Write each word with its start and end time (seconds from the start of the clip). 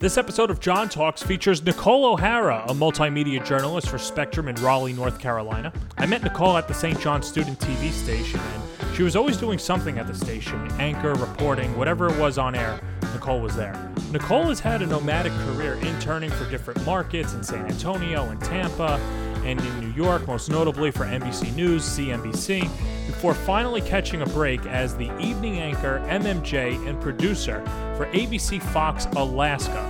This 0.00 0.16
episode 0.16 0.50
of 0.50 0.60
John 0.60 0.88
Talks 0.88 1.22
features 1.22 1.62
Nicole 1.62 2.04
O'Hara, 2.04 2.64
a 2.68 2.72
multimedia 2.72 3.44
journalist 3.44 3.88
for 3.88 3.98
Spectrum 3.98 4.48
in 4.48 4.54
Raleigh, 4.56 4.92
North 4.92 5.18
Carolina. 5.18 5.72
I 5.96 6.06
met 6.06 6.22
Nicole 6.22 6.56
at 6.56 6.68
the 6.68 6.74
St. 6.74 7.00
John 7.00 7.22
Student 7.22 7.58
TV 7.58 7.90
station, 7.90 8.40
and 8.40 8.96
she 8.96 9.02
was 9.02 9.16
always 9.16 9.36
doing 9.36 9.58
something 9.58 9.98
at 9.98 10.06
the 10.06 10.14
station 10.14 10.70
anchor, 10.78 11.14
reporting, 11.14 11.76
whatever 11.76 12.08
it 12.08 12.18
was 12.18 12.38
on 12.38 12.54
air. 12.54 12.80
Nicole 13.12 13.40
was 13.40 13.56
there. 13.56 13.92
Nicole 14.12 14.44
has 14.44 14.60
had 14.60 14.82
a 14.82 14.86
nomadic 14.86 15.32
career 15.32 15.74
interning 15.74 16.30
for 16.30 16.48
different 16.50 16.84
markets 16.86 17.34
in 17.34 17.42
San 17.42 17.66
Antonio 17.66 18.30
and 18.30 18.40
Tampa 18.40 19.00
and 19.44 19.60
in 19.60 19.80
New 19.80 19.92
York, 19.92 20.26
most 20.26 20.50
notably 20.50 20.90
for 20.90 21.04
NBC 21.04 21.54
News, 21.54 21.82
CNBC, 21.82 22.68
before 23.08 23.32
finally 23.32 23.80
catching 23.80 24.20
a 24.20 24.26
break 24.26 24.64
as 24.66 24.94
the 24.94 25.10
evening 25.18 25.58
anchor, 25.58 26.04
MMJ, 26.08 26.86
and 26.86 27.00
producer 27.00 27.64
for 27.96 28.04
ABC 28.12 28.62
Fox 28.62 29.06
Alaska. 29.16 29.80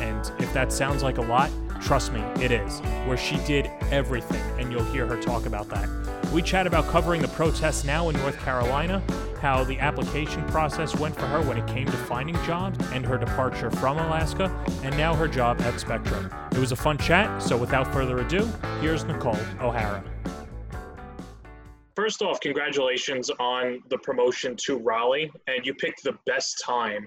And 0.00 0.42
if 0.42 0.52
that 0.52 0.72
sounds 0.72 1.04
like 1.04 1.18
a 1.18 1.22
lot, 1.22 1.50
trust 1.80 2.12
me, 2.12 2.20
it 2.42 2.50
is, 2.50 2.80
where 3.06 3.16
she 3.16 3.36
did 3.46 3.70
everything, 3.92 4.42
and 4.58 4.72
you'll 4.72 4.84
hear 4.86 5.06
her 5.06 5.22
talk 5.22 5.46
about 5.46 5.68
that. 5.68 5.88
We 6.32 6.42
chat 6.42 6.66
about 6.66 6.88
covering 6.88 7.22
the 7.22 7.28
protests 7.28 7.84
now 7.84 8.08
in 8.08 8.16
North 8.16 8.38
Carolina, 8.40 9.00
how 9.40 9.62
the 9.62 9.78
application 9.78 10.44
process 10.48 10.96
went 10.98 11.14
for 11.14 11.26
her 11.26 11.42
when 11.42 11.58
it 11.58 11.66
came 11.68 11.86
to 11.86 11.92
finding 11.92 12.34
jobs, 12.44 12.76
and 12.92 13.06
her 13.06 13.18
departure 13.18 13.70
from 13.70 13.98
Alaska, 13.98 14.50
and 14.82 14.96
now 14.96 15.14
her 15.14 15.28
job 15.28 15.60
at 15.62 15.78
Spectrum. 15.78 16.28
It 16.50 16.58
was 16.58 16.72
a 16.72 16.76
fun 16.76 16.98
chat, 16.98 17.40
so 17.40 17.56
without 17.56 17.92
further 17.92 18.18
ado, 18.18 18.50
here's 18.80 19.04
Nicole 19.04 19.38
O'Hara. 19.60 20.02
First 22.12 22.20
off, 22.20 22.40
congratulations 22.40 23.30
on 23.40 23.82
the 23.88 23.96
promotion 23.96 24.54
to 24.66 24.76
Raleigh, 24.76 25.32
and 25.46 25.64
you 25.64 25.72
picked 25.72 26.04
the 26.04 26.18
best 26.26 26.62
time 26.62 27.06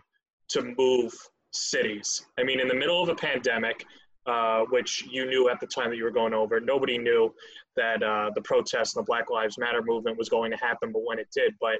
to 0.49 0.73
move 0.79 1.13
cities. 1.51 2.25
I 2.39 2.43
mean, 2.43 2.59
in 2.59 2.67
the 2.67 2.73
middle 2.73 3.03
of 3.03 3.09
a 3.09 3.13
pandemic, 3.13 3.85
uh, 4.25 4.61
which 4.71 5.05
you 5.07 5.27
knew 5.27 5.47
at 5.47 5.59
the 5.59 5.67
time 5.67 5.91
that 5.91 5.97
you 5.97 6.05
were 6.05 6.09
going 6.09 6.33
over. 6.33 6.59
Nobody 6.59 6.97
knew 6.97 7.31
that 7.75 8.01
uh, 8.01 8.31
the 8.33 8.41
protests 8.41 8.95
and 8.95 9.03
the 9.03 9.05
Black 9.05 9.29
Lives 9.29 9.59
Matter 9.59 9.83
movement 9.83 10.17
was 10.17 10.27
going 10.27 10.49
to 10.49 10.57
happen, 10.57 10.91
but 10.91 11.03
when 11.05 11.19
it 11.19 11.27
did. 11.31 11.53
But 11.61 11.75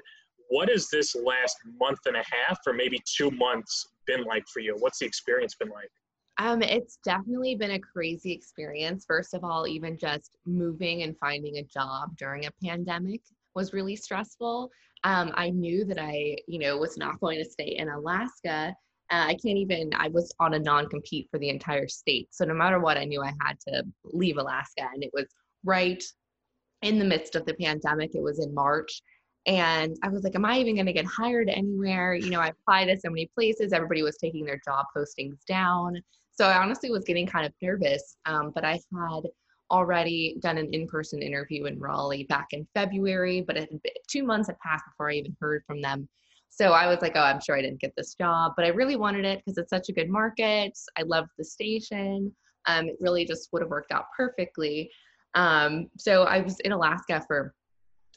what 0.48 0.68
has 0.68 0.88
this 0.88 1.16
last 1.16 1.56
month 1.80 1.98
and 2.06 2.14
a 2.14 2.22
half, 2.30 2.60
or 2.64 2.74
maybe 2.74 3.02
two 3.12 3.32
months, 3.32 3.88
been 4.06 4.22
like 4.22 4.44
for 4.54 4.60
you? 4.60 4.76
What's 4.78 5.00
the 5.00 5.06
experience 5.06 5.56
been 5.56 5.70
like? 5.70 5.90
Um, 6.38 6.62
it's 6.62 6.98
definitely 7.04 7.54
been 7.54 7.72
a 7.72 7.80
crazy 7.80 8.32
experience. 8.32 9.04
First 9.06 9.32
of 9.34 9.42
all, 9.42 9.66
even 9.66 9.96
just 9.96 10.36
moving 10.44 11.02
and 11.02 11.16
finding 11.18 11.56
a 11.56 11.62
job 11.62 12.16
during 12.16 12.46
a 12.46 12.50
pandemic 12.62 13.22
was 13.54 13.72
really 13.72 13.96
stressful. 13.96 14.70
Um, 15.04 15.32
I 15.34 15.50
knew 15.50 15.84
that 15.86 15.98
I, 15.98 16.36
you 16.46 16.58
know, 16.58 16.76
was 16.76 16.98
not 16.98 17.20
going 17.20 17.38
to 17.38 17.50
stay 17.50 17.76
in 17.78 17.88
Alaska 17.88 18.74
uh, 19.10 19.26
I 19.28 19.34
can't 19.34 19.58
even, 19.58 19.90
I 19.96 20.08
was 20.08 20.34
on 20.40 20.54
a 20.54 20.58
non 20.58 20.88
compete 20.88 21.28
for 21.30 21.38
the 21.38 21.48
entire 21.48 21.86
state. 21.86 22.28
So 22.32 22.44
no 22.44 22.54
matter 22.54 22.80
what, 22.80 22.96
I 22.96 23.04
knew 23.04 23.22
I 23.22 23.32
had 23.40 23.58
to 23.68 23.84
leave 24.04 24.36
Alaska. 24.36 24.88
And 24.92 25.04
it 25.04 25.10
was 25.12 25.26
right 25.64 26.02
in 26.82 26.98
the 26.98 27.04
midst 27.04 27.36
of 27.36 27.46
the 27.46 27.54
pandemic. 27.54 28.14
It 28.14 28.22
was 28.22 28.44
in 28.44 28.52
March. 28.52 29.00
And 29.46 29.96
I 30.02 30.08
was 30.08 30.24
like, 30.24 30.34
am 30.34 30.44
I 30.44 30.58
even 30.58 30.74
going 30.74 30.86
to 30.86 30.92
get 30.92 31.06
hired 31.06 31.48
anywhere? 31.48 32.14
You 32.14 32.30
know, 32.30 32.40
I 32.40 32.48
applied 32.48 32.86
to 32.86 32.96
so 32.98 33.10
many 33.10 33.30
places. 33.32 33.72
Everybody 33.72 34.02
was 34.02 34.16
taking 34.16 34.44
their 34.44 34.60
job 34.64 34.86
postings 34.96 35.38
down. 35.46 36.02
So 36.36 36.46
I 36.46 36.58
honestly 36.58 36.90
was 36.90 37.04
getting 37.04 37.26
kind 37.26 37.46
of 37.46 37.52
nervous. 37.62 38.16
Um, 38.26 38.52
but 38.54 38.64
I 38.64 38.72
had 38.72 39.22
already 39.70 40.36
done 40.40 40.58
an 40.58 40.72
in 40.72 40.86
person 40.86 41.22
interview 41.22 41.64
in 41.64 41.78
Raleigh 41.78 42.24
back 42.24 42.48
in 42.52 42.66
February, 42.74 43.42
but 43.46 43.56
it, 43.56 43.70
two 44.08 44.22
months 44.22 44.48
had 44.48 44.58
passed 44.60 44.84
before 44.90 45.10
I 45.10 45.14
even 45.14 45.36
heard 45.40 45.62
from 45.66 45.80
them. 45.80 46.08
So 46.48 46.72
I 46.72 46.86
was 46.86 47.02
like, 47.02 47.12
oh, 47.16 47.20
I'm 47.20 47.40
sure 47.40 47.56
I 47.56 47.62
didn't 47.62 47.80
get 47.80 47.92
this 47.96 48.14
job, 48.14 48.52
but 48.56 48.64
I 48.64 48.68
really 48.68 48.96
wanted 48.96 49.24
it 49.24 49.42
because 49.44 49.58
it's 49.58 49.70
such 49.70 49.88
a 49.88 49.92
good 49.92 50.08
market. 50.08 50.72
I 50.96 51.02
loved 51.02 51.30
the 51.36 51.44
station. 51.44 52.34
Um, 52.66 52.88
it 52.88 52.96
really 53.00 53.24
just 53.24 53.48
would 53.52 53.62
have 53.62 53.70
worked 53.70 53.92
out 53.92 54.06
perfectly. 54.16 54.90
Um, 55.34 55.88
so 55.98 56.22
I 56.22 56.40
was 56.40 56.58
in 56.60 56.72
Alaska 56.72 57.22
for 57.26 57.54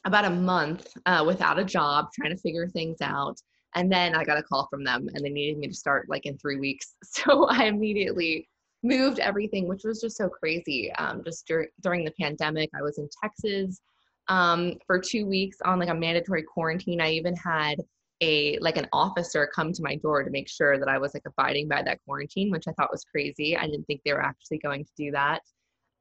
about 0.06 0.24
a 0.24 0.30
month 0.30 0.88
uh, 1.04 1.22
without 1.26 1.58
a 1.58 1.64
job, 1.64 2.08
trying 2.14 2.34
to 2.34 2.40
figure 2.40 2.66
things 2.68 2.98
out. 3.02 3.36
And 3.74 3.90
then 3.90 4.14
I 4.14 4.24
got 4.24 4.38
a 4.38 4.42
call 4.42 4.66
from 4.68 4.84
them 4.84 5.08
and 5.14 5.24
they 5.24 5.30
needed 5.30 5.58
me 5.58 5.68
to 5.68 5.74
start 5.74 6.08
like 6.08 6.26
in 6.26 6.36
three 6.38 6.58
weeks. 6.58 6.94
So 7.04 7.46
I 7.46 7.64
immediately 7.64 8.48
moved 8.82 9.18
everything, 9.18 9.68
which 9.68 9.82
was 9.84 10.00
just 10.00 10.16
so 10.16 10.28
crazy. 10.28 10.92
Um, 10.98 11.22
just 11.24 11.46
dur- 11.46 11.68
during 11.82 12.04
the 12.04 12.12
pandemic, 12.18 12.70
I 12.74 12.82
was 12.82 12.98
in 12.98 13.08
Texas 13.22 13.80
um, 14.28 14.74
for 14.86 14.98
two 14.98 15.26
weeks 15.26 15.58
on 15.64 15.78
like 15.78 15.88
a 15.88 15.94
mandatory 15.94 16.42
quarantine. 16.42 17.00
I 17.00 17.10
even 17.10 17.36
had 17.36 17.76
a 18.22 18.58
like 18.58 18.76
an 18.76 18.86
officer 18.92 19.50
come 19.54 19.72
to 19.72 19.82
my 19.82 19.96
door 19.96 20.22
to 20.22 20.30
make 20.30 20.48
sure 20.48 20.78
that 20.78 20.88
I 20.88 20.98
was 20.98 21.14
like 21.14 21.22
abiding 21.26 21.68
by 21.68 21.82
that 21.82 22.00
quarantine, 22.04 22.50
which 22.50 22.64
I 22.68 22.72
thought 22.72 22.90
was 22.90 23.04
crazy. 23.04 23.56
I 23.56 23.66
didn't 23.66 23.84
think 23.84 24.02
they 24.04 24.12
were 24.12 24.22
actually 24.22 24.58
going 24.58 24.84
to 24.84 24.90
do 24.96 25.10
that. 25.12 25.40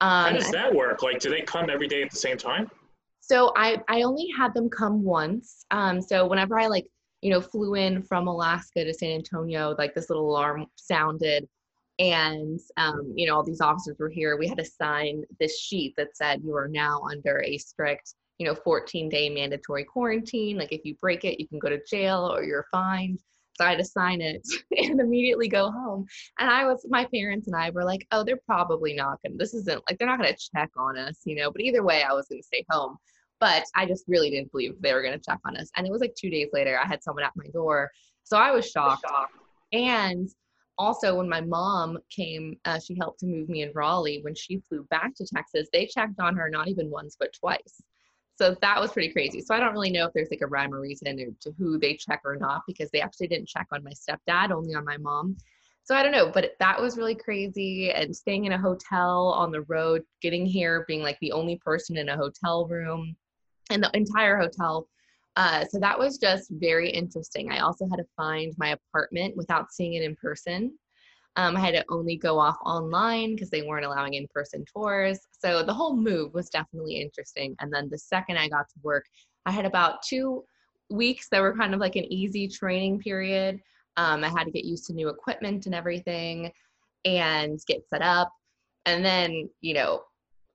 Um, 0.02 0.26
How 0.26 0.32
does 0.32 0.52
that 0.52 0.74
work? 0.74 1.02
Like, 1.02 1.20
do 1.20 1.30
they 1.30 1.42
come 1.42 1.70
every 1.70 1.88
day 1.88 2.04
at 2.04 2.12
the 2.12 2.18
same 2.18 2.38
time? 2.38 2.70
So 3.20 3.54
I 3.56 3.82
I 3.88 4.04
only 4.04 4.28
had 4.38 4.54
them 4.54 4.70
come 4.70 5.04
once. 5.04 5.66
Um, 5.72 6.02
so 6.02 6.28
whenever 6.28 6.60
I 6.60 6.68
like 6.68 6.88
you 7.22 7.32
know 7.32 7.42
flew 7.42 7.76
in 7.76 8.02
from 8.04 8.28
Alaska 8.28 8.84
to 8.84 8.94
San 8.94 9.12
Antonio, 9.12 9.76
like 9.78 9.94
this 9.94 10.10
little 10.10 10.30
alarm 10.30 10.66
sounded, 10.76 11.48
and 12.00 12.60
um, 12.78 13.14
you 13.16 13.28
know 13.28 13.36
all 13.36 13.44
these 13.44 13.62
officers 13.62 13.98
were 14.00 14.10
here. 14.10 14.38
We 14.38 14.48
had 14.48 14.58
to 14.58 14.66
sign 14.66 15.24
this 15.40 15.60
sheet 15.60 15.96
that 15.98 16.16
said 16.16 16.42
you 16.44 16.56
are 16.56 16.68
now 16.68 17.02
under 17.12 17.42
a 17.44 17.58
strict 17.58 18.14
you 18.38 18.48
know 18.48 18.56
14 18.56 19.10
day 19.10 19.30
mandatory 19.30 19.84
quarantine. 19.84 20.58
Like 20.58 20.72
if 20.72 20.82
you 20.84 20.96
break 21.02 21.26
it 21.26 21.40
you 21.40 21.48
can 21.48 21.60
go 21.60 21.70
to 21.70 21.84
jail 21.86 22.32
or 22.34 22.44
you're 22.44 22.68
fined. 22.72 23.20
So 23.56 23.66
i 23.66 23.70
had 23.72 23.80
to 23.80 23.86
sign 23.86 24.22
it 24.22 24.42
and 24.78 25.02
immediately 25.02 25.50
go 25.50 25.70
home. 25.70 26.06
And 26.40 26.50
i 26.50 26.66
was 26.66 26.86
my 26.90 27.06
parents 27.14 27.48
and 27.48 27.56
i 27.56 27.70
were 27.70 27.84
like 27.84 28.08
oh 28.12 28.24
they're 28.24 28.40
probably 28.46 28.94
not 28.94 29.20
gonna 29.22 29.36
this 29.38 29.54
isn't 29.54 29.84
like 29.90 30.00
they're 30.00 30.08
not 30.08 30.20
gonna 30.20 30.36
check 30.56 30.70
on 30.78 30.98
us 30.98 31.20
you 31.26 31.36
know 31.36 31.52
but 31.52 31.62
either 31.62 31.84
way 31.84 32.02
i 32.02 32.14
was 32.14 32.28
gonna 32.30 32.42
stay 32.42 32.66
home 32.70 32.98
but 33.40 33.64
i 33.76 33.86
just 33.86 34.06
really 34.08 34.30
didn't 34.30 34.52
believe 34.52 34.74
they 34.80 34.94
were 34.94 35.02
gonna 35.02 35.20
check 35.20 35.40
on 35.46 35.56
us 35.58 35.70
and 35.76 35.86
it 35.86 35.92
was 35.92 36.02
like 36.02 36.16
two 36.16 36.30
days 36.30 36.50
later 36.54 36.80
i 36.80 36.88
had 36.88 37.04
someone 37.04 37.24
at 37.24 37.36
my 37.36 37.48
door 37.54 37.90
so 38.24 38.38
i 38.38 38.52
was 38.52 38.70
shocked, 38.70 39.06
shocked. 39.08 39.34
and 39.74 40.30
also 40.78 41.16
when 41.16 41.28
my 41.28 41.42
mom 41.42 41.98
came 42.10 42.58
uh, 42.66 42.80
she 42.80 42.96
helped 43.00 43.20
to 43.20 43.26
move 43.26 43.50
me 43.50 43.64
in 43.64 43.72
raleigh 43.74 44.22
when 44.22 44.36
she 44.36 44.62
flew 44.70 44.84
back 44.90 45.14
to 45.16 45.26
texas 45.26 45.68
they 45.74 45.86
checked 45.86 46.20
on 46.20 46.36
her 46.36 46.50
not 46.50 46.68
even 46.68 46.90
once 46.90 47.16
but 47.20 47.34
twice 47.34 47.82
so 48.40 48.56
that 48.62 48.80
was 48.80 48.94
pretty 48.94 49.12
crazy. 49.12 49.42
So 49.42 49.54
I 49.54 49.60
don't 49.60 49.74
really 49.74 49.92
know 49.92 50.06
if 50.06 50.14
there's 50.14 50.32
like 50.32 50.40
a 50.42 50.48
rhyme 50.48 50.74
or 50.74 50.80
reason 50.80 51.36
to 51.42 51.52
who 51.58 51.78
they 51.78 51.96
check 51.96 52.22
or 52.24 52.38
not 52.38 52.62
because 52.66 52.90
they 52.90 53.02
actually 53.02 53.28
didn't 53.28 53.50
check 53.50 53.68
on 53.74 53.84
my 53.84 53.92
stepdad, 53.92 54.52
only 54.52 54.74
on 54.74 54.86
my 54.86 54.96
mom. 54.96 55.36
So 55.84 55.94
I 55.94 56.04
don't 56.04 56.14
know, 56.14 56.32
but 56.32 56.52
that 56.60 56.80
was 56.80 56.96
really 56.96 57.16
crazy. 57.16 57.92
And 57.92 58.16
staying 58.16 58.46
in 58.46 58.54
a 58.54 58.58
hotel 58.58 59.34
on 59.36 59.52
the 59.52 59.64
road, 59.64 60.04
getting 60.22 60.46
here, 60.46 60.86
being 60.88 61.02
like 61.02 61.18
the 61.20 61.34
only 61.34 61.58
person 61.58 61.98
in 61.98 62.08
a 62.08 62.16
hotel 62.16 62.66
room 62.66 63.14
and 63.70 63.84
the 63.84 63.92
entire 63.94 64.38
hotel. 64.38 64.88
Uh, 65.36 65.66
so 65.70 65.80
that 65.80 65.98
was 65.98 66.18
just 66.18 66.50
very 66.52 66.90
interesting. 66.90 67.52
I 67.52 67.60
also 67.60 67.88
had 67.90 67.98
to 67.98 68.06
find 68.18 68.54
my 68.58 68.70
apartment 68.70 69.38
without 69.38 69.72
seeing 69.72 69.94
it 69.94 70.04
in 70.04 70.16
person. 70.16 70.78
Um, 71.36 71.56
I 71.56 71.60
had 71.62 71.76
to 71.76 71.86
only 71.90 72.18
go 72.18 72.40
off 72.40 72.58
online 72.66 73.36
because 73.36 73.50
they 73.50 73.62
weren't 73.62 73.86
allowing 73.86 74.16
in 74.16 74.28
person 74.34 74.66
tours. 74.74 75.20
So 75.32 75.64
the 75.64 75.74
whole 75.74 75.96
move 75.96 76.34
was 76.34 76.50
definitely 76.50 76.96
interesting. 76.96 77.56
And 77.62 77.72
then 77.72 77.88
the 77.90 77.98
second 77.98 78.38
I 78.38 78.50
got 78.50 78.68
to 78.70 78.80
work, 78.84 79.06
I 79.46 79.52
had 79.52 79.66
about 79.66 80.02
two 80.04 80.44
weeks 80.90 81.28
that 81.32 81.42
were 81.42 81.56
kind 81.56 81.74
of 81.74 81.80
like 81.80 81.96
an 81.96 82.12
easy 82.12 82.48
training 82.48 83.00
period. 83.00 83.60
Um, 83.96 84.24
I 84.24 84.30
had 84.30 84.46
to 84.46 84.52
get 84.52 84.66
used 84.66 84.88
to 84.88 84.94
new 84.94 85.10
equipment 85.10 85.66
and 85.66 85.76
everything 85.76 86.52
and 87.06 87.60
get 87.68 87.88
set 87.88 88.02
up. 88.02 88.32
And 88.86 89.06
then, 89.06 89.50
you 89.62 89.76
know, 89.76 90.04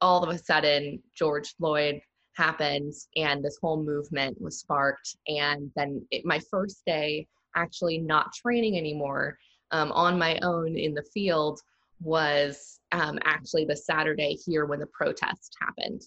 all 0.00 0.22
of 0.22 0.28
a 0.28 0.38
sudden, 0.38 1.02
George 1.16 1.54
Floyd 1.56 2.00
happened 2.34 2.92
and 3.16 3.44
this 3.44 3.58
whole 3.60 3.82
movement 3.82 4.40
was 4.40 4.58
sparked. 4.58 5.16
And 5.28 5.70
then 5.76 6.06
it, 6.10 6.24
my 6.24 6.40
first 6.50 6.82
day, 6.86 7.26
actually 7.56 7.98
not 7.98 8.32
training 8.34 8.76
anymore, 8.76 9.38
um, 9.70 9.92
on 9.92 10.18
my 10.18 10.38
own 10.42 10.76
in 10.76 10.94
the 10.94 11.04
field 11.14 11.60
was 12.00 12.80
um, 12.92 13.18
actually 13.24 13.64
the 13.64 13.76
Saturday 13.76 14.36
here 14.44 14.66
when 14.66 14.80
the 14.80 14.86
protest 14.86 15.56
happened, 15.60 16.02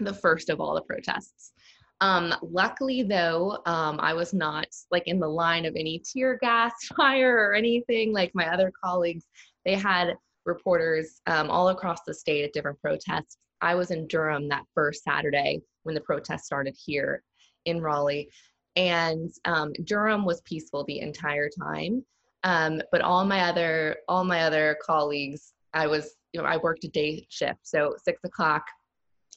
the 0.00 0.14
first 0.14 0.48
of 0.48 0.60
all 0.60 0.74
the 0.74 0.82
protests. 0.82 1.52
Um, 2.00 2.34
luckily, 2.42 3.02
though, 3.02 3.58
um, 3.66 3.98
I 4.00 4.14
was 4.14 4.34
not 4.34 4.66
like 4.90 5.06
in 5.06 5.20
the 5.20 5.28
line 5.28 5.64
of 5.64 5.76
any 5.76 6.02
tear 6.04 6.36
gas 6.40 6.72
fire 6.96 7.36
or 7.36 7.54
anything 7.54 8.12
like 8.12 8.32
my 8.34 8.52
other 8.52 8.72
colleagues. 8.82 9.24
They 9.64 9.74
had 9.74 10.16
reporters 10.44 11.20
um, 11.26 11.50
all 11.50 11.68
across 11.70 12.00
the 12.06 12.14
state 12.14 12.44
at 12.44 12.52
different 12.52 12.80
protests. 12.80 13.38
I 13.60 13.74
was 13.74 13.90
in 13.90 14.06
Durham 14.06 14.48
that 14.48 14.64
first 14.74 15.04
Saturday 15.04 15.62
when 15.84 15.94
the 15.94 16.00
protest 16.00 16.44
started 16.44 16.76
here 16.76 17.22
in 17.64 17.80
Raleigh. 17.80 18.28
And 18.76 19.30
um, 19.44 19.72
Durham 19.84 20.24
was 20.24 20.40
peaceful 20.42 20.84
the 20.84 21.00
entire 21.00 21.48
time. 21.48 22.04
Um, 22.42 22.82
but 22.92 23.00
all 23.00 23.24
my 23.24 23.40
other 23.40 23.96
all 24.06 24.22
my 24.22 24.42
other 24.42 24.76
colleagues, 24.82 25.54
I 25.72 25.86
was 25.86 26.14
you 26.32 26.40
know 26.40 26.46
I 26.46 26.58
worked 26.58 26.84
a 26.84 26.88
day 26.88 27.26
shift, 27.30 27.60
so 27.62 27.96
six 28.02 28.20
o'clock. 28.24 28.64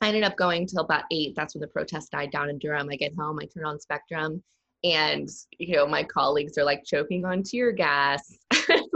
I 0.01 0.09
ended 0.09 0.23
up 0.23 0.35
going 0.35 0.67
till 0.67 0.83
about 0.83 1.05
eight. 1.11 1.33
That's 1.35 1.55
when 1.55 1.61
the 1.61 1.67
protest 1.67 2.11
died 2.11 2.31
down 2.31 2.49
in 2.49 2.59
Durham. 2.59 2.89
I 2.91 2.97
get 2.97 3.15
home, 3.15 3.39
I 3.41 3.45
turn 3.45 3.65
on 3.65 3.79
Spectrum, 3.79 4.43
and 4.83 5.29
you 5.57 5.77
know 5.77 5.87
my 5.87 6.03
colleagues 6.03 6.57
are 6.57 6.65
like 6.65 6.83
choking 6.83 7.25
on 7.25 7.43
tear 7.43 7.71
gas. 7.71 8.37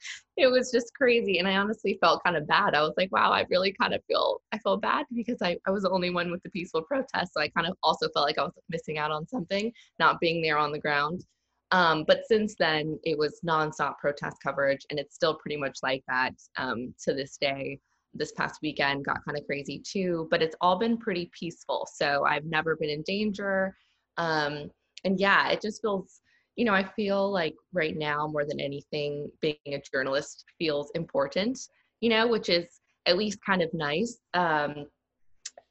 it 0.36 0.46
was 0.48 0.70
just 0.70 0.94
crazy. 0.94 1.38
And 1.38 1.48
I 1.48 1.56
honestly 1.56 1.98
felt 2.00 2.22
kind 2.24 2.36
of 2.36 2.46
bad. 2.46 2.74
I 2.74 2.82
was 2.82 2.94
like, 2.96 3.12
wow, 3.12 3.30
I 3.32 3.44
really 3.50 3.74
kind 3.80 3.94
of 3.94 4.02
feel, 4.06 4.40
I 4.52 4.58
felt 4.58 4.82
bad 4.82 5.06
because 5.14 5.38
I, 5.42 5.56
I 5.66 5.70
was 5.70 5.82
the 5.82 5.90
only 5.90 6.10
one 6.10 6.30
with 6.30 6.42
the 6.42 6.50
peaceful 6.50 6.82
protest. 6.82 7.32
So 7.34 7.40
I 7.40 7.48
kind 7.48 7.66
of 7.66 7.76
also 7.82 8.08
felt 8.14 8.26
like 8.26 8.38
I 8.38 8.44
was 8.44 8.52
missing 8.68 8.98
out 8.98 9.10
on 9.10 9.26
something, 9.26 9.72
not 9.98 10.20
being 10.20 10.42
there 10.42 10.58
on 10.58 10.72
the 10.72 10.78
ground. 10.78 11.24
Um, 11.70 12.04
but 12.06 12.22
since 12.26 12.54
then, 12.58 12.98
it 13.04 13.18
was 13.18 13.40
nonstop 13.46 13.98
protest 13.98 14.36
coverage, 14.42 14.86
and 14.90 14.98
it's 14.98 15.14
still 15.14 15.34
pretty 15.34 15.56
much 15.56 15.78
like 15.82 16.02
that 16.08 16.32
um, 16.56 16.94
to 17.04 17.12
this 17.12 17.36
day. 17.36 17.78
This 18.14 18.32
past 18.32 18.60
weekend 18.62 19.04
got 19.04 19.22
kind 19.26 19.38
of 19.38 19.44
crazy 19.46 19.82
too, 19.86 20.28
but 20.30 20.42
it's 20.42 20.56
all 20.62 20.78
been 20.78 20.96
pretty 20.96 21.30
peaceful. 21.38 21.86
So 21.92 22.24
I've 22.24 22.46
never 22.46 22.74
been 22.74 22.88
in 22.88 23.02
danger. 23.02 23.76
Um, 24.16 24.70
and 25.04 25.20
yeah, 25.20 25.50
it 25.50 25.60
just 25.60 25.82
feels 25.82 26.20
you 26.58 26.64
know, 26.64 26.74
I 26.74 26.82
feel 26.82 27.30
like 27.30 27.54
right 27.72 27.96
now 27.96 28.26
more 28.26 28.44
than 28.44 28.58
anything, 28.58 29.30
being 29.40 29.56
a 29.68 29.80
journalist 29.92 30.44
feels 30.58 30.90
important, 30.96 31.56
you 32.00 32.10
know, 32.10 32.26
which 32.26 32.48
is 32.48 32.80
at 33.06 33.16
least 33.16 33.38
kind 33.46 33.62
of 33.62 33.72
nice. 33.72 34.18
Um, 34.34 34.86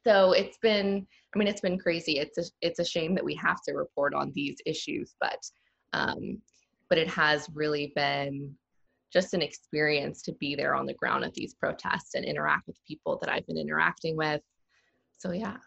so 0.06 0.32
it's 0.32 0.56
been, 0.62 1.06
I 1.34 1.38
mean, 1.38 1.46
it's 1.46 1.60
been 1.60 1.78
crazy. 1.78 2.18
It's 2.18 2.38
a, 2.38 2.44
it's 2.62 2.78
a 2.78 2.86
shame 2.86 3.14
that 3.16 3.24
we 3.24 3.34
have 3.34 3.60
to 3.68 3.74
report 3.74 4.14
on 4.14 4.32
these 4.34 4.56
issues, 4.64 5.14
but, 5.20 5.38
um, 5.92 6.40
but 6.88 6.96
it 6.96 7.08
has 7.08 7.50
really 7.52 7.92
been 7.94 8.56
just 9.12 9.34
an 9.34 9.42
experience 9.42 10.22
to 10.22 10.32
be 10.40 10.54
there 10.54 10.74
on 10.74 10.86
the 10.86 10.94
ground 10.94 11.22
at 11.22 11.34
these 11.34 11.52
protests 11.52 12.14
and 12.14 12.24
interact 12.24 12.66
with 12.66 12.78
people 12.88 13.18
that 13.20 13.30
I've 13.30 13.46
been 13.46 13.58
interacting 13.58 14.16
with. 14.16 14.40
So 15.18 15.32
yeah. 15.32 15.58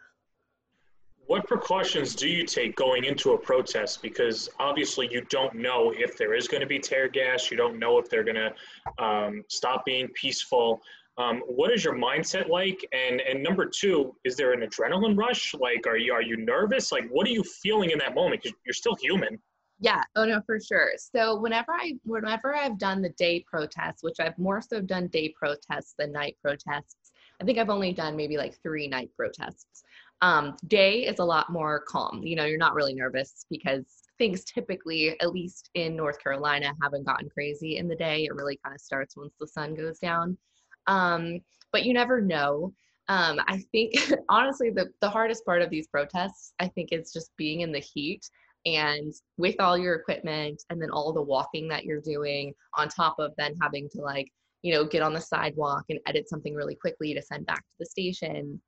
What 1.32 1.46
precautions 1.46 2.14
do 2.14 2.28
you 2.28 2.44
take 2.44 2.76
going 2.76 3.04
into 3.04 3.32
a 3.32 3.38
protest? 3.38 4.02
Because 4.02 4.50
obviously 4.60 5.08
you 5.10 5.24
don't 5.30 5.54
know 5.54 5.90
if 5.96 6.18
there 6.18 6.34
is 6.34 6.46
going 6.46 6.60
to 6.60 6.66
be 6.66 6.78
tear 6.78 7.08
gas. 7.08 7.50
You 7.50 7.56
don't 7.56 7.78
know 7.78 7.96
if 7.96 8.10
they're 8.10 8.22
going 8.22 8.36
to 8.36 9.02
um, 9.02 9.42
stop 9.48 9.86
being 9.86 10.08
peaceful. 10.08 10.82
Um, 11.16 11.40
what 11.46 11.72
is 11.72 11.84
your 11.84 11.94
mindset 11.94 12.50
like? 12.50 12.86
And 12.92 13.22
and 13.22 13.42
number 13.42 13.64
two, 13.64 14.14
is 14.24 14.36
there 14.36 14.52
an 14.52 14.60
adrenaline 14.60 15.16
rush? 15.16 15.54
Like, 15.54 15.86
are 15.86 15.96
you 15.96 16.12
are 16.12 16.20
you 16.20 16.36
nervous? 16.36 16.92
Like, 16.92 17.08
what 17.08 17.26
are 17.26 17.30
you 17.30 17.44
feeling 17.44 17.92
in 17.92 17.98
that 18.00 18.14
moment? 18.14 18.42
Because 18.42 18.54
you're 18.66 18.74
still 18.74 18.96
human. 19.00 19.38
Yeah. 19.80 20.02
Oh 20.16 20.26
no, 20.26 20.42
for 20.44 20.60
sure. 20.60 20.90
So 20.98 21.40
whenever 21.40 21.72
I 21.72 21.94
whenever 22.04 22.54
I've 22.54 22.76
done 22.76 23.00
the 23.00 23.14
day 23.16 23.42
protests, 23.50 24.02
which 24.02 24.20
I've 24.20 24.36
more 24.36 24.60
so 24.60 24.82
done 24.82 25.06
day 25.06 25.30
protests 25.34 25.94
than 25.98 26.12
night 26.12 26.36
protests. 26.42 27.10
I 27.40 27.44
think 27.44 27.58
I've 27.58 27.70
only 27.70 27.92
done 27.92 28.16
maybe 28.16 28.36
like 28.36 28.54
three 28.62 28.86
night 28.86 29.10
protests. 29.16 29.82
Um, 30.22 30.56
day 30.68 31.04
is 31.04 31.18
a 31.18 31.24
lot 31.24 31.50
more 31.50 31.80
calm. 31.80 32.22
You 32.22 32.36
know, 32.36 32.44
you're 32.44 32.56
not 32.56 32.74
really 32.74 32.94
nervous 32.94 33.44
because 33.50 33.84
things 34.18 34.44
typically, 34.44 35.18
at 35.20 35.32
least 35.32 35.70
in 35.74 35.96
North 35.96 36.22
Carolina, 36.22 36.72
haven't 36.80 37.04
gotten 37.04 37.28
crazy 37.28 37.76
in 37.76 37.88
the 37.88 37.96
day. 37.96 38.24
It 38.24 38.34
really 38.34 38.58
kind 38.64 38.74
of 38.74 38.80
starts 38.80 39.16
once 39.16 39.34
the 39.40 39.48
sun 39.48 39.74
goes 39.74 39.98
down. 39.98 40.38
Um, 40.86 41.40
but 41.72 41.84
you 41.84 41.92
never 41.92 42.20
know. 42.20 42.72
Um, 43.08 43.40
I 43.48 43.64
think 43.72 43.94
honestly, 44.28 44.70
the, 44.70 44.90
the 45.00 45.10
hardest 45.10 45.44
part 45.44 45.60
of 45.60 45.70
these 45.70 45.88
protests, 45.88 46.54
I 46.60 46.68
think, 46.68 46.90
is 46.92 47.12
just 47.12 47.36
being 47.36 47.62
in 47.62 47.72
the 47.72 47.80
heat 47.80 48.24
and 48.64 49.12
with 49.38 49.56
all 49.58 49.76
your 49.76 49.96
equipment 49.96 50.62
and 50.70 50.80
then 50.80 50.90
all 50.90 51.12
the 51.12 51.20
walking 51.20 51.66
that 51.68 51.84
you're 51.84 52.00
doing 52.00 52.54
on 52.74 52.88
top 52.88 53.16
of 53.18 53.32
then 53.36 53.56
having 53.60 53.88
to 53.90 54.00
like, 54.00 54.28
you 54.62 54.72
know, 54.72 54.84
get 54.84 55.02
on 55.02 55.12
the 55.14 55.20
sidewalk 55.20 55.82
and 55.88 55.98
edit 56.06 56.28
something 56.28 56.54
really 56.54 56.76
quickly 56.76 57.12
to 57.12 57.20
send 57.20 57.44
back 57.44 57.58
to 57.58 57.74
the 57.80 57.86
station 57.86 58.60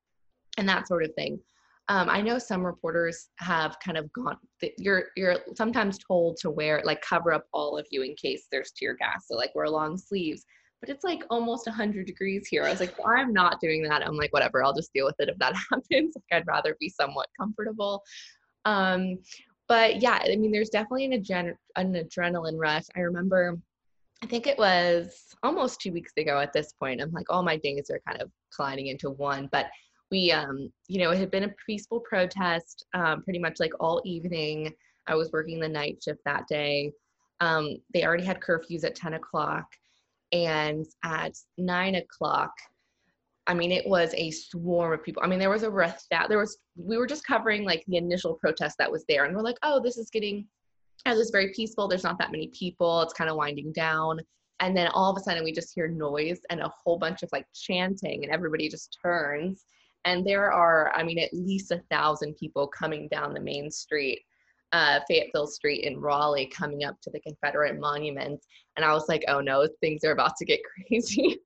and 0.58 0.68
that 0.68 0.88
sort 0.88 1.04
of 1.04 1.14
thing. 1.14 1.38
Um, 1.88 2.08
I 2.08 2.22
know 2.22 2.38
some 2.38 2.64
reporters 2.64 3.28
have 3.38 3.76
kind 3.84 3.98
of 3.98 4.10
gone. 4.12 4.38
You're 4.78 5.06
you're 5.16 5.36
sometimes 5.54 5.98
told 5.98 6.38
to 6.38 6.50
wear 6.50 6.80
like 6.84 7.02
cover 7.02 7.32
up 7.32 7.44
all 7.52 7.76
of 7.76 7.86
you 7.90 8.02
in 8.02 8.14
case 8.14 8.46
there's 8.50 8.72
tear 8.72 8.94
gas. 8.94 9.26
So 9.28 9.36
like 9.36 9.54
wear 9.54 9.68
long 9.68 9.98
sleeves. 9.98 10.44
But 10.80 10.88
it's 10.90 11.04
like 11.04 11.22
almost 11.30 11.66
100 11.66 12.06
degrees 12.06 12.46
here. 12.46 12.64
I 12.64 12.70
was 12.70 12.80
like, 12.80 12.98
well, 12.98 13.14
I'm 13.16 13.32
not 13.32 13.58
doing 13.60 13.82
that. 13.84 14.06
I'm 14.06 14.16
like, 14.16 14.32
whatever. 14.34 14.62
I'll 14.62 14.74
just 14.74 14.92
deal 14.92 15.06
with 15.06 15.14
it 15.18 15.30
if 15.30 15.38
that 15.38 15.54
happens. 15.70 16.14
Like 16.14 16.40
I'd 16.40 16.46
rather 16.46 16.76
be 16.78 16.88
somewhat 16.90 17.26
comfortable. 17.38 18.02
Um, 18.66 19.18
but 19.66 20.02
yeah, 20.02 20.22
I 20.22 20.36
mean, 20.36 20.52
there's 20.52 20.68
definitely 20.68 21.06
an, 21.06 21.12
adren- 21.12 21.56
an 21.76 21.94
adrenaline 21.94 22.58
rush. 22.58 22.84
I 22.96 23.00
remember 23.00 23.58
I 24.24 24.26
think 24.26 24.46
it 24.46 24.56
was 24.58 25.36
almost 25.42 25.82
two 25.82 25.92
weeks 25.92 26.12
ago 26.16 26.40
at 26.40 26.54
this 26.54 26.72
point. 26.72 27.02
I'm 27.02 27.12
like, 27.12 27.26
all 27.28 27.42
my 27.42 27.58
days 27.58 27.90
are 27.90 28.00
kind 28.08 28.22
of 28.22 28.30
colliding 28.56 28.86
into 28.86 29.10
one. 29.10 29.50
But 29.52 29.66
we 30.10 30.30
um 30.32 30.70
you 30.88 30.98
know 30.98 31.10
it 31.10 31.18
had 31.18 31.30
been 31.30 31.44
a 31.44 31.54
peaceful 31.66 32.00
protest 32.00 32.86
um, 32.94 33.22
pretty 33.22 33.38
much 33.38 33.60
like 33.60 33.72
all 33.80 34.02
evening. 34.04 34.72
I 35.06 35.14
was 35.14 35.32
working 35.32 35.60
the 35.60 35.68
night 35.68 36.02
shift 36.02 36.20
that 36.24 36.46
day. 36.48 36.92
Um, 37.40 37.76
they 37.92 38.04
already 38.04 38.24
had 38.24 38.40
curfews 38.40 38.84
at 38.84 38.94
10 38.94 39.14
o'clock. 39.14 39.66
And 40.32 40.86
at 41.04 41.36
9 41.58 41.94
o'clock 41.96 42.52
i 43.46 43.52
mean 43.52 43.70
it 43.70 43.86
was 43.86 44.14
a 44.14 44.30
swarm 44.30 44.92
of 44.92 45.02
people. 45.02 45.22
I 45.22 45.26
mean 45.26 45.38
there 45.38 45.50
was 45.50 45.64
a 45.64 45.70
rest 45.70 46.06
that 46.10 46.28
there 46.28 46.38
was 46.38 46.58
we 46.76 46.96
were 46.96 47.06
just 47.06 47.26
covering 47.26 47.64
like 47.64 47.84
the 47.86 47.98
initial 47.98 48.34
protest 48.34 48.76
that 48.78 48.90
was 48.90 49.04
there. 49.08 49.24
And 49.24 49.36
we're 49.36 49.42
like 49.42 49.58
oh 49.62 49.80
this 49.82 49.98
is 49.98 50.10
getting 50.10 50.46
as 51.06 51.18
it's 51.18 51.30
very 51.30 51.52
peaceful. 51.54 51.86
There's 51.86 52.04
not 52.04 52.18
that 52.18 52.32
many 52.32 52.48
people. 52.48 53.02
It's 53.02 53.12
kind 53.12 53.28
of 53.28 53.36
winding 53.36 53.72
down. 53.72 54.20
And 54.60 54.76
then 54.76 54.88
all 54.88 55.10
of 55.10 55.18
a 55.18 55.20
sudden 55.20 55.44
we 55.44 55.52
just 55.52 55.74
hear 55.74 55.88
noise 55.88 56.40
and 56.48 56.60
a 56.60 56.72
whole 56.82 56.98
bunch 56.98 57.22
of 57.22 57.28
like 57.32 57.46
chanting 57.52 58.24
and 58.24 58.32
everybody 58.32 58.68
just 58.68 58.96
turns 59.02 59.66
and 60.04 60.26
there 60.26 60.52
are 60.52 60.92
i 60.94 61.02
mean 61.02 61.18
at 61.18 61.32
least 61.32 61.70
a 61.70 61.82
thousand 61.90 62.34
people 62.34 62.66
coming 62.66 63.08
down 63.08 63.34
the 63.34 63.40
main 63.40 63.70
street 63.70 64.20
uh, 64.72 64.98
fayetteville 65.06 65.46
street 65.46 65.84
in 65.84 66.00
raleigh 66.00 66.46
coming 66.46 66.82
up 66.82 67.00
to 67.00 67.08
the 67.10 67.20
confederate 67.20 67.78
monument. 67.78 68.40
And 68.76 68.84
i 68.84 68.92
was 68.92 69.08
like 69.08 69.24
oh 69.28 69.40
no 69.40 69.68
things 69.80 70.02
are 70.04 70.12
about 70.12 70.36
to 70.38 70.44
get 70.44 70.60
crazy. 70.88 71.38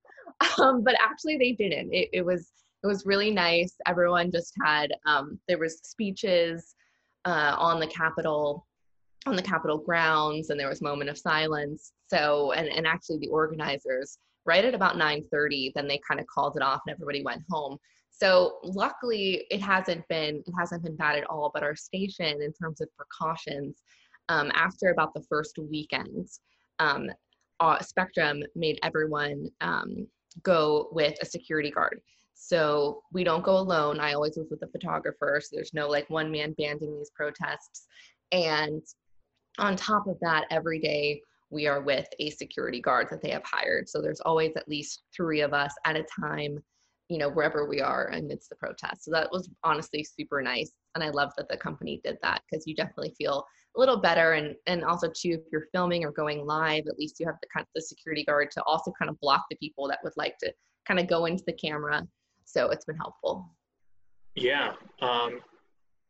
Um, 0.58 0.82
but 0.82 0.94
actually 1.00 1.36
they 1.36 1.52
didn't. 1.52 1.92
It, 1.92 2.08
it, 2.12 2.24
was 2.24 2.52
it 2.82 2.86
was 2.86 3.04
really 3.06 3.30
nice. 3.30 3.74
Everyone 3.86 4.30
just 4.30 4.54
had 4.64 4.92
um, 5.04 5.38
there 5.48 5.58
was 5.58 5.80
speeches 5.82 6.76
uh, 7.24 7.56
on 7.58 7.80
the 7.80 7.88
capitol 7.88 8.66
on 9.26 9.36
the 9.36 9.42
capitol 9.42 9.78
grounds 9.78 10.50
and 10.50 10.58
there 10.58 10.68
was 10.68 10.80
moment 10.80 11.10
of 11.10 11.18
silence. 11.18 11.92
So 12.06 12.52
and, 12.52 12.68
and 12.68 12.86
actually 12.86 13.18
the 13.18 13.28
organizers 13.28 14.18
right 14.46 14.64
at 14.64 14.74
about 14.74 14.94
9.30 14.94 15.72
then 15.74 15.86
they 15.88 16.00
kind 16.08 16.20
of 16.20 16.26
called 16.26 16.56
it 16.56 16.62
off 16.62 16.80
and 16.86 16.94
everybody 16.94 17.22
went 17.22 17.42
home 17.50 17.76
so 18.20 18.58
luckily, 18.64 19.46
it 19.50 19.60
hasn't 19.60 20.06
been 20.08 20.42
it 20.44 20.54
hasn't 20.58 20.82
been 20.82 20.96
bad 20.96 21.18
at 21.18 21.30
all. 21.30 21.50
But 21.52 21.62
our 21.62 21.76
station, 21.76 22.42
in 22.42 22.52
terms 22.52 22.80
of 22.80 22.88
precautions, 22.96 23.82
um, 24.28 24.50
after 24.54 24.90
about 24.90 25.14
the 25.14 25.22
first 25.28 25.56
weekend, 25.58 26.28
um, 26.80 27.08
uh, 27.60 27.80
Spectrum 27.80 28.42
made 28.56 28.78
everyone 28.82 29.48
um, 29.60 30.06
go 30.42 30.88
with 30.90 31.16
a 31.22 31.26
security 31.26 31.70
guard. 31.70 32.00
So 32.34 33.02
we 33.12 33.24
don't 33.24 33.44
go 33.44 33.56
alone. 33.56 34.00
I 34.00 34.14
always 34.14 34.36
was 34.36 34.48
with 34.50 34.62
a 34.62 34.68
photographer, 34.68 35.40
so 35.40 35.48
there's 35.52 35.74
no 35.74 35.88
like 35.88 36.08
one 36.10 36.30
man 36.30 36.54
banding 36.58 36.96
these 36.96 37.10
protests. 37.10 37.86
And 38.32 38.82
on 39.58 39.76
top 39.76 40.06
of 40.08 40.18
that, 40.20 40.46
every 40.50 40.80
day 40.80 41.20
we 41.50 41.66
are 41.66 41.80
with 41.80 42.06
a 42.18 42.30
security 42.30 42.80
guard 42.80 43.08
that 43.10 43.22
they 43.22 43.30
have 43.30 43.44
hired. 43.44 43.88
So 43.88 44.02
there's 44.02 44.20
always 44.20 44.52
at 44.56 44.68
least 44.68 45.02
three 45.16 45.40
of 45.40 45.52
us 45.52 45.72
at 45.84 45.96
a 45.96 46.04
time 46.20 46.62
you 47.08 47.18
know 47.18 47.30
wherever 47.30 47.66
we 47.66 47.80
are 47.80 48.08
amidst 48.08 48.48
the 48.50 48.56
protests. 48.56 49.04
So 49.04 49.10
that 49.12 49.30
was 49.32 49.50
honestly 49.64 50.04
super 50.04 50.42
nice 50.42 50.72
and 50.94 51.04
i 51.04 51.10
love 51.10 51.32
that 51.36 51.48
the 51.48 51.56
company 51.56 52.00
did 52.04 52.18
that 52.22 52.42
because 52.50 52.66
you 52.66 52.74
definitely 52.74 53.14
feel 53.16 53.46
a 53.76 53.80
little 53.80 53.96
better 53.96 54.32
and 54.32 54.54
and 54.66 54.84
also 54.84 55.08
too 55.08 55.30
if 55.30 55.40
you're 55.52 55.68
filming 55.72 56.04
or 56.04 56.10
going 56.10 56.44
live 56.44 56.84
at 56.88 56.98
least 56.98 57.20
you 57.20 57.26
have 57.26 57.36
the 57.40 57.48
kind 57.54 57.64
of 57.64 57.68
the 57.74 57.80
security 57.80 58.24
guard 58.24 58.50
to 58.50 58.62
also 58.64 58.92
kind 58.98 59.08
of 59.08 59.18
block 59.20 59.44
the 59.50 59.56
people 59.56 59.86
that 59.88 60.00
would 60.02 60.12
like 60.16 60.36
to 60.38 60.52
kind 60.86 60.98
of 60.98 61.06
go 61.06 61.26
into 61.26 61.44
the 61.46 61.52
camera. 61.52 62.06
So 62.46 62.70
it's 62.70 62.86
been 62.86 62.96
helpful. 62.96 63.54
Yeah 64.34 64.72
um, 65.02 65.40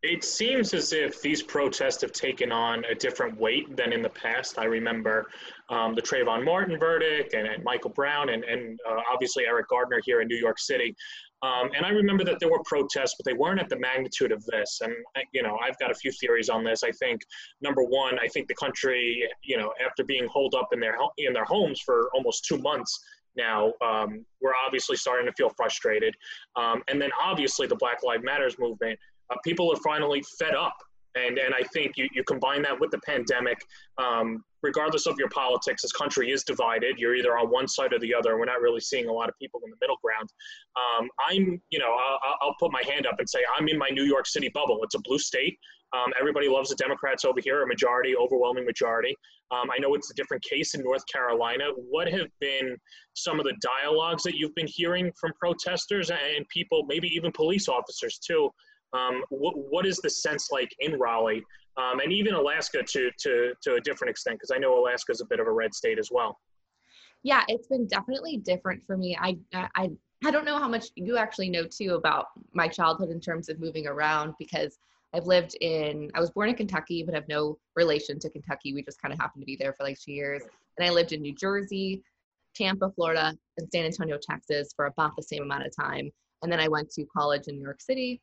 it 0.02 0.22
seems 0.22 0.74
as 0.74 0.92
if 0.92 1.20
these 1.20 1.42
protests 1.42 2.00
have 2.02 2.12
taken 2.12 2.52
on 2.52 2.84
a 2.84 2.94
different 2.94 3.38
weight 3.38 3.76
than 3.76 3.92
in 3.92 4.00
the 4.00 4.08
past. 4.10 4.58
I 4.58 4.64
remember 4.64 5.26
um, 5.70 5.94
the 5.94 6.02
Trayvon 6.02 6.44
Martin 6.44 6.78
verdict 6.78 7.34
and, 7.34 7.48
and 7.48 7.64
Michael 7.64 7.90
Brown 7.90 8.28
and, 8.28 8.44
and 8.44 8.78
uh, 8.88 9.00
obviously 9.12 9.44
Eric 9.46 9.68
Garner 9.68 10.00
here 10.04 10.20
in 10.20 10.28
New 10.28 10.36
York 10.36 10.60
City. 10.60 10.94
Um, 11.42 11.70
and 11.76 11.84
I 11.84 11.90
remember 11.90 12.24
that 12.24 12.38
there 12.38 12.50
were 12.50 12.62
protests, 12.64 13.14
but 13.18 13.24
they 13.24 13.32
weren't 13.32 13.60
at 13.60 13.68
the 13.68 13.78
magnitude 13.78 14.32
of 14.32 14.44
this. 14.46 14.80
And, 14.82 14.92
you 15.32 15.42
know, 15.42 15.58
I've 15.62 15.78
got 15.78 15.90
a 15.90 15.94
few 15.94 16.12
theories 16.12 16.48
on 16.48 16.64
this. 16.64 16.82
I 16.82 16.90
think, 16.92 17.22
number 17.60 17.82
one, 17.82 18.18
I 18.18 18.28
think 18.28 18.48
the 18.48 18.54
country, 18.54 19.28
you 19.42 19.56
know, 19.56 19.72
after 19.84 20.04
being 20.04 20.26
holed 20.26 20.54
up 20.54 20.68
in 20.72 20.80
their, 20.80 20.96
in 21.18 21.32
their 21.32 21.44
homes 21.44 21.80
for 21.80 22.08
almost 22.14 22.44
two 22.44 22.58
months, 22.58 22.98
now 23.36 23.72
um, 23.82 24.24
we're 24.40 24.54
obviously 24.66 24.96
starting 24.96 25.26
to 25.26 25.32
feel 25.32 25.50
frustrated 25.50 26.14
um, 26.56 26.82
and 26.88 27.00
then 27.00 27.10
obviously 27.22 27.66
the 27.68 27.76
black 27.76 27.98
lives 28.02 28.24
matters 28.24 28.56
movement 28.58 28.98
uh, 29.30 29.36
people 29.44 29.72
are 29.72 29.80
finally 29.84 30.22
fed 30.38 30.54
up 30.54 30.76
And, 31.14 31.38
and 31.38 31.54
I 31.54 31.62
think 31.72 31.96
you, 31.96 32.08
you 32.12 32.22
combine 32.24 32.62
that 32.62 32.78
with 32.78 32.90
the 32.90 32.98
pandemic, 32.98 33.58
um, 33.98 34.44
regardless 34.62 35.06
of 35.06 35.16
your 35.18 35.28
politics, 35.30 35.82
this 35.82 35.92
country 35.92 36.30
is 36.30 36.44
divided. 36.44 36.98
You're 36.98 37.14
either 37.14 37.36
on 37.36 37.48
one 37.48 37.68
side 37.68 37.92
or 37.92 37.98
the 37.98 38.14
other. 38.14 38.38
We're 38.38 38.44
not 38.44 38.60
really 38.60 38.80
seeing 38.80 39.08
a 39.08 39.12
lot 39.12 39.28
of 39.28 39.34
people 39.40 39.60
in 39.64 39.70
the 39.70 39.76
middle 39.80 39.98
ground. 40.02 40.28
Um, 40.76 41.08
I'm, 41.28 41.60
you 41.70 41.78
know, 41.78 41.92
I'll, 41.92 42.36
I'll, 42.42 42.54
put 42.58 42.72
my 42.72 42.82
hand 42.90 43.06
up 43.06 43.18
and 43.18 43.28
say 43.28 43.40
I'm 43.56 43.68
in 43.68 43.78
my 43.78 43.88
New 43.88 44.04
York 44.04 44.26
City 44.26 44.50
bubble. 44.52 44.80
It's 44.82 44.94
a 44.94 45.00
blue 45.00 45.18
state. 45.18 45.58
Um, 45.94 46.12
everybody 46.20 46.48
loves 46.48 46.68
the 46.68 46.76
Democrats 46.76 47.24
over 47.24 47.40
here, 47.40 47.62
a 47.62 47.66
majority, 47.66 48.14
overwhelming 48.14 48.66
majority. 48.66 49.16
Um, 49.50 49.70
I 49.74 49.78
know 49.78 49.94
it's 49.94 50.10
a 50.10 50.14
different 50.14 50.42
case 50.42 50.74
in 50.74 50.82
North 50.82 51.04
Carolina. 51.10 51.64
What 51.76 52.08
have 52.08 52.28
been 52.40 52.76
some 53.14 53.38
of 53.38 53.44
the 53.46 53.54
dialogues 53.62 54.22
that 54.24 54.34
you've 54.34 54.54
been 54.54 54.66
hearing 54.68 55.10
from 55.18 55.32
protesters 55.40 56.10
and 56.10 56.46
people, 56.48 56.84
maybe 56.86 57.08
even 57.08 57.32
police 57.32 57.68
officers 57.68 58.18
too? 58.18 58.50
Um, 58.92 59.22
what, 59.28 59.54
what 59.56 59.86
is 59.86 59.98
the 59.98 60.10
sense 60.10 60.50
like 60.50 60.74
in 60.80 60.98
Raleigh 60.98 61.44
um, 61.76 62.00
and 62.00 62.12
even 62.12 62.34
Alaska 62.34 62.82
to, 62.82 63.10
to, 63.18 63.52
to 63.62 63.74
a 63.74 63.80
different 63.80 64.10
extent? 64.10 64.38
Because 64.38 64.50
I 64.50 64.58
know 64.58 64.82
Alaska 64.82 65.12
is 65.12 65.20
a 65.20 65.26
bit 65.26 65.40
of 65.40 65.46
a 65.46 65.52
red 65.52 65.74
state 65.74 65.98
as 65.98 66.08
well. 66.10 66.38
Yeah, 67.22 67.42
it's 67.48 67.66
been 67.66 67.86
definitely 67.86 68.38
different 68.38 68.82
for 68.86 68.96
me. 68.96 69.16
I, 69.20 69.36
I, 69.52 69.90
I 70.24 70.30
don't 70.30 70.44
know 70.44 70.58
how 70.58 70.68
much 70.68 70.86
you 70.94 71.16
actually 71.16 71.50
know 71.50 71.64
too 71.64 71.94
about 71.94 72.26
my 72.52 72.68
childhood 72.68 73.10
in 73.10 73.20
terms 73.20 73.48
of 73.48 73.60
moving 73.60 73.86
around 73.86 74.34
because 74.38 74.78
I've 75.14 75.26
lived 75.26 75.56
in, 75.60 76.10
I 76.14 76.20
was 76.20 76.30
born 76.30 76.48
in 76.48 76.54
Kentucky, 76.54 77.02
but 77.02 77.14
have 77.14 77.28
no 77.28 77.58
relation 77.76 78.18
to 78.20 78.30
Kentucky. 78.30 78.74
We 78.74 78.82
just 78.82 79.00
kind 79.00 79.12
of 79.12 79.18
happened 79.18 79.42
to 79.42 79.46
be 79.46 79.56
there 79.56 79.72
for 79.72 79.84
like 79.84 79.98
two 79.98 80.12
years. 80.12 80.42
And 80.76 80.86
I 80.86 80.90
lived 80.90 81.12
in 81.12 81.22
New 81.22 81.34
Jersey, 81.34 82.02
Tampa, 82.54 82.90
Florida, 82.90 83.34
and 83.56 83.68
San 83.72 83.84
Antonio, 83.84 84.18
Texas 84.20 84.72
for 84.74 84.86
about 84.86 85.16
the 85.16 85.22
same 85.22 85.42
amount 85.42 85.66
of 85.66 85.74
time. 85.74 86.10
And 86.42 86.52
then 86.52 86.60
I 86.60 86.68
went 86.68 86.90
to 86.90 87.04
college 87.06 87.48
in 87.48 87.56
New 87.56 87.62
York 87.62 87.80
City. 87.80 88.20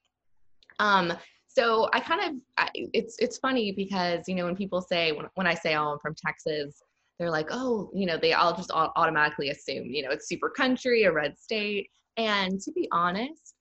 Um, 0.80 1.14
so 1.48 1.90
I 1.94 2.00
kind 2.00 2.22
of, 2.22 2.42
I, 2.58 2.70
it's, 2.74 3.16
it's 3.20 3.38
funny 3.38 3.72
because, 3.72 4.28
you 4.28 4.36
know, 4.36 4.46
when 4.46 4.56
people 4.56 4.82
say, 4.82 5.12
when, 5.14 5.28
when 5.36 5.48
I 5.48 5.54
say, 5.54 5.76
oh, 5.76 5.94
I'm 5.94 6.00
from 6.00 6.16
Texas, 6.16 6.82
they're 7.18 7.32
like, 7.32 7.48
oh, 7.52 7.90
you 7.94 8.06
know, 8.06 8.18
they 8.18 8.34
all 8.34 8.56
just 8.56 8.72
automatically 8.72 9.50
assume, 9.50 9.86
you 9.86 10.04
know, 10.04 10.10
it's 10.10 10.28
super 10.28 10.50
country, 10.50 11.04
a 11.04 11.12
red 11.12 11.40
state. 11.40 11.90
And 12.18 12.60
to 12.62 12.72
be 12.74 12.90
honest, 12.92 13.56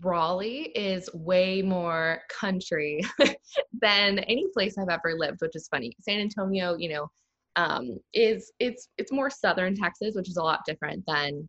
Raleigh 0.00 0.72
is 0.74 1.08
way 1.12 1.62
more 1.62 2.22
country 2.28 3.02
than 3.80 4.18
any 4.20 4.48
place 4.52 4.78
I've 4.78 4.88
ever 4.88 5.14
lived, 5.16 5.40
which 5.40 5.54
is 5.54 5.68
funny. 5.68 5.94
San 6.00 6.20
Antonio, 6.20 6.76
you 6.76 6.88
know, 6.88 7.10
um, 7.56 7.98
is 8.14 8.52
it's 8.58 8.88
it's 8.96 9.12
more 9.12 9.28
southern 9.28 9.76
Texas, 9.76 10.14
which 10.14 10.28
is 10.28 10.38
a 10.38 10.42
lot 10.42 10.60
different 10.66 11.04
than 11.06 11.48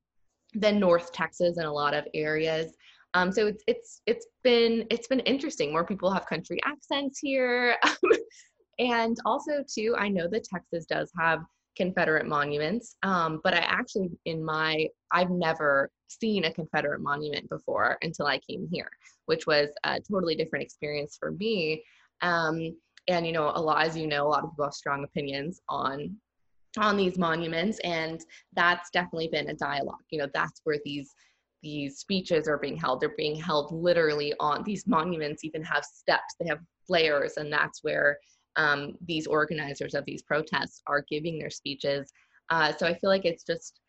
than 0.54 0.80
North 0.80 1.14
Texas 1.14 1.58
in 1.58 1.66
a 1.66 1.74
lot 1.74 1.94
of 1.94 2.06
areas. 2.14 2.74
Um, 3.13 3.32
so 3.32 3.48
it's 3.48 3.63
it's 3.67 4.01
it's 4.08 4.27
been 4.43 4.86
it's 4.89 5.08
been 5.08 5.20
interesting. 5.22 5.72
More 5.72 5.86
people 5.86 6.12
have 6.12 6.25
country 6.25 6.60
accents 6.65 7.20
here, 7.20 7.77
and 8.79 9.17
also 9.25 9.63
too, 9.72 9.96
I 9.98 10.10
know 10.10 10.27
that 10.29 10.46
Texas 10.46 10.86
does 10.86 11.12
have 11.20 11.41
Confederate 11.75 12.27
monuments. 12.27 12.96
Um, 13.03 13.41
but 13.43 13.53
I 13.53 13.60
actually, 13.60 14.12
in 14.25 14.43
my, 14.43 14.88
I've 15.12 15.29
never 15.29 15.91
seen 16.08 16.46
a 16.46 16.53
Confederate 16.53 17.01
monument 17.01 17.50
before 17.50 17.98
until 18.01 18.27
I 18.27 18.39
came 18.39 18.67
here, 18.72 18.89
which 19.25 19.48
was 19.48 19.70
a 19.84 20.00
totally 20.00 20.36
different 20.36 20.63
experience 20.63 21.17
for 21.20 21.32
me. 21.32 21.84
Um, 22.22 22.75
and 23.08 23.25
you 23.25 23.34
know, 23.34 23.51
a 23.53 23.62
lot, 23.62 23.86
as 23.86 23.98
you 23.98 24.08
know, 24.08 24.25
a 24.25 24.29
lot 24.29 24.43
of 24.43 24.51
people 24.51 24.65
have 24.65 24.74
strong 24.74 25.03
opinions 25.03 25.62
on 25.70 26.15
on 26.79 26.98
these 26.98 27.20
monuments, 27.20 27.79
and 27.84 28.20
that's 28.53 28.89
definitely 28.89 29.27
been 29.27 29.50
a 29.50 29.53
dialogue. 29.53 30.03
You 30.10 30.20
know, 30.20 30.29
that's 30.34 30.62
where 30.63 30.79
these 30.84 31.12
these 31.63 31.98
speeches 31.98 32.48
are 32.48 32.60
being 32.60 32.77
held. 32.77 33.01
They're 33.01 33.15
being 33.17 33.36
held 33.36 33.72
literally 33.72 34.34
on 34.39 34.63
these 34.63 34.86
monuments. 34.86 35.43
Even 35.43 35.63
have 35.63 35.86
steps. 35.86 36.36
They 36.39 36.48
have 36.48 36.60
layers, 36.89 37.38
and 37.38 37.51
that's 37.51 37.84
where 37.84 38.17
um, 38.55 38.96
these 39.08 39.25
organizers 39.25 39.96
of 39.96 40.05
these 40.05 40.22
protests 40.22 40.82
are 40.86 41.05
giving 41.10 41.39
their 41.39 41.50
speeches. 41.50 42.12
Uh, 42.50 42.74
so 42.74 42.86
I 42.86 42.93
feel 42.93 43.10
like 43.10 43.25
it's 43.25 43.43
just 43.43 43.79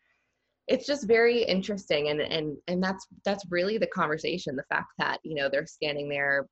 it's 0.67 0.87
just 0.87 1.07
very 1.07 1.43
interesting 1.43 2.09
and 2.09 2.21
and 2.21 2.57
and 2.67 2.83
that's 2.83 3.05
that's 3.23 3.43
really 3.51 3.77
the 3.77 3.87
conversation 3.87 4.55
the 4.55 4.63
fact 4.63 4.87
that 4.97 5.19
you 5.23 5.35
know 5.35 5.47
they're 5.47 5.67
standing 5.67 6.09
there 6.09 6.47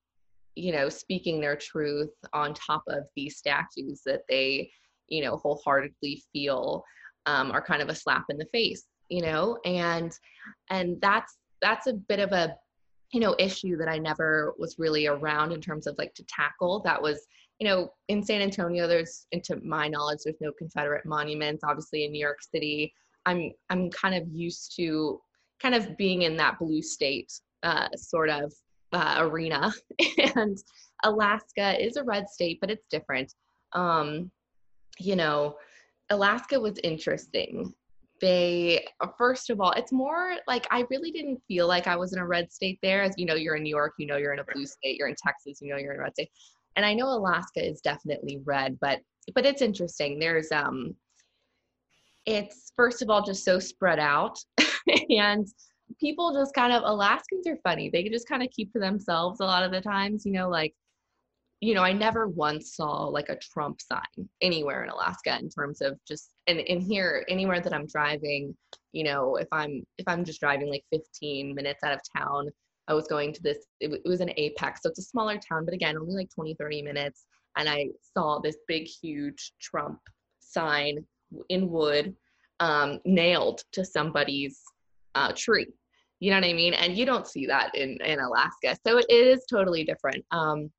you 0.56 0.72
know 0.72 0.88
speaking 0.88 1.42
their 1.42 1.56
truth 1.56 2.12
on 2.32 2.54
top 2.54 2.84
of 2.88 3.06
these 3.16 3.38
statues 3.38 4.02
that 4.06 4.22
they 4.30 4.70
you 5.08 5.24
know 5.24 5.38
wholeheartedly 5.38 6.22
feel 6.32 6.84
um, 7.26 7.52
are 7.52 7.62
kind 7.62 7.82
of 7.82 7.90
a 7.90 7.96
slap 7.96 8.26
in 8.30 8.38
the 8.38 8.46
face 8.52 8.86
you 9.10 9.22
know 9.22 9.58
and 9.66 10.18
and 10.70 11.00
that's 11.02 11.38
that's 11.62 11.88
a 11.88 11.94
bit 11.94 12.20
of 12.20 12.32
a 12.32 12.56
you 13.12 13.20
know 13.20 13.36
issue 13.40 13.78
that 13.78 13.88
i 13.88 13.98
never 13.98 14.54
was 14.58 14.80
really 14.80 15.08
around 15.08 15.52
in 15.52 15.62
terms 15.62 15.88
of 15.88 15.96
like 15.98 16.14
to 16.14 16.24
tackle 16.24 16.82
that 16.82 17.02
was 17.02 17.28
you 17.60 17.68
know, 17.68 17.94
in 18.08 18.24
San 18.24 18.42
Antonio, 18.42 18.88
there's, 18.88 19.28
to 19.44 19.56
my 19.64 19.88
knowledge, 19.88 20.20
there's 20.26 20.42
no 20.42 20.52
Confederate 20.52 21.06
monuments. 21.06 21.64
Obviously, 21.64 22.04
in 22.04 22.12
New 22.12 22.20
York 22.20 22.42
City, 22.42 22.94
I'm 23.26 23.52
I'm 23.70 23.90
kind 23.90 24.16
of 24.16 24.28
used 24.28 24.76
to 24.78 25.22
kind 25.62 25.76
of 25.76 25.96
being 25.98 26.24
in 26.24 26.36
that 26.38 26.60
blue 26.60 26.82
state 26.82 27.32
uh, 27.64 27.88
sort 27.96 28.30
of 28.30 28.54
uh, 28.92 29.16
arena. 29.20 29.74
and 30.36 30.58
Alaska 31.04 31.82
is 31.82 31.96
a 31.96 32.04
red 32.04 32.28
state, 32.28 32.60
but 32.60 32.70
it's 32.70 32.86
different. 32.90 33.34
Um, 33.72 34.30
you 35.00 35.16
know, 35.16 35.56
Alaska 36.10 36.60
was 36.60 36.78
interesting. 36.84 37.74
They, 38.24 38.86
first 39.18 39.50
of 39.50 39.60
all, 39.60 39.72
it's 39.72 39.92
more 39.92 40.38
like 40.48 40.66
I 40.72 40.86
really 40.90 41.12
didn't 41.12 41.42
feel 41.46 41.68
like 41.68 41.88
I 41.88 41.98
was 41.98 42.14
in 42.14 42.20
a 42.20 42.26
red 42.26 42.52
state 42.54 42.80
there. 42.82 43.04
As 43.04 43.14
you 43.18 43.26
know, 43.26 43.36
you're 43.36 43.56
in 43.56 43.64
New 43.64 43.76
York, 43.76 43.94
you 44.00 44.08
know, 44.08 44.16
you're 44.16 44.34
in 44.34 44.40
a 44.40 44.46
blue 44.54 44.66
state, 44.66 44.98
you're 44.98 45.10
in 45.10 45.16
Texas, 45.22 45.60
you 45.62 45.70
know, 45.70 45.78
you're 45.78 45.94
in 45.94 46.00
a 46.00 46.04
red 46.04 46.14
state 46.14 46.30
and 46.76 46.86
I 46.86 46.94
know 46.94 47.08
Alaska 47.08 47.66
is 47.66 47.82
definitely 47.82 48.42
red, 48.46 48.78
but 48.80 49.00
but 49.34 49.46
it's 49.46 49.62
interesting. 49.62 50.20
There's 50.20 50.52
um 50.52 50.96
it's 52.26 52.72
first 52.76 53.02
of 53.02 53.10
all 53.10 53.22
just 53.22 53.44
so 53.44 53.60
spread 53.60 54.00
out 54.00 54.38
and 55.10 55.48
people 56.00 56.34
just 56.34 56.54
kind 56.56 56.74
of 56.74 56.84
Alaskans 56.84 57.48
are 57.48 57.58
funny. 57.64 57.90
They 57.90 58.04
just 58.10 58.28
kind 58.28 58.44
of 58.44 58.50
keep 58.52 58.72
to 58.74 58.80
themselves 58.80 59.40
a 59.40 59.46
lot 59.46 59.64
of 59.64 59.72
the 59.72 59.82
times, 59.82 60.26
you 60.26 60.32
know, 60.32 60.50
like 60.50 60.74
you 61.64 61.74
know, 61.74 61.82
I 61.82 61.94
never 61.94 62.28
once 62.28 62.76
saw 62.76 63.06
like 63.06 63.30
a 63.30 63.38
Trump 63.38 63.80
sign 63.80 64.30
anywhere 64.42 64.84
in 64.84 64.90
Alaska 64.90 65.40
in 65.40 65.48
terms 65.50 65.80
of 65.80 65.98
just 66.06 66.32
and 66.48 66.60
in 66.60 66.82
here 66.82 67.26
anywhere 67.30 67.62
that 67.62 67.74
I'm 67.74 67.88
driving, 67.88 68.54
you 68.92 69.06
know, 69.06 69.38
if 69.38 69.48
I'm 69.54 69.84
if 69.98 70.06
I'm 70.06 70.26
just 70.26 70.42
driving 70.42 70.70
like 70.70 70.84
15 70.92 71.56
minutes 71.56 71.82
out 71.82 71.94
of 71.94 72.02
town, 72.18 72.50
I 72.90 72.94
was 72.94 73.08
going 73.08 73.32
to 73.32 73.42
this, 73.42 73.60
it, 73.80 73.94
it 73.94 74.10
was 74.10 74.20
an 74.20 74.32
Apex. 74.36 74.82
So 74.84 74.90
it's 74.90 75.00
a 75.00 75.04
smaller 75.04 75.38
town, 75.38 75.64
but 75.64 75.74
again, 75.74 75.98
only 75.98 76.14
like 76.14 76.30
20, 76.36 76.54
30 76.56 76.82
minutes. 76.82 77.24
And 77.56 77.70
I 77.70 77.88
saw 78.14 78.40
this 78.40 78.58
big, 78.68 78.86
huge 78.86 79.54
Trump 79.62 80.00
sign 80.42 81.06
in 81.48 81.70
wood 81.70 82.14
um, 82.60 83.00
nailed 83.06 83.62
to 83.72 83.86
somebody's 83.86 84.60
uh, 85.16 85.32
tree. 85.34 85.68
You 86.20 86.32
know 86.32 86.38
what 86.38 86.50
I 86.50 86.54
mean? 86.54 86.74
And 86.74 86.98
you 86.98 87.06
don't 87.06 87.28
see 87.28 87.46
that 87.46 87.74
in, 87.74 88.00
in 88.04 88.20
Alaska. 88.20 88.76
So 88.86 88.98
it 88.98 89.10
is 89.10 89.46
totally 89.50 89.86
different. 89.86 90.26
Um, 90.32 90.70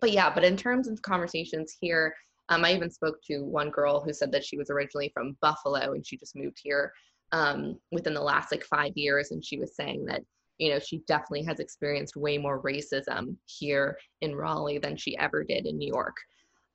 but 0.00 0.12
yeah, 0.12 0.32
but 0.32 0.44
in 0.44 0.56
terms 0.56 0.88
of 0.88 1.02
conversations 1.02 1.76
here, 1.80 2.14
um, 2.48 2.64
I 2.64 2.74
even 2.74 2.90
spoke 2.90 3.16
to 3.28 3.44
one 3.44 3.70
girl 3.70 4.00
who 4.00 4.12
said 4.12 4.32
that 4.32 4.44
she 4.44 4.56
was 4.56 4.70
originally 4.70 5.10
from 5.14 5.36
Buffalo 5.40 5.92
and 5.92 6.06
she 6.06 6.16
just 6.16 6.36
moved 6.36 6.58
here 6.62 6.92
um, 7.32 7.78
within 7.92 8.14
the 8.14 8.20
last 8.20 8.50
like 8.52 8.64
five 8.64 8.92
years. 8.94 9.30
And 9.30 9.44
she 9.44 9.58
was 9.58 9.76
saying 9.76 10.04
that 10.06 10.22
you 10.58 10.70
know, 10.70 10.78
she 10.78 11.02
definitely 11.08 11.42
has 11.42 11.58
experienced 11.58 12.14
way 12.14 12.38
more 12.38 12.62
racism 12.62 13.36
here 13.46 13.98
in 14.20 14.36
Raleigh 14.36 14.78
than 14.78 14.96
she 14.96 15.18
ever 15.18 15.42
did 15.42 15.66
in 15.66 15.76
New 15.76 15.88
York, 15.88 16.14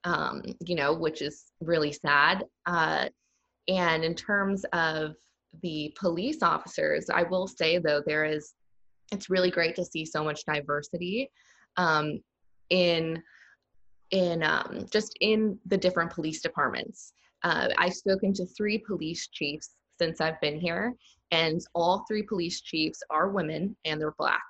um, 0.04 0.42
you 0.66 0.74
know, 0.74 0.92
which 0.92 1.22
is 1.22 1.46
really 1.60 1.92
sad. 1.92 2.44
Uh, 2.66 3.08
and 3.68 4.04
in 4.04 4.14
terms 4.14 4.64
of 4.74 5.14
the 5.62 5.94
police 5.98 6.42
officers, 6.42 7.08
I 7.08 7.22
will 7.22 7.46
say 7.46 7.78
though, 7.78 8.02
there 8.04 8.26
is, 8.26 8.52
it's 9.10 9.30
really 9.30 9.50
great 9.50 9.74
to 9.76 9.86
see 9.86 10.04
so 10.04 10.22
much 10.22 10.44
diversity 10.44 11.30
um, 11.78 12.20
in 12.70 13.22
in 14.10 14.42
um, 14.42 14.86
just 14.90 15.16
in 15.20 15.58
the 15.66 15.76
different 15.76 16.10
police 16.10 16.40
departments. 16.40 17.12
Uh, 17.44 17.68
I've 17.76 17.94
spoken 17.94 18.32
to 18.34 18.46
three 18.46 18.78
police 18.78 19.28
chiefs 19.28 19.74
since 20.00 20.20
I've 20.20 20.40
been 20.40 20.58
here, 20.58 20.94
and 21.30 21.60
all 21.74 22.04
three 22.08 22.22
police 22.22 22.60
chiefs 22.60 23.02
are 23.10 23.28
women 23.28 23.76
and 23.84 24.00
they're 24.00 24.14
black. 24.18 24.42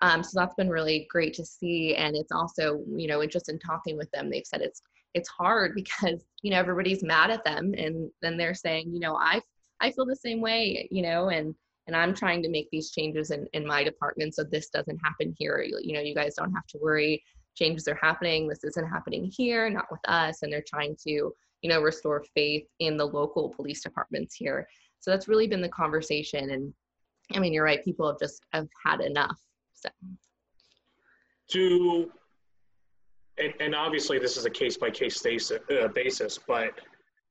Um, 0.00 0.22
so 0.22 0.40
that's 0.40 0.54
been 0.54 0.68
really 0.68 1.06
great 1.10 1.34
to 1.34 1.44
see. 1.44 1.94
And 1.94 2.16
it's 2.16 2.32
also, 2.32 2.82
you 2.96 3.06
know, 3.06 3.24
just 3.26 3.48
in 3.48 3.58
talking 3.58 3.96
with 3.96 4.10
them, 4.10 4.30
they've 4.30 4.46
said 4.46 4.60
it's 4.60 4.82
it's 5.14 5.28
hard 5.28 5.74
because 5.76 6.24
you 6.42 6.50
know 6.50 6.58
everybody's 6.58 7.02
mad 7.02 7.30
at 7.30 7.44
them, 7.44 7.74
and 7.76 8.10
then 8.20 8.36
they're 8.36 8.54
saying, 8.54 8.92
you 8.92 9.00
know, 9.00 9.16
I 9.16 9.40
I 9.80 9.90
feel 9.90 10.06
the 10.06 10.16
same 10.16 10.40
way, 10.40 10.88
you 10.90 11.02
know, 11.02 11.28
and 11.28 11.54
and 11.86 11.96
I'm 11.96 12.14
trying 12.14 12.42
to 12.42 12.48
make 12.48 12.68
these 12.70 12.90
changes 12.90 13.30
in 13.30 13.46
in 13.52 13.66
my 13.66 13.84
department 13.84 14.34
so 14.34 14.44
this 14.44 14.68
doesn't 14.70 14.98
happen 14.98 15.34
here. 15.38 15.62
You, 15.62 15.78
you 15.82 15.94
know, 15.94 16.00
you 16.00 16.14
guys 16.14 16.34
don't 16.34 16.52
have 16.52 16.66
to 16.68 16.78
worry. 16.80 17.22
Changes 17.54 17.88
are 17.88 17.98
happening. 18.00 18.48
This 18.48 18.64
isn't 18.64 18.88
happening 18.88 19.30
here, 19.34 19.68
not 19.68 19.86
with 19.90 20.00
us. 20.08 20.42
And 20.42 20.52
they're 20.52 20.64
trying 20.66 20.96
to, 21.06 21.10
you 21.10 21.68
know, 21.70 21.80
restore 21.80 22.24
faith 22.34 22.66
in 22.78 22.96
the 22.96 23.06
local 23.06 23.50
police 23.50 23.82
departments 23.82 24.34
here. 24.34 24.66
So 25.00 25.10
that's 25.10 25.28
really 25.28 25.46
been 25.46 25.60
the 25.60 25.68
conversation. 25.68 26.50
And 26.50 26.72
I 27.34 27.38
mean, 27.38 27.52
you're 27.52 27.64
right. 27.64 27.84
People 27.84 28.06
have 28.06 28.18
just 28.18 28.42
have 28.52 28.68
had 28.84 29.00
enough. 29.00 29.38
So 29.74 29.88
to 31.52 32.10
and, 33.38 33.52
and 33.60 33.74
obviously 33.74 34.18
this 34.18 34.36
is 34.36 34.44
a 34.44 34.50
case 34.50 34.76
by 34.76 34.90
case 34.90 35.22
basis, 35.22 36.38
but 36.46 36.70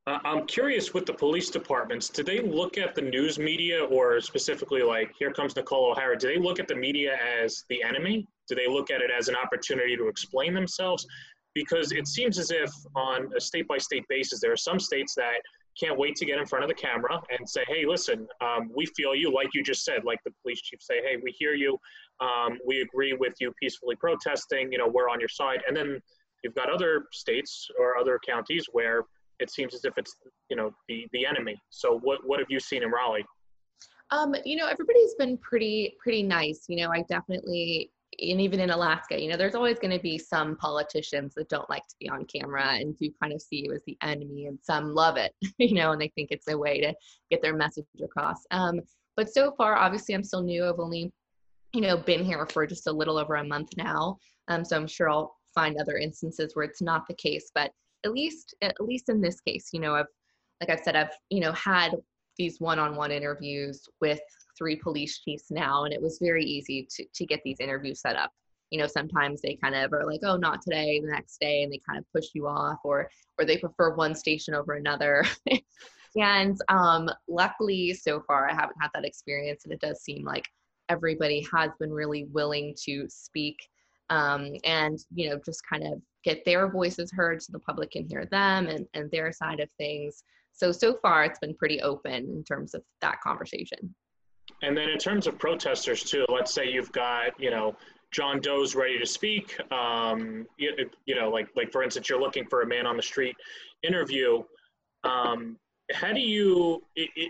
uh, 0.07 0.17
I'm 0.23 0.47
curious 0.47 0.93
with 0.93 1.05
the 1.05 1.13
police 1.13 1.49
departments, 1.49 2.09
do 2.09 2.23
they 2.23 2.39
look 2.39 2.77
at 2.77 2.95
the 2.95 3.01
news 3.01 3.37
media 3.37 3.83
or 3.83 4.19
specifically 4.19 4.81
like 4.81 5.13
here 5.17 5.31
comes 5.31 5.55
Nicole 5.55 5.91
O'Hara, 5.91 6.17
do 6.17 6.27
they 6.27 6.39
look 6.39 6.59
at 6.59 6.67
the 6.67 6.75
media 6.75 7.17
as 7.17 7.65
the 7.69 7.83
enemy? 7.83 8.27
Do 8.51 8.55
they 8.55 8.67
look 8.67 8.91
at 8.91 8.99
it 8.99 9.09
as 9.17 9.29
an 9.29 9.35
opportunity 9.41 9.95
to 9.95 10.09
explain 10.09 10.53
themselves? 10.53 11.07
Because 11.55 11.93
it 11.93 12.05
seems 12.05 12.37
as 12.37 12.51
if 12.51 12.69
on 12.97 13.29
a 13.35 13.39
state 13.39 13.65
by 13.65 13.77
state 13.77 14.03
basis, 14.09 14.41
there 14.41 14.51
are 14.51 14.57
some 14.57 14.77
states 14.77 15.15
that 15.15 15.39
can't 15.81 15.97
wait 15.97 16.17
to 16.17 16.25
get 16.25 16.37
in 16.37 16.45
front 16.45 16.65
of 16.65 16.67
the 16.67 16.75
camera 16.75 17.21
and 17.29 17.47
say, 17.47 17.63
hey, 17.69 17.85
listen, 17.87 18.27
um, 18.41 18.69
we 18.75 18.85
feel 18.87 19.15
you, 19.15 19.33
like 19.33 19.47
you 19.53 19.63
just 19.63 19.85
said, 19.85 20.03
like 20.03 20.19
the 20.25 20.31
police 20.41 20.59
chief 20.59 20.81
say, 20.81 20.95
hey, 21.01 21.15
we 21.23 21.31
hear 21.31 21.53
you, 21.53 21.77
um, 22.19 22.57
we 22.67 22.81
agree 22.81 23.13
with 23.13 23.33
you 23.39 23.53
peacefully 23.57 23.95
protesting, 23.95 24.69
you 24.69 24.77
know, 24.77 24.87
we're 24.87 25.07
on 25.07 25.21
your 25.21 25.29
side. 25.29 25.61
And 25.65 25.77
then 25.77 26.01
you've 26.43 26.55
got 26.55 26.69
other 26.69 27.05
states 27.13 27.69
or 27.79 27.97
other 27.97 28.19
counties 28.27 28.65
where 28.73 29.05
it 29.39 29.49
seems 29.49 29.73
as 29.73 29.85
if 29.85 29.93
it's, 29.95 30.17
you 30.49 30.57
know, 30.57 30.71
the, 30.89 31.07
the 31.13 31.25
enemy. 31.25 31.55
So 31.69 31.99
what, 31.99 32.19
what 32.25 32.39
have 32.39 32.49
you 32.49 32.59
seen 32.59 32.83
in 32.83 32.91
Raleigh? 32.91 33.25
Um, 34.09 34.35
you 34.43 34.57
know, 34.57 34.67
everybody's 34.67 35.15
been 35.15 35.37
pretty, 35.37 35.95
pretty 36.03 36.23
nice. 36.23 36.65
You 36.67 36.83
know, 36.83 36.91
I 36.91 37.03
definitely 37.07 37.91
and 38.19 38.41
even 38.41 38.59
in 38.59 38.69
Alaska, 38.69 39.21
you 39.21 39.29
know, 39.29 39.37
there's 39.37 39.55
always 39.55 39.79
going 39.79 39.95
to 39.95 40.01
be 40.01 40.17
some 40.17 40.55
politicians 40.57 41.33
that 41.35 41.49
don't 41.49 41.69
like 41.69 41.87
to 41.87 41.95
be 41.99 42.09
on 42.09 42.25
camera 42.25 42.73
and 42.73 42.97
do 42.97 43.09
kind 43.21 43.33
of 43.33 43.41
see 43.41 43.63
you 43.65 43.73
as 43.73 43.81
the 43.85 43.97
enemy, 44.01 44.47
and 44.47 44.59
some 44.61 44.93
love 44.93 45.17
it, 45.17 45.33
you 45.57 45.75
know, 45.75 45.91
and 45.91 46.01
they 46.01 46.11
think 46.15 46.29
it's 46.31 46.47
a 46.47 46.57
way 46.57 46.81
to 46.81 46.93
get 47.29 47.41
their 47.41 47.55
message 47.55 47.85
across. 48.03 48.45
Um, 48.51 48.81
but 49.15 49.33
so 49.33 49.53
far, 49.57 49.75
obviously, 49.75 50.15
I'm 50.15 50.23
still 50.23 50.43
new. 50.43 50.67
I've 50.67 50.79
only, 50.79 51.11
you 51.73 51.81
know, 51.81 51.97
been 51.97 52.23
here 52.23 52.45
for 52.47 52.65
just 52.67 52.87
a 52.87 52.91
little 52.91 53.17
over 53.17 53.35
a 53.35 53.43
month 53.43 53.69
now, 53.77 54.17
um, 54.47 54.65
so 54.65 54.75
I'm 54.75 54.87
sure 54.87 55.09
I'll 55.09 55.35
find 55.55 55.77
other 55.77 55.97
instances 55.97 56.55
where 56.55 56.65
it's 56.65 56.81
not 56.81 57.07
the 57.07 57.13
case. 57.15 57.51
But 57.53 57.71
at 58.03 58.11
least, 58.11 58.55
at 58.61 58.79
least 58.79 59.09
in 59.09 59.21
this 59.21 59.39
case, 59.41 59.69
you 59.73 59.79
know, 59.79 59.95
I've, 59.95 60.07
like 60.59 60.69
I've 60.69 60.83
said, 60.83 60.95
I've, 60.95 61.11
you 61.29 61.39
know, 61.39 61.51
had 61.53 61.91
these 62.37 62.59
one-on-one 62.59 63.11
interviews 63.11 63.87
with 63.99 64.19
three 64.61 64.75
police 64.75 65.17
chiefs 65.17 65.49
now, 65.49 65.85
and 65.85 65.93
it 65.93 66.01
was 66.01 66.19
very 66.21 66.45
easy 66.45 66.87
to, 66.91 67.03
to 67.15 67.25
get 67.25 67.41
these 67.43 67.59
interviews 67.59 67.99
set 67.99 68.15
up. 68.15 68.31
You 68.69 68.79
know, 68.79 68.85
sometimes 68.85 69.41
they 69.41 69.57
kind 69.61 69.73
of 69.73 69.91
are 69.91 70.05
like, 70.05 70.19
oh, 70.23 70.37
not 70.37 70.61
today, 70.61 70.99
the 70.99 71.11
next 71.11 71.41
day, 71.41 71.63
and 71.63 71.73
they 71.73 71.81
kind 71.87 71.97
of 71.97 72.05
push 72.13 72.27
you 72.35 72.47
off, 72.47 72.77
or 72.83 73.09
or 73.39 73.45
they 73.45 73.57
prefer 73.57 73.95
one 73.95 74.13
station 74.13 74.53
over 74.53 74.73
another. 74.73 75.25
and 76.15 76.57
um, 76.69 77.09
luckily, 77.27 77.93
so 77.95 78.21
far, 78.27 78.47
I 78.47 78.53
haven't 78.53 78.77
had 78.79 78.91
that 78.93 79.03
experience, 79.03 79.63
and 79.63 79.73
it 79.73 79.81
does 79.81 80.03
seem 80.03 80.23
like 80.23 80.45
everybody 80.89 81.47
has 81.51 81.71
been 81.79 81.91
really 81.91 82.25
willing 82.25 82.75
to 82.85 83.07
speak 83.09 83.57
um, 84.11 84.51
and 84.65 84.99
you 85.15 85.29
know 85.29 85.39
just 85.43 85.65
kind 85.67 85.87
of 85.87 86.01
get 86.23 86.45
their 86.45 86.69
voices 86.69 87.11
heard 87.11 87.41
so 87.41 87.51
the 87.51 87.59
public 87.59 87.91
can 87.91 88.07
hear 88.07 88.25
them 88.25 88.67
and, 88.67 88.85
and 88.93 89.09
their 89.09 89.31
side 89.31 89.59
of 89.59 89.71
things 89.77 90.23
so 90.51 90.71
so 90.71 90.97
far 91.01 91.23
it's 91.23 91.39
been 91.39 91.55
pretty 91.55 91.81
open 91.81 92.13
in 92.13 92.43
terms 92.43 92.73
of 92.73 92.83
that 92.99 93.21
conversation 93.21 93.95
and 94.61 94.77
then 94.77 94.89
in 94.89 94.97
terms 94.97 95.27
of 95.27 95.37
protesters 95.39 96.03
too, 96.03 96.25
let's 96.29 96.53
say 96.53 96.69
you've 96.69 96.91
got, 96.91 97.39
you 97.39 97.49
know, 97.49 97.75
John 98.11 98.41
Doe's 98.41 98.75
ready 98.75 98.99
to 98.99 99.05
speak. 99.05 99.57
Um, 99.71 100.45
you, 100.57 100.73
you, 101.05 101.15
know, 101.15 101.29
like 101.29 101.47
like 101.55 101.71
for 101.71 101.81
instance, 101.81 102.09
you're 102.09 102.19
looking 102.19 102.45
for 102.45 102.61
a 102.61 102.67
man 102.67 102.85
on 102.85 102.97
the 102.97 103.03
street 103.03 103.35
interview. 103.83 104.43
Um, 105.03 105.57
how 105.93 106.13
do 106.13 106.19
you? 106.19 106.83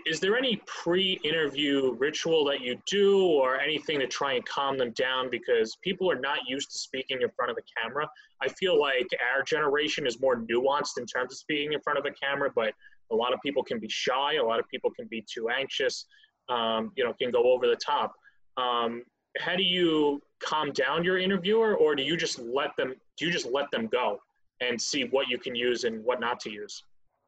Is 0.06 0.20
there 0.20 0.36
any 0.36 0.60
pre-interview 0.66 1.94
ritual 1.98 2.44
that 2.46 2.60
you 2.60 2.78
do, 2.86 3.24
or 3.26 3.58
anything 3.58 3.98
to 4.00 4.06
try 4.06 4.34
and 4.34 4.44
calm 4.44 4.76
them 4.76 4.90
down? 4.92 5.30
Because 5.30 5.76
people 5.82 6.10
are 6.10 6.18
not 6.18 6.38
used 6.48 6.70
to 6.72 6.78
speaking 6.78 7.22
in 7.22 7.30
front 7.30 7.50
of 7.50 7.56
the 7.56 7.62
camera. 7.80 8.08
I 8.40 8.48
feel 8.48 8.78
like 8.78 9.08
our 9.34 9.42
generation 9.42 10.06
is 10.06 10.20
more 10.20 10.36
nuanced 10.36 10.98
in 10.98 11.06
terms 11.06 11.32
of 11.32 11.38
speaking 11.38 11.72
in 11.72 11.80
front 11.80 11.98
of 11.98 12.06
a 12.06 12.10
camera, 12.10 12.50
but 12.54 12.74
a 13.10 13.14
lot 13.14 13.32
of 13.32 13.40
people 13.40 13.62
can 13.62 13.78
be 13.78 13.88
shy. 13.88 14.34
A 14.34 14.44
lot 14.44 14.58
of 14.58 14.68
people 14.68 14.90
can 14.90 15.06
be 15.06 15.24
too 15.28 15.48
anxious 15.48 16.06
um, 16.48 16.92
you 16.96 17.04
know, 17.04 17.12
can 17.20 17.30
go 17.30 17.52
over 17.52 17.66
the 17.66 17.76
top. 17.76 18.12
Um, 18.56 19.02
how 19.38 19.56
do 19.56 19.62
you 19.62 20.20
calm 20.42 20.72
down 20.72 21.04
your 21.04 21.18
interviewer, 21.18 21.76
or 21.76 21.94
do 21.94 22.02
you 22.02 22.16
just 22.16 22.38
let 22.38 22.76
them? 22.76 22.94
Do 23.16 23.26
you 23.26 23.32
just 23.32 23.46
let 23.46 23.70
them 23.70 23.86
go 23.86 24.18
and 24.60 24.80
see 24.80 25.04
what 25.04 25.28
you 25.28 25.38
can 25.38 25.54
use 25.54 25.84
and 25.84 26.04
what 26.04 26.20
not 26.20 26.40
to 26.40 26.50
use? 26.50 26.84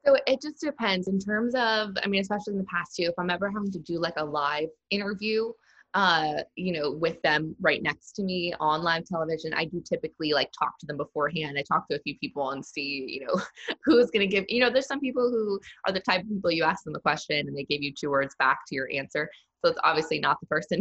So 0.06 0.16
it 0.26 0.42
just 0.42 0.60
depends 0.60 1.08
in 1.08 1.18
terms 1.18 1.54
of, 1.54 1.96
I 2.02 2.08
mean, 2.08 2.20
especially 2.20 2.52
in 2.52 2.58
the 2.58 2.66
past 2.66 2.94
too, 2.94 3.04
if 3.04 3.14
I'm 3.18 3.30
ever 3.30 3.50
having 3.50 3.72
to 3.72 3.78
do 3.78 3.98
like 3.98 4.14
a 4.18 4.24
live 4.24 4.68
interview, 4.90 5.50
uh, 5.94 6.42
you 6.56 6.72
know, 6.72 6.90
with 6.90 7.22
them 7.22 7.54
right 7.60 7.80
next 7.82 8.12
to 8.12 8.24
me 8.24 8.52
on 8.58 8.82
live 8.82 9.04
television, 9.04 9.54
I 9.54 9.64
do 9.66 9.80
typically 9.80 10.32
like 10.32 10.50
talk 10.58 10.76
to 10.80 10.86
them 10.86 10.96
beforehand. 10.96 11.56
I 11.56 11.62
talk 11.62 11.88
to 11.88 11.96
a 11.96 12.00
few 12.00 12.18
people 12.18 12.50
and 12.50 12.64
see, 12.64 13.06
you 13.08 13.26
know, 13.26 13.40
who's 13.84 14.10
going 14.10 14.28
to 14.28 14.32
give, 14.32 14.44
you 14.48 14.60
know, 14.60 14.70
there's 14.70 14.88
some 14.88 15.00
people 15.00 15.30
who 15.30 15.60
are 15.86 15.92
the 15.92 16.00
type 16.00 16.22
of 16.22 16.28
people 16.28 16.50
you 16.50 16.64
ask 16.64 16.82
them 16.82 16.96
a 16.96 17.00
question 17.00 17.46
and 17.46 17.56
they 17.56 17.64
give 17.64 17.80
you 17.80 17.92
two 17.92 18.10
words 18.10 18.34
back 18.40 18.58
to 18.66 18.74
your 18.74 18.88
answer. 18.92 19.30
So 19.64 19.70
it's 19.70 19.80
obviously 19.84 20.18
not 20.18 20.38
the 20.40 20.46
person 20.46 20.80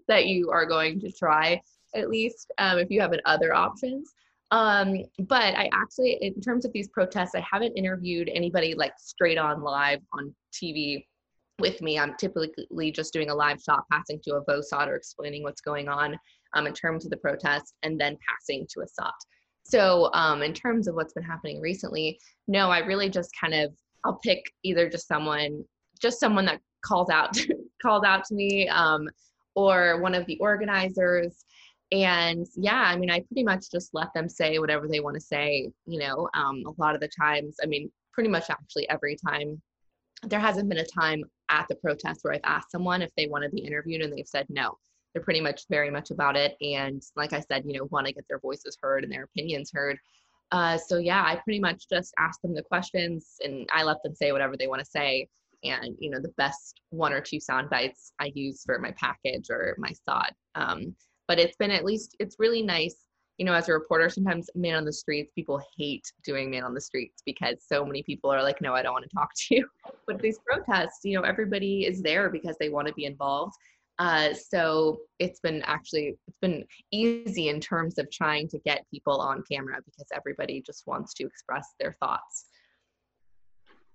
that 0.08 0.26
you 0.26 0.50
are 0.50 0.64
going 0.64 0.98
to 1.00 1.12
try, 1.12 1.60
at 1.94 2.08
least 2.08 2.50
um, 2.56 2.78
if 2.78 2.90
you 2.90 3.02
have 3.02 3.12
other 3.26 3.54
options. 3.54 4.14
Um, 4.50 4.96
but 5.18 5.54
I 5.56 5.68
actually, 5.74 6.18
in 6.22 6.40
terms 6.40 6.64
of 6.64 6.72
these 6.72 6.88
protests, 6.88 7.34
I 7.34 7.44
haven't 7.50 7.76
interviewed 7.76 8.30
anybody 8.32 8.74
like 8.74 8.92
straight 8.98 9.36
on 9.36 9.62
live 9.62 10.00
on 10.14 10.34
TV 10.52 11.04
with 11.58 11.80
me. 11.80 11.98
I'm 11.98 12.14
typically 12.18 12.90
just 12.90 13.12
doing 13.12 13.30
a 13.30 13.34
live 13.34 13.60
shot, 13.60 13.84
passing 13.90 14.20
to 14.24 14.36
a 14.36 14.44
VOSOT 14.44 14.88
or 14.88 14.96
explaining 14.96 15.42
what's 15.42 15.60
going 15.60 15.88
on 15.88 16.18
um, 16.54 16.66
in 16.66 16.74
terms 16.74 17.04
of 17.04 17.10
the 17.10 17.16
protest, 17.16 17.74
and 17.82 18.00
then 18.00 18.16
passing 18.26 18.66
to 18.72 18.80
a 18.80 18.86
SOT. 18.86 19.14
So, 19.64 20.10
um, 20.12 20.42
in 20.42 20.52
terms 20.52 20.88
of 20.88 20.94
what's 20.94 21.14
been 21.14 21.24
happening 21.24 21.60
recently, 21.60 22.18
no, 22.48 22.70
I 22.70 22.78
really 22.80 23.08
just 23.08 23.30
kind 23.40 23.54
of 23.54 23.72
I'll 24.04 24.18
pick 24.22 24.42
either 24.62 24.88
just 24.88 25.08
someone, 25.08 25.64
just 26.00 26.20
someone 26.20 26.44
that 26.46 26.60
calls 26.84 27.08
out 27.10 27.38
called 27.82 28.04
out 28.04 28.24
to 28.24 28.34
me, 28.34 28.68
um, 28.68 29.08
or 29.54 30.00
one 30.00 30.14
of 30.14 30.26
the 30.26 30.38
organizers. 30.38 31.44
And 31.92 32.46
yeah, 32.56 32.82
I 32.82 32.96
mean, 32.96 33.10
I 33.10 33.20
pretty 33.20 33.44
much 33.44 33.70
just 33.70 33.90
let 33.94 34.08
them 34.14 34.28
say 34.28 34.58
whatever 34.58 34.88
they 34.88 35.00
want 35.00 35.14
to 35.14 35.20
say. 35.20 35.70
You 35.86 36.00
know, 36.00 36.28
um, 36.34 36.62
a 36.66 36.82
lot 36.82 36.94
of 36.94 37.00
the 37.00 37.08
times, 37.08 37.56
I 37.62 37.66
mean, 37.66 37.90
pretty 38.12 38.30
much 38.30 38.50
actually 38.50 38.88
every 38.88 39.16
time 39.16 39.60
there 40.22 40.40
hasn't 40.40 40.68
been 40.68 40.78
a 40.78 40.84
time 40.84 41.24
at 41.48 41.66
the 41.68 41.76
protest 41.76 42.20
where 42.22 42.34
I've 42.34 42.40
asked 42.44 42.70
someone 42.70 43.02
if 43.02 43.10
they 43.16 43.26
want 43.26 43.44
to 43.44 43.50
be 43.50 43.64
interviewed 43.64 44.02
and 44.02 44.12
they've 44.12 44.26
said 44.26 44.46
no. 44.48 44.78
They're 45.12 45.22
pretty 45.22 45.40
much 45.40 45.62
very 45.70 45.90
much 45.90 46.10
about 46.10 46.36
it. 46.36 46.56
And 46.60 47.02
like 47.16 47.32
I 47.32 47.40
said, 47.40 47.64
you 47.66 47.78
know, 47.78 47.88
want 47.90 48.06
to 48.06 48.12
get 48.12 48.24
their 48.28 48.40
voices 48.40 48.76
heard 48.80 49.04
and 49.04 49.12
their 49.12 49.24
opinions 49.24 49.70
heard. 49.72 49.98
Uh, 50.50 50.76
so 50.76 50.98
yeah, 50.98 51.22
I 51.22 51.36
pretty 51.36 51.60
much 51.60 51.88
just 51.88 52.12
ask 52.18 52.40
them 52.40 52.54
the 52.54 52.62
questions 52.62 53.36
and 53.42 53.68
I 53.72 53.84
let 53.84 54.02
them 54.02 54.14
say 54.14 54.32
whatever 54.32 54.56
they 54.56 54.66
want 54.66 54.80
to 54.80 54.86
say. 54.86 55.28
And 55.62 55.96
you 55.98 56.10
know, 56.10 56.20
the 56.20 56.34
best 56.36 56.80
one 56.90 57.12
or 57.12 57.20
two 57.20 57.40
sound 57.40 57.70
bites 57.70 58.12
I 58.18 58.32
use 58.34 58.62
for 58.64 58.78
my 58.78 58.92
package 58.92 59.46
or 59.50 59.74
my 59.78 59.92
SOT. 60.06 60.32
Um, 60.54 60.94
but 61.26 61.38
it's 61.38 61.56
been 61.56 61.70
at 61.70 61.84
least 61.84 62.16
it's 62.18 62.36
really 62.38 62.62
nice 62.62 62.96
you 63.38 63.44
know, 63.44 63.52
as 63.52 63.68
a 63.68 63.72
reporter, 63.72 64.08
sometimes 64.08 64.48
man 64.54 64.76
on 64.76 64.84
the 64.84 64.92
streets, 64.92 65.32
people 65.34 65.60
hate 65.76 66.04
doing 66.24 66.50
man 66.50 66.62
on 66.62 66.74
the 66.74 66.80
streets 66.80 67.22
because 67.26 67.56
so 67.66 67.84
many 67.84 68.02
people 68.02 68.30
are 68.30 68.42
like, 68.42 68.60
no, 68.60 68.74
I 68.74 68.82
don't 68.82 68.92
want 68.92 69.04
to 69.08 69.14
talk 69.14 69.30
to 69.48 69.56
you. 69.56 69.68
But 70.06 70.20
these 70.20 70.38
protests, 70.46 71.00
you 71.02 71.16
know, 71.16 71.22
everybody 71.22 71.86
is 71.86 72.02
there 72.02 72.28
because 72.28 72.56
they 72.60 72.68
want 72.68 72.86
to 72.88 72.94
be 72.94 73.06
involved. 73.06 73.54
Uh, 73.98 74.34
so 74.34 74.98
it's 75.18 75.40
been 75.40 75.62
actually 75.62 76.16
it's 76.26 76.38
been 76.42 76.64
easy 76.90 77.48
in 77.48 77.60
terms 77.60 77.98
of 77.98 78.10
trying 78.10 78.48
to 78.48 78.58
get 78.58 78.84
people 78.90 79.20
on 79.20 79.42
camera 79.50 79.78
because 79.84 80.06
everybody 80.12 80.60
just 80.60 80.86
wants 80.86 81.14
to 81.14 81.24
express 81.24 81.74
their 81.78 81.92
thoughts. 82.00 82.46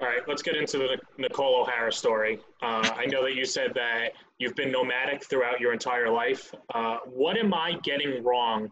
All 0.02 0.08
right, 0.08 0.22
let's 0.28 0.42
get 0.42 0.56
into 0.56 0.78
the 0.78 0.98
Nicole 1.18 1.62
O'Hara 1.62 1.92
story. 1.92 2.40
Uh, 2.62 2.90
I 2.96 3.06
know 3.06 3.22
that 3.24 3.36
you 3.36 3.44
said 3.44 3.74
that 3.76 4.14
you've 4.38 4.56
been 4.56 4.72
nomadic 4.72 5.26
throughout 5.26 5.60
your 5.60 5.74
entire 5.74 6.10
life. 6.10 6.56
Uh, 6.74 7.00
what 7.06 7.38
am 7.38 7.54
I 7.54 7.74
getting 7.84 8.24
wrong 8.24 8.72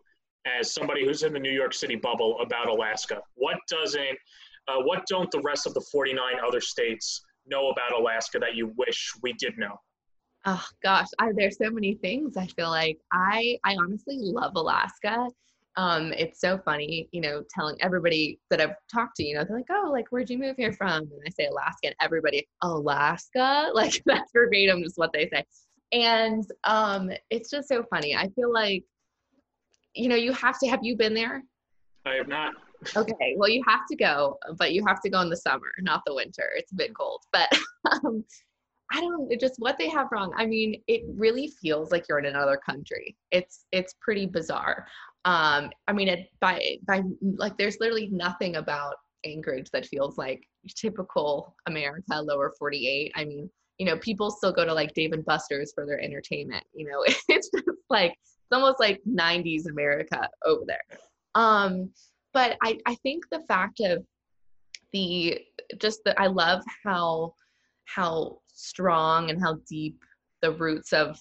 as 0.60 0.74
somebody 0.74 1.06
who's 1.06 1.24
in 1.24 1.34
the 1.34 1.40
New 1.40 1.52
York 1.52 1.74
City 1.74 1.96
bubble 1.96 2.40
about 2.42 2.70
Alaska? 2.70 3.22
What 3.36 3.58
doesn't, 3.70 4.18
uh, 4.68 4.82
what 4.84 5.06
don't 5.08 5.30
the 5.32 5.42
rest 5.42 5.68
of 5.68 5.74
the 5.74 5.82
49 5.92 6.24
other 6.46 6.62
states 6.62 7.22
know 7.46 7.70
about 7.70 7.98
Alaska 7.98 8.40
that 8.40 8.56
you 8.56 8.74
wish 8.78 9.14
we 9.22 9.34
did 9.34 9.58
know? 9.58 9.76
Oh 10.46 10.66
gosh, 10.82 11.08
I, 11.20 11.32
there's 11.36 11.58
so 11.58 11.70
many 11.70 11.96
things. 11.96 12.38
I 12.38 12.46
feel 12.48 12.70
like 12.70 13.00
I, 13.12 13.60
I 13.64 13.76
honestly 13.76 14.18
love 14.18 14.54
Alaska. 14.56 15.28
Um, 15.76 16.12
it's 16.14 16.40
so 16.40 16.58
funny, 16.58 17.08
you 17.12 17.22
know, 17.22 17.44
telling 17.54 17.78
everybody 17.82 18.40
that 18.50 18.60
I've 18.60 18.76
talked 18.92 19.18
to, 19.18 19.24
you 19.24 19.36
know, 19.36 19.44
they're 19.44 19.58
like, 19.58 19.68
oh, 19.70 19.90
like, 19.92 20.08
where'd 20.10 20.30
you 20.30 20.40
move 20.40 20.56
here 20.58 20.74
from? 20.74 21.02
And 21.02 21.22
I 21.26 21.30
say 21.30 21.46
Alaska, 21.46 21.88
and 21.88 21.96
everybody, 22.02 22.48
Alaska, 22.64 23.70
like 23.74 24.02
that's 24.06 24.32
verbatim, 24.34 24.82
just 24.84 24.98
what 24.98 25.14
they 25.14 25.30
say. 25.30 25.44
And 25.92 26.44
um, 26.64 27.12
it's 27.30 27.50
just 27.50 27.68
so 27.68 27.84
funny. 27.90 28.16
I 28.16 28.30
feel 28.30 28.52
like 28.52 28.84
you 29.98 30.10
know, 30.10 30.16
you 30.16 30.32
have 30.34 30.60
to 30.60 30.68
have 30.68 30.80
you 30.84 30.96
been 30.96 31.14
there? 31.14 31.44
I 32.06 32.16
have 32.16 32.28
not. 32.28 32.54
okay, 32.96 33.36
well, 33.38 33.50
you 33.50 33.64
have 33.68 33.82
to 33.90 33.96
go, 33.96 34.38
but 34.58 34.72
you 34.72 34.86
have 34.86 35.02
to 35.02 35.10
go 35.10 35.20
in 35.22 35.30
the 35.30 35.38
summer, 35.38 35.72
not 35.80 36.04
the 36.06 36.14
winter. 36.14 36.50
It's 36.56 36.72
a 36.72 36.76
bit 36.76 36.96
cold, 36.96 37.22
but 37.34 37.50
um, 37.92 38.24
I 38.92 39.02
don't 39.02 39.40
just 39.40 39.56
what 39.58 39.78
they 39.78 39.90
have 39.90 40.08
wrong. 40.12 40.34
I 40.38 40.46
mean, 40.46 40.82
it 40.88 41.02
really 41.08 41.52
feels 41.62 41.92
like 41.92 42.06
you're 42.08 42.20
in 42.20 42.26
another 42.26 42.58
country. 42.58 43.18
It's 43.32 43.66
it's 43.72 43.96
pretty 44.00 44.26
bizarre. 44.26 44.88
Um, 45.26 45.72
I 45.88 45.94
mean, 45.94 46.08
it, 46.08 46.30
by 46.40 46.78
by 46.88 47.02
like, 47.22 47.58
there's 47.58 47.78
literally 47.80 48.08
nothing 48.12 48.56
about 48.56 48.96
Anchorage 49.26 49.70
that 49.72 49.86
feels 49.86 50.18
like 50.18 50.44
typical 50.76 51.56
America, 51.66 52.22
lower 52.22 52.54
48. 52.58 53.12
I 53.16 53.26
mean, 53.26 53.50
you 53.78 53.86
know, 53.86 53.98
people 53.98 54.32
still 54.32 54.54
go 54.54 54.64
to 54.64 54.74
like 54.74 54.94
Dave 54.94 55.12
and 55.12 55.26
Buster's 55.26 55.74
for 55.74 55.86
their 55.86 56.02
entertainment. 56.02 56.64
You 56.74 56.88
know, 56.90 57.04
it's 57.06 57.24
just 57.28 57.52
like 57.90 58.16
it's 58.50 58.56
almost 58.56 58.80
like 58.80 59.02
90s 59.08 59.68
America 59.70 60.30
over 60.46 60.64
there. 60.66 60.82
Um, 61.36 61.90
but 62.34 62.58
I, 62.64 62.80
I 62.86 62.96
think 62.96 63.26
the 63.30 63.42
fact 63.48 63.82
of 63.82 64.06
the 64.94 65.40
just 65.80 66.00
that 66.06 66.20
I 66.20 66.28
love 66.28 66.64
how 66.84 67.34
how 67.86 68.40
strong 68.48 69.30
and 69.30 69.42
how 69.42 69.60
deep 69.70 70.02
the 70.42 70.52
roots 70.52 70.94
of 70.94 71.20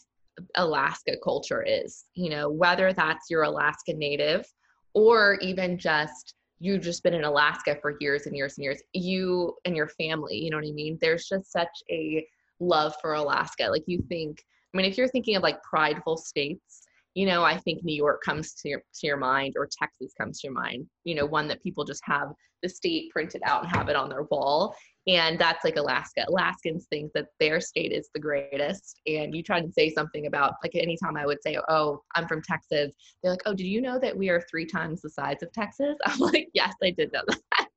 Alaska 0.54 1.14
culture 1.22 1.62
is. 1.62 2.04
You 2.14 2.30
know, 2.30 2.48
whether 2.48 2.92
that's 2.92 3.28
your 3.28 3.42
Alaska 3.42 3.92
native 3.92 4.46
or 4.94 5.34
even 5.42 5.78
just 5.78 6.34
you've 6.58 6.82
just 6.82 7.02
been 7.02 7.14
in 7.14 7.24
Alaska 7.24 7.76
for 7.82 7.96
years 8.00 8.26
and 8.26 8.36
years 8.36 8.56
and 8.56 8.64
years, 8.64 8.82
you 8.92 9.54
and 9.64 9.76
your 9.76 9.88
family, 9.88 10.36
you 10.36 10.50
know 10.50 10.56
what 10.56 10.66
I 10.66 10.72
mean? 10.72 10.96
There's 11.00 11.26
just 11.26 11.52
such 11.52 11.82
a 11.90 12.26
love 12.60 12.94
for 13.00 13.14
Alaska. 13.14 13.68
Like 13.68 13.84
you 13.86 14.02
think, 14.08 14.42
I 14.72 14.76
mean, 14.76 14.86
if 14.86 14.96
you're 14.96 15.08
thinking 15.08 15.36
of 15.36 15.42
like 15.42 15.62
prideful 15.62 16.16
states, 16.16 16.85
you 17.16 17.24
know, 17.24 17.42
I 17.42 17.56
think 17.56 17.82
New 17.82 17.94
York 17.94 18.22
comes 18.22 18.52
to 18.56 18.68
your, 18.68 18.80
to 18.80 19.06
your 19.06 19.16
mind 19.16 19.54
or 19.56 19.66
Texas 19.66 20.12
comes 20.20 20.38
to 20.40 20.48
your 20.48 20.54
mind, 20.54 20.86
you 21.04 21.14
know, 21.14 21.24
one 21.24 21.48
that 21.48 21.62
people 21.62 21.82
just 21.82 22.02
have 22.04 22.28
the 22.62 22.68
state 22.68 23.10
printed 23.10 23.40
out 23.46 23.62
and 23.62 23.72
have 23.72 23.88
it 23.88 23.96
on 23.96 24.10
their 24.10 24.24
wall. 24.24 24.76
And 25.06 25.38
that's 25.38 25.64
like 25.64 25.76
Alaska. 25.76 26.26
Alaskans 26.28 26.86
think 26.90 27.12
that 27.14 27.28
their 27.40 27.58
state 27.58 27.90
is 27.90 28.10
the 28.12 28.20
greatest. 28.20 29.00
And 29.06 29.34
you 29.34 29.42
try 29.42 29.62
to 29.62 29.72
say 29.72 29.88
something 29.88 30.26
about, 30.26 30.54
like, 30.62 30.74
anytime 30.74 31.16
I 31.16 31.24
would 31.24 31.42
say, 31.42 31.56
Oh, 31.70 32.02
I'm 32.14 32.28
from 32.28 32.42
Texas, 32.42 32.92
they're 33.22 33.32
like, 33.32 33.42
Oh, 33.46 33.54
did 33.54 33.66
you 33.66 33.80
know 33.80 33.98
that 33.98 34.14
we 34.14 34.28
are 34.28 34.44
three 34.50 34.66
times 34.66 35.00
the 35.00 35.08
size 35.08 35.42
of 35.42 35.50
Texas? 35.52 35.96
I'm 36.04 36.18
like, 36.18 36.48
Yes, 36.52 36.74
I 36.84 36.90
did 36.90 37.14
know 37.14 37.22
that. 37.28 37.68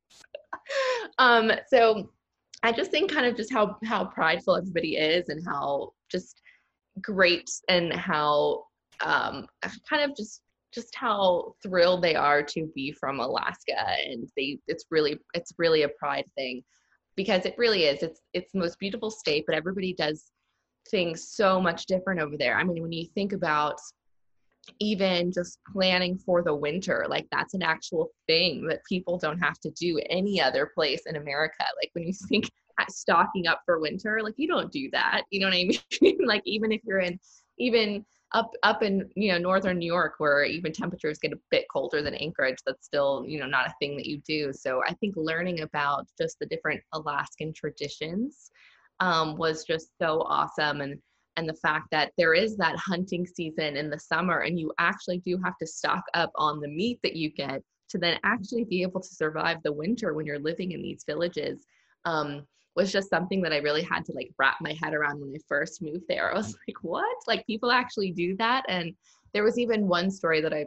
um, 1.17 1.51
so 1.69 2.09
I 2.63 2.73
just 2.73 2.91
think 2.91 3.09
kind 3.09 3.25
of 3.25 3.37
just 3.37 3.53
how 3.53 3.77
how 3.85 4.03
prideful 4.03 4.57
everybody 4.57 4.97
is 4.97 5.29
and 5.29 5.41
how 5.47 5.93
just 6.11 6.41
great 7.01 7.49
and 7.69 7.93
how 7.93 8.65
um, 9.05 9.47
kind 9.89 10.03
of 10.03 10.15
just 10.15 10.41
just 10.73 10.95
how 10.95 11.55
thrilled 11.63 12.03
they 12.03 12.15
are 12.15 12.43
to 12.43 12.71
be 12.75 12.91
from 12.91 13.19
Alaska 13.19 13.79
and 14.05 14.27
they 14.37 14.59
it's 14.67 14.85
really 14.91 15.19
it's 15.33 15.53
really 15.57 15.83
a 15.83 15.89
pride 15.89 16.25
thing 16.35 16.63
because 17.15 17.45
it 17.45 17.55
really 17.57 17.85
is. 17.85 18.03
It's 18.03 18.21
it's 18.33 18.51
the 18.51 18.59
most 18.59 18.77
beautiful 18.79 19.09
state 19.09 19.45
but 19.47 19.55
everybody 19.55 19.93
does 19.93 20.31
things 20.89 21.29
so 21.29 21.59
much 21.59 21.85
different 21.85 22.21
over 22.21 22.37
there. 22.37 22.57
I 22.57 22.63
mean 22.63 22.81
when 22.81 22.91
you 22.91 23.07
think 23.15 23.33
about 23.33 23.79
even 24.79 25.31
just 25.31 25.57
planning 25.73 26.15
for 26.17 26.43
the 26.43 26.53
winter 26.53 27.07
like 27.09 27.25
that's 27.31 27.55
an 27.55 27.63
actual 27.63 28.11
thing 28.27 28.67
that 28.67 28.85
people 28.87 29.17
don't 29.17 29.39
have 29.39 29.59
to 29.59 29.71
do 29.71 29.99
any 30.09 30.39
other 30.39 30.71
place 30.75 31.01
in 31.07 31.15
America. 31.15 31.63
Like 31.81 31.89
when 31.93 32.05
you 32.05 32.13
think 32.29 32.49
stocking 32.89 33.45
up 33.45 33.61
for 33.65 33.79
winter 33.79 34.19
like 34.23 34.35
you 34.37 34.47
don't 34.47 34.71
do 34.71 34.89
that. 34.91 35.23
You 35.31 35.39
know 35.39 35.47
what 35.47 35.55
I 35.55 35.69
mean? 36.01 36.17
Like 36.25 36.43
even 36.45 36.71
if 36.71 36.81
you're 36.83 36.99
in 36.99 37.19
even 37.57 38.05
up 38.33 38.51
up 38.63 38.83
in 38.83 39.09
you 39.15 39.31
know 39.31 39.37
northern 39.37 39.79
New 39.79 39.91
York 39.91 40.15
where 40.19 40.43
even 40.43 40.71
temperatures 40.71 41.17
get 41.17 41.33
a 41.33 41.39
bit 41.49 41.65
colder 41.71 42.01
than 42.01 42.13
Anchorage 42.15 42.59
that's 42.65 42.85
still 42.85 43.23
you 43.27 43.39
know 43.39 43.47
not 43.47 43.67
a 43.67 43.73
thing 43.79 43.97
that 43.97 44.05
you 44.05 44.19
do. 44.19 44.53
So 44.53 44.81
I 44.87 44.93
think 44.95 45.15
learning 45.17 45.61
about 45.61 46.07
just 46.19 46.37
the 46.39 46.45
different 46.45 46.81
Alaskan 46.93 47.53
traditions 47.53 48.51
um, 48.99 49.35
was 49.37 49.63
just 49.63 49.89
so 49.99 50.21
awesome. 50.21 50.81
And 50.81 50.99
and 51.37 51.47
the 51.47 51.55
fact 51.55 51.87
that 51.91 52.11
there 52.17 52.33
is 52.33 52.57
that 52.57 52.75
hunting 52.75 53.25
season 53.25 53.77
in 53.77 53.89
the 53.89 53.99
summer 53.99 54.39
and 54.41 54.59
you 54.59 54.73
actually 54.77 55.19
do 55.19 55.39
have 55.43 55.57
to 55.57 55.65
stock 55.65 56.03
up 56.13 56.31
on 56.35 56.59
the 56.59 56.67
meat 56.67 56.99
that 57.01 57.15
you 57.15 57.31
get 57.31 57.63
to 57.89 57.97
then 57.97 58.19
actually 58.23 58.65
be 58.65 58.81
able 58.81 58.99
to 58.99 59.15
survive 59.15 59.57
the 59.63 59.71
winter 59.71 60.13
when 60.13 60.25
you're 60.25 60.39
living 60.39 60.73
in 60.73 60.81
these 60.81 61.03
villages 61.07 61.65
um, 62.05 62.45
was 62.75 62.91
just 62.91 63.09
something 63.09 63.41
that 63.41 63.53
I 63.53 63.57
really 63.57 63.83
had 63.83 64.05
to 64.05 64.13
like 64.13 64.31
wrap 64.37 64.57
my 64.61 64.73
head 64.81 64.93
around 64.93 65.19
when 65.19 65.33
I 65.35 65.39
first 65.47 65.81
moved 65.81 66.05
there. 66.07 66.31
I 66.31 66.37
was 66.37 66.55
like, 66.67 66.77
what? 66.81 67.17
Like 67.27 67.45
people 67.45 67.71
actually 67.71 68.11
do 68.11 68.35
that? 68.37 68.65
And 68.69 68.93
there 69.33 69.43
was 69.43 69.57
even 69.57 69.87
one 69.87 70.09
story 70.11 70.41
that 70.41 70.53
I 70.53 70.65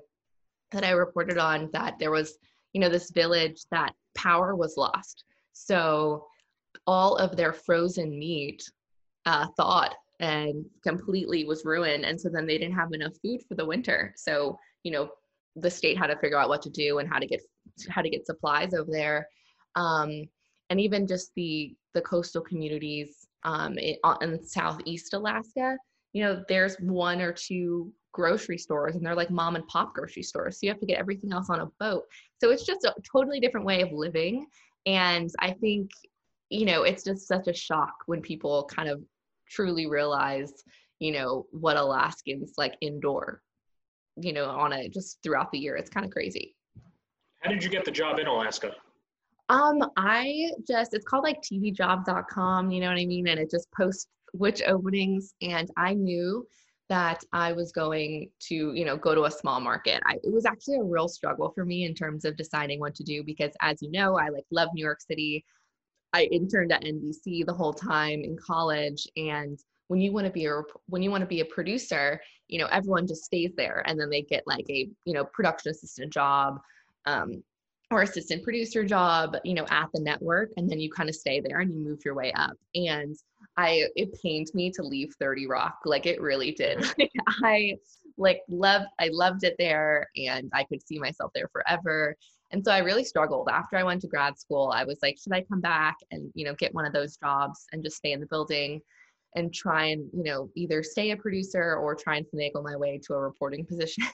that 0.72 0.84
I 0.84 0.90
reported 0.90 1.38
on 1.38 1.68
that 1.72 1.98
there 1.98 2.10
was, 2.10 2.38
you 2.72 2.80
know, 2.80 2.88
this 2.88 3.10
village 3.10 3.62
that 3.70 3.92
power 4.14 4.56
was 4.56 4.76
lost. 4.76 5.24
So 5.52 6.26
all 6.86 7.16
of 7.16 7.36
their 7.36 7.52
frozen 7.52 8.18
meat 8.18 8.62
uh, 9.26 9.46
thawed 9.56 9.94
and 10.20 10.64
completely 10.82 11.44
was 11.44 11.64
ruined. 11.64 12.04
And 12.04 12.18
so 12.18 12.30
then 12.30 12.46
they 12.46 12.56
didn't 12.56 12.74
have 12.74 12.92
enough 12.92 13.12
food 13.22 13.42
for 13.46 13.54
the 13.54 13.66
winter. 13.66 14.14
So, 14.16 14.58
you 14.82 14.92
know, 14.92 15.10
the 15.56 15.70
state 15.70 15.98
had 15.98 16.06
to 16.06 16.16
figure 16.16 16.38
out 16.38 16.48
what 16.48 16.62
to 16.62 16.70
do 16.70 16.98
and 16.98 17.08
how 17.08 17.18
to 17.18 17.26
get 17.26 17.42
how 17.90 18.02
to 18.02 18.10
get 18.10 18.26
supplies 18.26 18.72
over 18.74 18.90
there. 18.90 19.28
Um, 19.74 20.24
and 20.72 20.80
even 20.80 21.06
just 21.06 21.32
the 21.36 21.76
the 21.92 22.00
coastal 22.00 22.40
communities 22.40 23.28
um, 23.44 23.76
in, 23.76 23.96
in 24.22 24.42
southeast 24.42 25.12
Alaska, 25.12 25.76
you 26.14 26.24
know, 26.24 26.42
there's 26.48 26.76
one 26.76 27.20
or 27.20 27.30
two 27.30 27.92
grocery 28.12 28.56
stores 28.56 28.96
and 28.96 29.04
they're 29.04 29.14
like 29.14 29.30
mom 29.30 29.54
and 29.54 29.66
pop 29.68 29.92
grocery 29.92 30.22
stores. 30.22 30.54
So 30.54 30.60
you 30.62 30.70
have 30.70 30.80
to 30.80 30.86
get 30.86 30.98
everything 30.98 31.30
else 31.30 31.50
on 31.50 31.60
a 31.60 31.68
boat. 31.78 32.04
So 32.40 32.50
it's 32.50 32.64
just 32.64 32.84
a 32.86 32.94
totally 33.10 33.38
different 33.38 33.66
way 33.66 33.82
of 33.82 33.92
living. 33.92 34.46
And 34.86 35.28
I 35.40 35.52
think, 35.52 35.90
you 36.48 36.64
know, 36.64 36.84
it's 36.84 37.04
just 37.04 37.28
such 37.28 37.48
a 37.48 37.54
shock 37.54 37.92
when 38.06 38.22
people 38.22 38.64
kind 38.64 38.88
of 38.88 39.02
truly 39.50 39.86
realize, 39.86 40.52
you 41.00 41.12
know, 41.12 41.44
what 41.50 41.76
Alaskans 41.76 42.54
like 42.56 42.76
indoor, 42.80 43.42
you 44.16 44.32
know, 44.32 44.46
on 44.46 44.72
a 44.72 44.88
just 44.88 45.18
throughout 45.22 45.52
the 45.52 45.58
year. 45.58 45.76
It's 45.76 45.90
kind 45.90 46.06
of 46.06 46.12
crazy. 46.12 46.56
How 47.40 47.50
did 47.50 47.62
you 47.62 47.68
get 47.68 47.84
the 47.84 47.90
job 47.90 48.18
in 48.18 48.26
Alaska? 48.26 48.72
Um, 49.52 49.82
I 49.98 50.50
just 50.66 50.94
it's 50.94 51.04
called 51.04 51.24
like 51.24 51.42
tvjob.com, 51.42 52.70
you 52.70 52.80
know 52.80 52.88
what 52.88 52.98
I 52.98 53.04
mean? 53.04 53.28
And 53.28 53.38
it 53.38 53.50
just 53.50 53.70
posts 53.72 54.06
which 54.32 54.62
openings 54.62 55.34
and 55.42 55.70
I 55.76 55.92
knew 55.92 56.46
that 56.88 57.22
I 57.34 57.52
was 57.52 57.70
going 57.70 58.30
to, 58.48 58.72
you 58.72 58.86
know, 58.86 58.96
go 58.96 59.14
to 59.14 59.24
a 59.24 59.30
small 59.30 59.60
market. 59.60 60.02
I, 60.06 60.14
it 60.24 60.32
was 60.32 60.46
actually 60.46 60.78
a 60.78 60.82
real 60.82 61.06
struggle 61.06 61.52
for 61.54 61.66
me 61.66 61.84
in 61.84 61.94
terms 61.94 62.24
of 62.24 62.38
deciding 62.38 62.80
what 62.80 62.94
to 62.94 63.04
do 63.04 63.22
because 63.22 63.52
as 63.60 63.82
you 63.82 63.90
know, 63.90 64.16
I 64.16 64.30
like 64.30 64.46
love 64.50 64.70
New 64.72 64.82
York 64.82 65.02
City. 65.02 65.44
I 66.14 66.24
interned 66.32 66.72
at 66.72 66.84
NBC 66.84 67.44
the 67.44 67.52
whole 67.52 67.74
time 67.74 68.24
in 68.24 68.38
college 68.38 69.06
and 69.16 69.58
when 69.88 70.00
you 70.00 70.12
want 70.12 70.26
to 70.26 70.32
be 70.32 70.46
a 70.46 70.62
when 70.86 71.02
you 71.02 71.10
want 71.10 71.20
to 71.20 71.26
be 71.26 71.40
a 71.40 71.44
producer, 71.44 72.22
you 72.48 72.58
know, 72.58 72.68
everyone 72.72 73.06
just 73.06 73.26
stays 73.26 73.52
there 73.54 73.82
and 73.86 74.00
then 74.00 74.08
they 74.08 74.22
get 74.22 74.44
like 74.46 74.64
a, 74.70 74.88
you 75.04 75.12
know, 75.12 75.26
production 75.26 75.72
assistant 75.72 76.10
job 76.10 76.58
um, 77.04 77.42
or 77.92 78.02
assistant 78.02 78.42
producer 78.42 78.84
job, 78.84 79.36
you 79.44 79.54
know, 79.54 79.66
at 79.70 79.88
the 79.92 80.00
network, 80.00 80.50
and 80.56 80.70
then 80.70 80.80
you 80.80 80.90
kind 80.90 81.08
of 81.08 81.14
stay 81.14 81.40
there 81.40 81.60
and 81.60 81.72
you 81.72 81.80
move 81.80 82.00
your 82.04 82.14
way 82.14 82.32
up. 82.32 82.56
And 82.74 83.16
I, 83.56 83.84
it 83.96 84.14
pained 84.22 84.48
me 84.54 84.70
to 84.72 84.82
leave 84.82 85.14
30 85.18 85.46
Rock, 85.46 85.78
like 85.84 86.06
it 86.06 86.20
really 86.20 86.52
did. 86.52 86.84
I 87.44 87.76
like 88.16 88.40
loved, 88.48 88.86
I 88.98 89.08
loved 89.12 89.44
it 89.44 89.56
there, 89.58 90.08
and 90.16 90.50
I 90.54 90.64
could 90.64 90.86
see 90.86 90.98
myself 90.98 91.32
there 91.34 91.48
forever. 91.52 92.16
And 92.50 92.64
so 92.64 92.70
I 92.70 92.78
really 92.78 93.04
struggled 93.04 93.48
after 93.50 93.76
I 93.76 93.82
went 93.82 94.02
to 94.02 94.08
grad 94.08 94.38
school. 94.38 94.72
I 94.74 94.84
was 94.84 94.98
like, 95.02 95.18
should 95.18 95.32
I 95.32 95.42
come 95.42 95.60
back 95.60 95.96
and 96.10 96.30
you 96.34 96.44
know 96.44 96.54
get 96.54 96.74
one 96.74 96.84
of 96.84 96.92
those 96.92 97.16
jobs 97.16 97.66
and 97.72 97.82
just 97.82 97.96
stay 97.96 98.12
in 98.12 98.20
the 98.20 98.26
building? 98.26 98.80
And 99.34 99.52
try 99.52 99.86
and 99.86 100.08
you 100.12 100.22
know 100.22 100.50
either 100.54 100.82
stay 100.82 101.10
a 101.10 101.16
producer 101.16 101.76
or 101.76 101.94
try 101.94 102.16
and 102.16 102.26
finagle 102.26 102.62
my 102.62 102.76
way 102.76 103.00
to 103.04 103.14
a 103.14 103.20
reporting 103.20 103.64
position. 103.70 104.04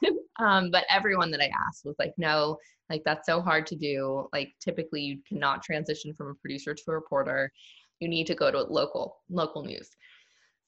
Um, 0.40 0.70
but 0.70 0.84
everyone 0.88 1.30
that 1.32 1.40
i 1.40 1.50
asked 1.66 1.84
was 1.84 1.96
like 1.98 2.14
no 2.16 2.56
like 2.90 3.02
that's 3.04 3.26
so 3.26 3.40
hard 3.40 3.66
to 3.66 3.76
do. 3.76 4.28
Like 4.32 4.52
typically 4.60 5.02
you 5.02 5.18
cannot 5.28 5.62
transition 5.62 6.14
from 6.14 6.28
a 6.28 6.34
producer 6.34 6.74
to 6.74 6.82
a 6.88 6.94
reporter. 6.94 7.52
You 8.00 8.08
need 8.08 8.26
to 8.28 8.34
go 8.34 8.50
to 8.50 8.62
local 8.62 9.18
local 9.28 9.62
news. 9.62 9.90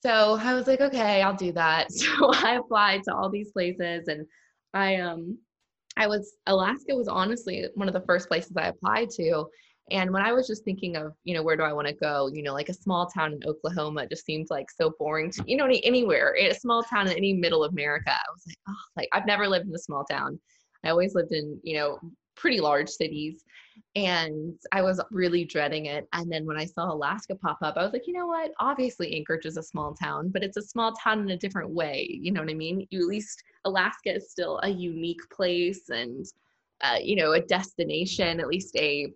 So 0.02 0.38
i 0.40 0.54
was 0.54 0.66
like 0.66 0.80
okay 0.80 1.22
i'll 1.22 1.36
do 1.36 1.52
that. 1.52 1.88
So 1.92 2.32
i 2.34 2.54
applied 2.54 3.02
to 3.04 3.14
all 3.14 3.30
these 3.30 3.52
places 3.52 4.08
and 4.08 4.26
i 4.74 4.96
um 4.96 5.38
i 5.96 6.06
was 6.06 6.36
alaska 6.46 6.94
was 6.94 7.08
honestly 7.08 7.66
one 7.74 7.88
of 7.88 7.94
the 7.94 8.06
first 8.06 8.28
places 8.28 8.56
i 8.56 8.68
applied 8.68 9.10
to 9.10 9.46
and 9.90 10.12
when 10.12 10.22
I 10.22 10.32
was 10.32 10.46
just 10.46 10.64
thinking 10.64 10.96
of, 10.96 11.14
you 11.24 11.34
know, 11.34 11.42
where 11.42 11.56
do 11.56 11.62
I 11.62 11.72
want 11.72 11.88
to 11.88 11.94
go? 11.94 12.28
You 12.32 12.42
know, 12.42 12.52
like 12.52 12.68
a 12.68 12.74
small 12.74 13.06
town 13.06 13.32
in 13.32 13.44
Oklahoma 13.44 14.06
just 14.06 14.24
seems 14.24 14.50
like 14.50 14.70
so 14.70 14.94
boring 14.98 15.30
to, 15.32 15.44
you 15.46 15.56
know, 15.56 15.66
anywhere, 15.66 16.36
a 16.38 16.54
small 16.54 16.82
town 16.82 17.08
in 17.08 17.16
any 17.16 17.32
middle 17.32 17.64
of 17.64 17.72
America. 17.72 18.10
I 18.10 18.30
was 18.32 18.42
like, 18.46 18.58
oh, 18.68 18.74
like 18.96 19.08
I've 19.12 19.26
never 19.26 19.48
lived 19.48 19.68
in 19.68 19.74
a 19.74 19.78
small 19.78 20.04
town. 20.04 20.38
I 20.84 20.90
always 20.90 21.14
lived 21.14 21.32
in, 21.32 21.58
you 21.62 21.76
know, 21.76 21.98
pretty 22.36 22.60
large 22.60 22.88
cities. 22.88 23.44
And 23.96 24.54
I 24.72 24.82
was 24.82 25.00
really 25.10 25.44
dreading 25.44 25.86
it. 25.86 26.06
And 26.12 26.30
then 26.30 26.46
when 26.46 26.56
I 26.56 26.64
saw 26.64 26.92
Alaska 26.92 27.34
pop 27.34 27.58
up, 27.62 27.76
I 27.76 27.82
was 27.82 27.92
like, 27.92 28.06
you 28.06 28.12
know 28.12 28.26
what? 28.26 28.52
Obviously, 28.60 29.14
Anchorage 29.16 29.46
is 29.46 29.56
a 29.56 29.62
small 29.62 29.94
town, 29.94 30.28
but 30.28 30.44
it's 30.44 30.56
a 30.56 30.62
small 30.62 30.92
town 30.92 31.20
in 31.20 31.30
a 31.30 31.36
different 31.36 31.70
way. 31.70 32.06
You 32.08 32.30
know 32.30 32.40
what 32.40 32.50
I 32.50 32.54
mean? 32.54 32.86
You, 32.90 33.00
at 33.00 33.06
least 33.06 33.42
Alaska 33.64 34.14
is 34.14 34.30
still 34.30 34.60
a 34.62 34.68
unique 34.68 35.28
place 35.30 35.88
and, 35.88 36.24
uh, 36.82 36.98
you 37.02 37.16
know, 37.16 37.32
a 37.32 37.40
destination, 37.40 38.38
at 38.38 38.46
least 38.46 38.76
a 38.76 39.12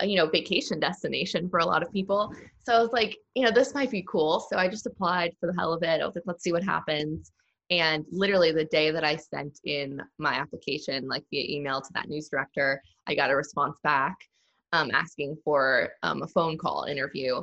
you 0.00 0.16
know 0.16 0.26
vacation 0.26 0.80
destination 0.80 1.48
for 1.48 1.58
a 1.58 1.64
lot 1.64 1.82
of 1.82 1.92
people 1.92 2.34
so 2.64 2.74
i 2.74 2.80
was 2.80 2.92
like 2.92 3.16
you 3.34 3.44
know 3.44 3.50
this 3.50 3.74
might 3.74 3.90
be 3.90 4.04
cool 4.08 4.40
so 4.40 4.56
i 4.56 4.66
just 4.68 4.86
applied 4.86 5.32
for 5.38 5.46
the 5.46 5.54
hell 5.58 5.72
of 5.72 5.82
it 5.82 6.00
i 6.00 6.06
was 6.06 6.14
like 6.14 6.24
let's 6.26 6.42
see 6.42 6.52
what 6.52 6.64
happens 6.64 7.32
And 7.70 8.04
literally 8.10 8.52
the 8.52 8.66
day 8.66 8.90
that 8.90 9.04
I 9.04 9.16
sent 9.16 9.60
in 9.64 10.00
my 10.18 10.34
application, 10.34 11.08
like 11.08 11.24
via 11.30 11.44
email 11.48 11.80
to 11.80 11.88
that 11.94 12.08
news 12.08 12.28
director, 12.28 12.82
I 13.06 13.14
got 13.14 13.30
a 13.30 13.36
response 13.36 13.78
back 13.82 14.16
um, 14.72 14.90
asking 14.92 15.38
for 15.44 15.90
um, 16.02 16.22
a 16.22 16.26
phone 16.28 16.58
call 16.58 16.84
interview. 16.84 17.42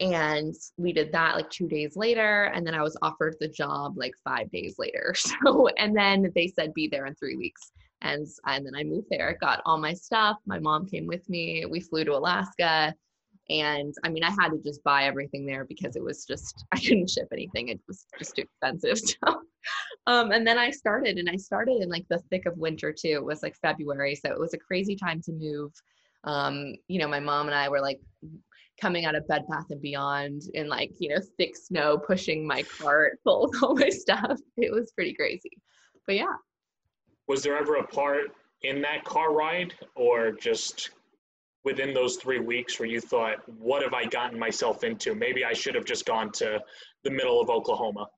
And 0.00 0.54
we 0.76 0.92
did 0.92 1.12
that 1.12 1.36
like 1.36 1.50
two 1.50 1.68
days 1.68 1.96
later. 1.96 2.44
And 2.54 2.66
then 2.66 2.74
I 2.74 2.82
was 2.82 2.96
offered 3.02 3.36
the 3.38 3.48
job 3.48 3.94
like 3.96 4.14
five 4.24 4.50
days 4.50 4.76
later. 4.78 5.14
So, 5.44 5.68
and 5.68 5.96
then 5.96 6.32
they 6.34 6.48
said 6.48 6.74
be 6.74 6.88
there 6.88 7.06
in 7.06 7.14
three 7.14 7.36
weeks. 7.36 7.70
And, 8.00 8.26
and 8.46 8.64
then 8.64 8.74
I 8.76 8.84
moved 8.84 9.08
there, 9.10 9.36
got 9.40 9.60
all 9.66 9.78
my 9.78 9.92
stuff. 9.92 10.38
My 10.46 10.58
mom 10.58 10.86
came 10.86 11.06
with 11.06 11.28
me. 11.28 11.64
We 11.66 11.80
flew 11.80 12.04
to 12.04 12.16
Alaska 12.16 12.94
and 13.50 13.94
I 14.04 14.10
mean, 14.10 14.24
I 14.24 14.30
had 14.30 14.50
to 14.50 14.60
just 14.62 14.84
buy 14.84 15.04
everything 15.04 15.46
there 15.46 15.64
because 15.64 15.96
it 15.96 16.02
was 16.02 16.24
just, 16.24 16.66
I 16.72 16.78
couldn't 16.78 17.10
ship 17.10 17.28
anything. 17.32 17.68
It 17.68 17.80
was 17.88 18.06
just 18.18 18.36
too 18.36 18.42
expensive. 18.42 18.98
So, 19.26 19.42
um, 20.06 20.30
and 20.32 20.46
then 20.46 20.56
I 20.56 20.70
started, 20.70 21.18
and 21.18 21.28
I 21.28 21.36
started 21.36 21.82
in 21.82 21.90
like 21.90 22.06
the 22.08 22.20
thick 22.30 22.46
of 22.46 22.56
winter 22.56 22.92
too. 22.92 23.08
It 23.08 23.24
was 23.24 23.42
like 23.42 23.56
February. 23.56 24.14
So 24.14 24.30
it 24.30 24.38
was 24.38 24.54
a 24.54 24.58
crazy 24.58 24.96
time 24.96 25.20
to 25.22 25.32
move. 25.32 25.72
Um, 26.24 26.74
you 26.86 26.98
know, 26.98 27.08
my 27.08 27.20
mom 27.20 27.46
and 27.46 27.54
I 27.54 27.68
were 27.68 27.80
like 27.80 28.00
coming 28.80 29.04
out 29.04 29.14
of 29.14 29.28
Bed 29.28 29.44
Bath 29.50 29.66
and 29.70 29.82
Beyond 29.82 30.42
in 30.54 30.68
like, 30.68 30.92
you 30.98 31.10
know, 31.10 31.20
thick 31.36 31.56
snow, 31.56 31.98
pushing 31.98 32.46
my 32.46 32.62
cart 32.62 33.18
full 33.24 33.44
of 33.44 33.50
all 33.62 33.74
my 33.74 33.90
stuff. 33.90 34.38
It 34.56 34.72
was 34.72 34.92
pretty 34.92 35.14
crazy. 35.14 35.58
But 36.06 36.16
yeah. 36.16 36.34
Was 37.28 37.42
there 37.42 37.56
ever 37.56 37.76
a 37.76 37.86
part 37.86 38.32
in 38.62 38.80
that 38.82 39.04
car 39.04 39.32
ride 39.32 39.74
or 39.94 40.32
just 40.32 40.90
within 41.64 41.92
those 41.92 42.16
three 42.16 42.40
weeks 42.40 42.78
where 42.80 42.88
you 42.88 43.00
thought, 43.00 43.36
what 43.58 43.82
have 43.82 43.92
I 43.92 44.06
gotten 44.06 44.38
myself 44.38 44.82
into? 44.82 45.14
Maybe 45.14 45.44
I 45.44 45.52
should 45.52 45.74
have 45.74 45.84
just 45.84 46.06
gone 46.06 46.32
to 46.32 46.60
the 47.04 47.10
middle 47.10 47.40
of 47.40 47.50
Oklahoma. 47.50 48.08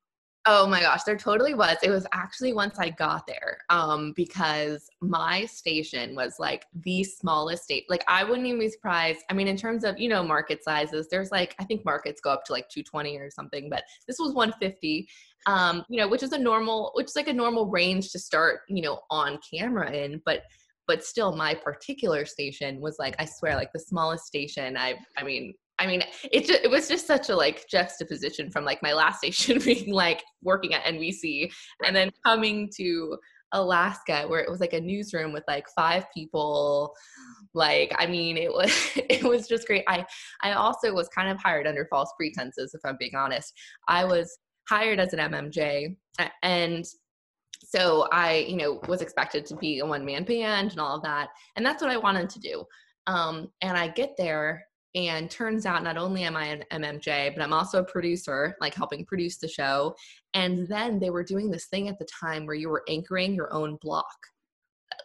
Oh 0.46 0.66
my 0.66 0.80
gosh, 0.80 1.02
there 1.04 1.18
totally 1.18 1.52
was. 1.52 1.76
It 1.82 1.90
was 1.90 2.06
actually 2.12 2.54
once 2.54 2.78
I 2.78 2.88
got 2.88 3.26
there, 3.26 3.58
um, 3.68 4.14
because 4.16 4.88
my 5.02 5.44
station 5.44 6.14
was 6.14 6.38
like 6.38 6.64
the 6.82 7.04
smallest 7.04 7.64
state. 7.64 7.84
Like 7.90 8.02
I 8.08 8.24
wouldn't 8.24 8.46
even 8.46 8.58
be 8.58 8.70
surprised. 8.70 9.20
I 9.28 9.34
mean, 9.34 9.48
in 9.48 9.56
terms 9.58 9.84
of 9.84 9.98
you 9.98 10.08
know 10.08 10.22
market 10.22 10.64
sizes, 10.64 11.08
there's 11.10 11.30
like 11.30 11.54
I 11.58 11.64
think 11.64 11.84
markets 11.84 12.22
go 12.22 12.30
up 12.30 12.44
to 12.46 12.52
like 12.52 12.70
220 12.70 13.18
or 13.18 13.30
something, 13.30 13.68
but 13.68 13.84
this 14.06 14.18
was 14.18 14.32
150. 14.32 15.08
Um, 15.46 15.84
you 15.90 16.00
know, 16.00 16.08
which 16.08 16.22
is 16.22 16.32
a 16.32 16.38
normal, 16.38 16.92
which 16.94 17.08
is 17.08 17.16
like 17.16 17.28
a 17.28 17.32
normal 17.32 17.66
range 17.66 18.10
to 18.12 18.18
start, 18.18 18.60
you 18.68 18.80
know, 18.80 19.00
on 19.10 19.38
camera 19.52 19.90
in. 19.92 20.22
But 20.24 20.44
but 20.86 21.04
still 21.04 21.36
my 21.36 21.54
particular 21.54 22.24
station 22.24 22.80
was 22.80 22.98
like 22.98 23.14
i 23.20 23.24
swear 23.24 23.54
like 23.54 23.72
the 23.72 23.78
smallest 23.78 24.24
station 24.24 24.76
i 24.76 24.94
i 25.16 25.22
mean 25.22 25.54
i 25.80 25.86
mean 25.86 26.02
it 26.30 26.46
just, 26.46 26.62
it 26.62 26.70
was 26.70 26.88
just 26.88 27.06
such 27.06 27.28
a 27.28 27.36
like 27.36 27.66
juxtaposition 27.68 28.50
from 28.50 28.64
like 28.64 28.82
my 28.82 28.92
last 28.92 29.18
station 29.24 29.58
being 29.58 29.92
like 29.92 30.22
working 30.42 30.74
at 30.74 30.84
nbc 30.84 31.50
and 31.84 31.94
then 31.94 32.10
coming 32.24 32.70
to 32.76 33.16
alaska 33.52 34.22
where 34.28 34.40
it 34.40 34.48
was 34.48 34.60
like 34.60 34.74
a 34.74 34.80
newsroom 34.80 35.32
with 35.32 35.42
like 35.48 35.66
five 35.74 36.04
people 36.14 36.94
like 37.52 37.92
i 37.98 38.06
mean 38.06 38.36
it 38.36 38.52
was 38.52 38.72
it 38.96 39.24
was 39.24 39.48
just 39.48 39.66
great 39.66 39.82
i 39.88 40.06
i 40.42 40.52
also 40.52 40.92
was 40.92 41.08
kind 41.08 41.28
of 41.28 41.36
hired 41.38 41.66
under 41.66 41.86
false 41.90 42.12
pretenses 42.16 42.72
if 42.74 42.80
i'm 42.84 42.96
being 43.00 43.16
honest 43.16 43.52
i 43.88 44.04
was 44.04 44.38
hired 44.68 45.00
as 45.00 45.12
an 45.12 45.18
mmj 45.18 45.96
and 46.44 46.86
so 47.64 48.08
I, 48.10 48.46
you 48.48 48.56
know, 48.56 48.80
was 48.88 49.02
expected 49.02 49.44
to 49.46 49.56
be 49.56 49.80
a 49.80 49.86
one 49.86 50.04
man 50.04 50.24
band 50.24 50.72
and 50.72 50.80
all 50.80 50.96
of 50.96 51.02
that. 51.02 51.28
And 51.56 51.64
that's 51.64 51.82
what 51.82 51.90
I 51.90 51.96
wanted 51.96 52.30
to 52.30 52.40
do. 52.40 52.64
Um, 53.06 53.48
and 53.62 53.76
I 53.76 53.88
get 53.88 54.16
there 54.16 54.64
and 54.94 55.30
turns 55.30 55.66
out 55.66 55.84
not 55.84 55.96
only 55.96 56.24
am 56.24 56.36
I 56.36 56.46
an 56.46 56.64
MMJ, 56.72 57.34
but 57.34 57.42
I'm 57.42 57.52
also 57.52 57.80
a 57.80 57.84
producer, 57.84 58.56
like 58.60 58.74
helping 58.74 59.04
produce 59.04 59.38
the 59.38 59.48
show. 59.48 59.94
And 60.34 60.66
then 60.68 60.98
they 60.98 61.10
were 61.10 61.22
doing 61.22 61.50
this 61.50 61.66
thing 61.66 61.88
at 61.88 61.98
the 61.98 62.08
time 62.20 62.46
where 62.46 62.56
you 62.56 62.68
were 62.68 62.82
anchoring 62.88 63.34
your 63.34 63.52
own 63.52 63.78
block, 63.80 64.16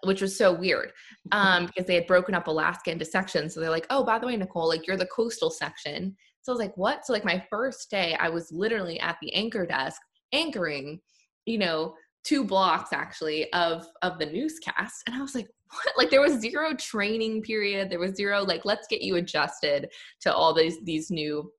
which 0.03 0.21
was 0.21 0.37
so 0.37 0.51
weird 0.51 0.91
um, 1.31 1.65
because 1.67 1.85
they 1.85 1.95
had 1.95 2.07
broken 2.07 2.33
up 2.33 2.47
Alaska 2.47 2.91
into 2.91 3.05
sections. 3.05 3.53
So 3.53 3.59
they're 3.59 3.69
like, 3.69 3.87
oh, 3.89 4.03
by 4.03 4.17
the 4.17 4.27
way, 4.27 4.35
Nicole, 4.35 4.67
like 4.67 4.87
you're 4.87 4.97
the 4.97 5.05
coastal 5.07 5.51
section. 5.51 6.15
So 6.41 6.51
I 6.51 6.53
was 6.53 6.61
like, 6.61 6.77
what? 6.77 7.05
So 7.05 7.13
like 7.13 7.25
my 7.25 7.43
first 7.49 7.89
day, 7.89 8.15
I 8.19 8.29
was 8.29 8.51
literally 8.51 8.99
at 8.99 9.17
the 9.21 9.33
anchor 9.33 9.65
desk 9.65 10.01
anchoring, 10.31 10.99
you 11.45 11.57
know, 11.59 11.95
two 12.25 12.43
blocks 12.43 12.91
actually 12.91 13.51
of 13.53 13.87
of 14.01 14.17
the 14.17 14.25
newscast 14.25 15.03
and 15.05 15.15
i 15.15 15.21
was 15.21 15.35
like 15.35 15.47
like 15.97 16.09
there 16.09 16.21
was 16.21 16.39
zero 16.39 16.73
training 16.75 17.41
period. 17.41 17.89
There 17.89 17.99
was 17.99 18.15
zero 18.15 18.43
like 18.43 18.65
let's 18.65 18.87
get 18.87 19.01
you 19.01 19.15
adjusted 19.15 19.89
to 20.21 20.33
all 20.33 20.53
these 20.53 20.83
these 20.83 21.11
new 21.11 21.51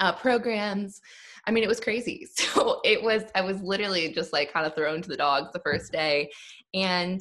uh, 0.00 0.12
programs. 0.12 1.00
I 1.46 1.50
mean 1.50 1.64
it 1.64 1.68
was 1.68 1.80
crazy. 1.80 2.26
So 2.36 2.80
it 2.84 3.02
was 3.02 3.24
i 3.34 3.40
was 3.40 3.60
literally 3.62 4.12
just 4.12 4.32
like 4.32 4.52
kind 4.52 4.66
of 4.66 4.74
thrown 4.74 5.02
to 5.02 5.08
the 5.08 5.16
dogs 5.16 5.50
the 5.52 5.60
first 5.60 5.92
day. 5.92 6.30
And 6.74 7.20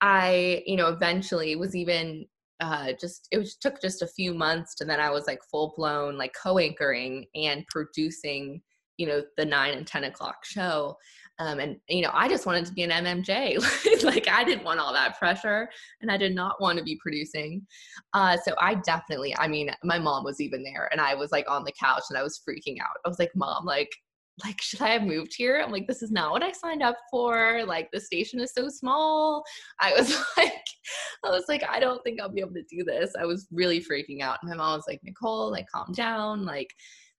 i 0.00 0.62
you 0.66 0.76
know 0.76 0.88
eventually 0.88 1.56
was 1.56 1.74
even 1.74 2.26
uh, 2.60 2.92
just 2.98 3.28
it 3.30 3.38
was, 3.38 3.56
took 3.56 3.80
just 3.82 4.02
a 4.02 4.06
few 4.06 4.32
months 4.32 4.76
and 4.80 4.88
then 4.88 5.00
i 5.00 5.10
was 5.10 5.26
like 5.26 5.40
full 5.50 5.74
blown 5.76 6.16
like 6.16 6.34
co-anchoring 6.42 7.26
and 7.34 7.66
producing 7.68 8.60
you 8.96 9.06
know 9.06 9.22
the 9.36 9.44
nine 9.44 9.76
and 9.76 9.86
ten 9.86 10.04
o'clock 10.04 10.44
show 10.44 10.96
um, 11.38 11.60
and 11.60 11.76
you 11.88 12.02
know 12.02 12.10
i 12.12 12.28
just 12.28 12.46
wanted 12.46 12.64
to 12.64 12.72
be 12.72 12.82
an 12.82 12.90
mmj 12.90 14.04
like 14.04 14.28
i 14.28 14.44
didn't 14.44 14.64
want 14.64 14.80
all 14.80 14.92
that 14.92 15.18
pressure 15.18 15.68
and 16.00 16.10
i 16.10 16.16
did 16.16 16.34
not 16.34 16.60
want 16.60 16.78
to 16.78 16.84
be 16.84 16.98
producing. 17.00 17.66
Uh, 18.12 18.36
so 18.36 18.54
i 18.60 18.74
definitely 18.74 19.36
i 19.38 19.46
mean 19.46 19.70
my 19.84 19.98
mom 19.98 20.24
was 20.24 20.40
even 20.40 20.62
there 20.62 20.88
and 20.92 21.00
i 21.00 21.14
was 21.14 21.32
like 21.32 21.48
on 21.48 21.64
the 21.64 21.72
couch 21.78 22.04
and 22.10 22.18
i 22.18 22.22
was 22.22 22.40
freaking 22.48 22.76
out. 22.80 22.96
I 23.04 23.08
was 23.08 23.18
like 23.18 23.32
mom 23.34 23.64
like 23.64 23.90
like 24.44 24.60
should 24.60 24.82
i 24.82 24.88
have 24.88 25.02
moved 25.02 25.34
here? 25.34 25.62
I'm 25.64 25.72
like 25.72 25.86
this 25.86 26.02
is 26.02 26.10
not 26.10 26.30
what 26.30 26.42
i 26.42 26.52
signed 26.52 26.82
up 26.82 26.96
for. 27.10 27.64
Like 27.64 27.88
the 27.92 28.00
station 28.00 28.40
is 28.40 28.52
so 28.52 28.68
small. 28.68 29.42
I 29.80 29.92
was 29.94 30.10
like 30.36 30.52
i 31.24 31.30
was 31.30 31.44
like 31.48 31.64
i 31.68 31.80
don't 31.80 32.02
think 32.04 32.20
i'll 32.20 32.32
be 32.32 32.40
able 32.40 32.54
to 32.54 32.64
do 32.70 32.84
this. 32.84 33.12
I 33.18 33.24
was 33.24 33.46
really 33.50 33.80
freaking 33.80 34.20
out. 34.20 34.38
And 34.42 34.50
my 34.50 34.56
mom 34.56 34.78
was 34.78 34.86
like 34.88 35.00
nicole 35.02 35.50
like 35.50 35.66
calm 35.72 35.92
down. 35.92 36.44
Like 36.44 36.68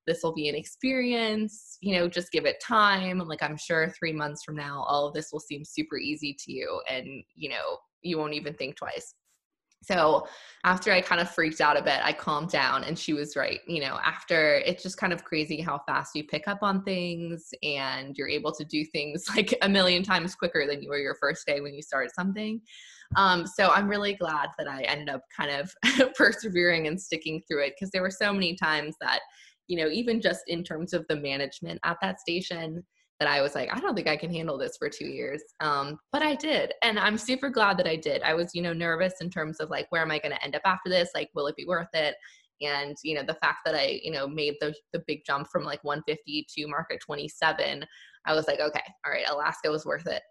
this 0.08 0.24
will 0.24 0.34
be 0.34 0.48
an 0.48 0.56
experience 0.56 1.78
you 1.82 1.96
know 1.96 2.08
just 2.08 2.32
give 2.32 2.46
it 2.46 2.62
time. 2.62 3.20
Like 3.20 3.44
i'm 3.44 3.58
sure 3.58 3.90
three 3.90 4.14
months 4.14 4.44
from 4.44 4.56
now 4.56 4.84
all 4.88 5.08
of 5.08 5.14
this 5.14 5.30
will 5.32 5.40
seem 5.40 5.64
super 5.64 5.98
easy 5.98 6.36
to 6.40 6.52
you 6.52 6.82
and 6.90 7.24
you 7.36 7.50
know 7.50 7.78
you 8.02 8.18
won't 8.18 8.34
even 8.34 8.54
think 8.54 8.76
twice. 8.76 9.14
So 9.84 10.28
after 10.64 10.92
i 10.92 11.02
kind 11.02 11.22
of 11.22 11.30
freaked 11.30 11.62
out 11.62 11.78
a 11.78 11.84
bit 11.84 12.00
i 12.04 12.12
calmed 12.12 12.50
down 12.50 12.84
and 12.84 12.98
she 12.98 13.14
was 13.14 13.36
right 13.36 13.60
you 13.68 13.80
know 13.80 14.00
after 14.04 14.56
it's 14.66 14.82
just 14.82 14.98
kind 14.98 15.14
of 15.14 15.24
crazy 15.24 15.62
how 15.62 15.80
fast 15.88 16.16
you 16.16 16.24
pick 16.24 16.48
up 16.48 16.60
on 16.64 16.84
things 16.84 17.50
and 17.62 18.18
you're 18.18 18.28
able 18.28 18.52
to 18.54 18.66
do 18.66 18.84
things 18.86 19.26
like 19.36 19.56
a 19.62 19.70
million 19.70 20.02
times 20.02 20.34
quicker 20.36 20.66
than 20.68 20.82
you 20.82 20.90
were 20.90 20.98
your 20.98 21.16
first 21.22 21.46
day 21.46 21.62
when 21.62 21.74
you 21.74 21.82
started 21.82 22.12
something. 22.14 22.60
Um, 23.16 23.46
so 23.46 23.70
i'm 23.70 23.88
really 23.88 24.16
glad 24.16 24.50
that 24.58 24.68
i 24.68 24.82
ended 24.82 25.10
up 25.10 25.22
kind 25.36 25.52
of 25.52 25.74
persevering 26.16 26.88
and 26.88 27.00
sticking 27.00 27.42
through 27.48 27.64
it 27.64 27.74
because 27.78 27.92
there 27.92 28.02
were 28.02 28.12
so 28.12 28.34
many 28.34 28.56
times 28.56 28.96
that 29.00 29.22
you 29.68 29.78
know, 29.78 29.90
even 29.90 30.22
just 30.22 30.42
in 30.48 30.64
terms 30.64 30.94
of 30.94 31.06
the 31.08 31.16
management 31.16 31.80
at 31.84 31.98
that 32.02 32.20
station, 32.20 32.84
that 33.20 33.28
I 33.28 33.42
was 33.42 33.56
like, 33.56 33.76
I 33.76 33.80
don't 33.80 33.96
think 33.96 34.08
I 34.08 34.16
can 34.16 34.32
handle 34.32 34.58
this 34.58 34.78
for 34.78 34.90
two 34.90 35.08
years. 35.08 35.42
Um, 35.60 35.98
but 36.12 36.22
I 36.22 36.36
did. 36.36 36.74
And 36.84 37.00
I'm 37.00 37.18
super 37.18 37.50
glad 37.50 37.78
that 37.80 37.88
I 37.88 37.96
did. 37.96 38.22
I 38.22 38.34
was, 38.34 38.54
you 38.54 38.62
know, 38.62 38.74
nervous 38.74 39.16
in 39.22 39.30
terms 39.30 39.60
of 39.60 39.70
like, 39.70 39.88
where 39.90 40.04
am 40.04 40.12
I 40.12 40.20
going 40.20 40.34
to 40.34 40.44
end 40.44 40.56
up 40.56 40.62
after 40.66 40.90
this? 40.90 41.10
Like, 41.16 41.30
will 41.34 41.48
it 41.48 41.56
be 41.56 41.66
worth 41.66 41.90
it? 41.94 42.16
And, 42.62 42.96
you 43.04 43.16
know, 43.16 43.24
the 43.24 43.36
fact 43.36 43.60
that 43.66 43.76
I, 43.76 44.00
you 44.04 44.12
know, 44.12 44.28
made 44.28 44.56
the, 44.60 44.74
the 44.94 45.04
big 45.08 45.22
jump 45.26 45.48
from 45.52 45.64
like 45.64 45.84
150 45.84 46.48
to 46.58 46.68
market 46.68 47.00
27, 47.06 47.86
I 48.26 48.34
was 48.34 48.48
like, 48.48 48.60
okay, 48.60 48.82
all 49.06 49.12
right, 49.12 49.26
Alaska 49.30 49.70
was 49.70 49.86
worth 49.86 50.08
it. 50.08 50.22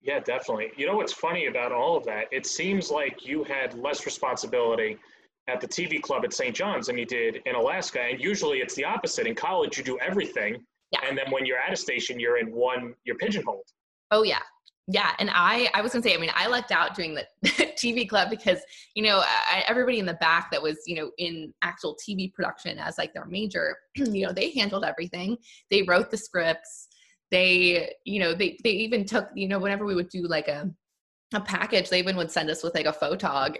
Yeah, 0.00 0.20
definitely. 0.20 0.70
You 0.76 0.86
know 0.86 0.96
what's 0.96 1.14
funny 1.14 1.46
about 1.46 1.72
all 1.72 1.96
of 1.96 2.04
that? 2.04 2.26
It 2.30 2.46
seems 2.46 2.90
like 2.90 3.26
you 3.26 3.42
had 3.42 3.74
less 3.74 4.04
responsibility 4.04 4.98
at 5.48 5.60
the 5.60 5.68
TV 5.68 6.00
club 6.00 6.24
at 6.24 6.32
St. 6.32 6.54
John's 6.54 6.86
than 6.86 6.96
you 6.96 7.04
did 7.04 7.42
in 7.46 7.54
Alaska. 7.54 8.00
And 8.00 8.20
usually 8.20 8.58
it's 8.58 8.74
the 8.74 8.84
opposite. 8.84 9.26
In 9.26 9.34
college, 9.34 9.76
you 9.76 9.84
do 9.84 9.98
everything. 9.98 10.64
Yeah. 10.90 11.00
And 11.08 11.16
then 11.18 11.30
when 11.30 11.44
you're 11.44 11.58
at 11.58 11.72
a 11.72 11.76
station, 11.76 12.18
you're 12.18 12.38
in 12.38 12.52
one, 12.52 12.94
you're 13.04 13.16
pigeonholed. 13.16 13.66
Oh, 14.10 14.22
yeah. 14.22 14.40
Yeah, 14.86 15.12
and 15.18 15.30
I 15.32 15.70
I 15.72 15.80
was 15.80 15.92
gonna 15.92 16.02
say 16.02 16.14
I 16.14 16.18
mean 16.18 16.30
I 16.34 16.46
lucked 16.46 16.70
out 16.70 16.94
doing 16.94 17.14
the 17.14 17.24
TV 17.46 18.06
club 18.06 18.28
because 18.28 18.58
you 18.94 19.02
know 19.02 19.22
I, 19.24 19.64
everybody 19.66 19.98
in 19.98 20.04
the 20.04 20.14
back 20.14 20.50
that 20.50 20.62
was 20.62 20.76
you 20.86 20.96
know 20.96 21.10
in 21.16 21.54
actual 21.62 21.96
TV 21.96 22.30
production 22.34 22.78
as 22.78 22.98
like 22.98 23.14
their 23.14 23.24
major 23.24 23.78
you 23.94 24.26
know 24.26 24.32
they 24.32 24.50
handled 24.50 24.84
everything 24.84 25.38
they 25.70 25.82
wrote 25.84 26.10
the 26.10 26.18
scripts 26.18 26.88
they 27.30 27.94
you 28.04 28.20
know 28.20 28.34
they 28.34 28.58
they 28.62 28.72
even 28.72 29.06
took 29.06 29.30
you 29.34 29.48
know 29.48 29.58
whenever 29.58 29.86
we 29.86 29.94
would 29.94 30.10
do 30.10 30.26
like 30.26 30.48
a 30.48 30.70
a 31.32 31.40
package 31.40 31.88
they 31.88 31.98
even 31.98 32.16
would 32.16 32.30
send 32.30 32.50
us 32.50 32.62
with 32.62 32.74
like 32.74 32.86
a 32.86 32.92
photog 32.92 33.56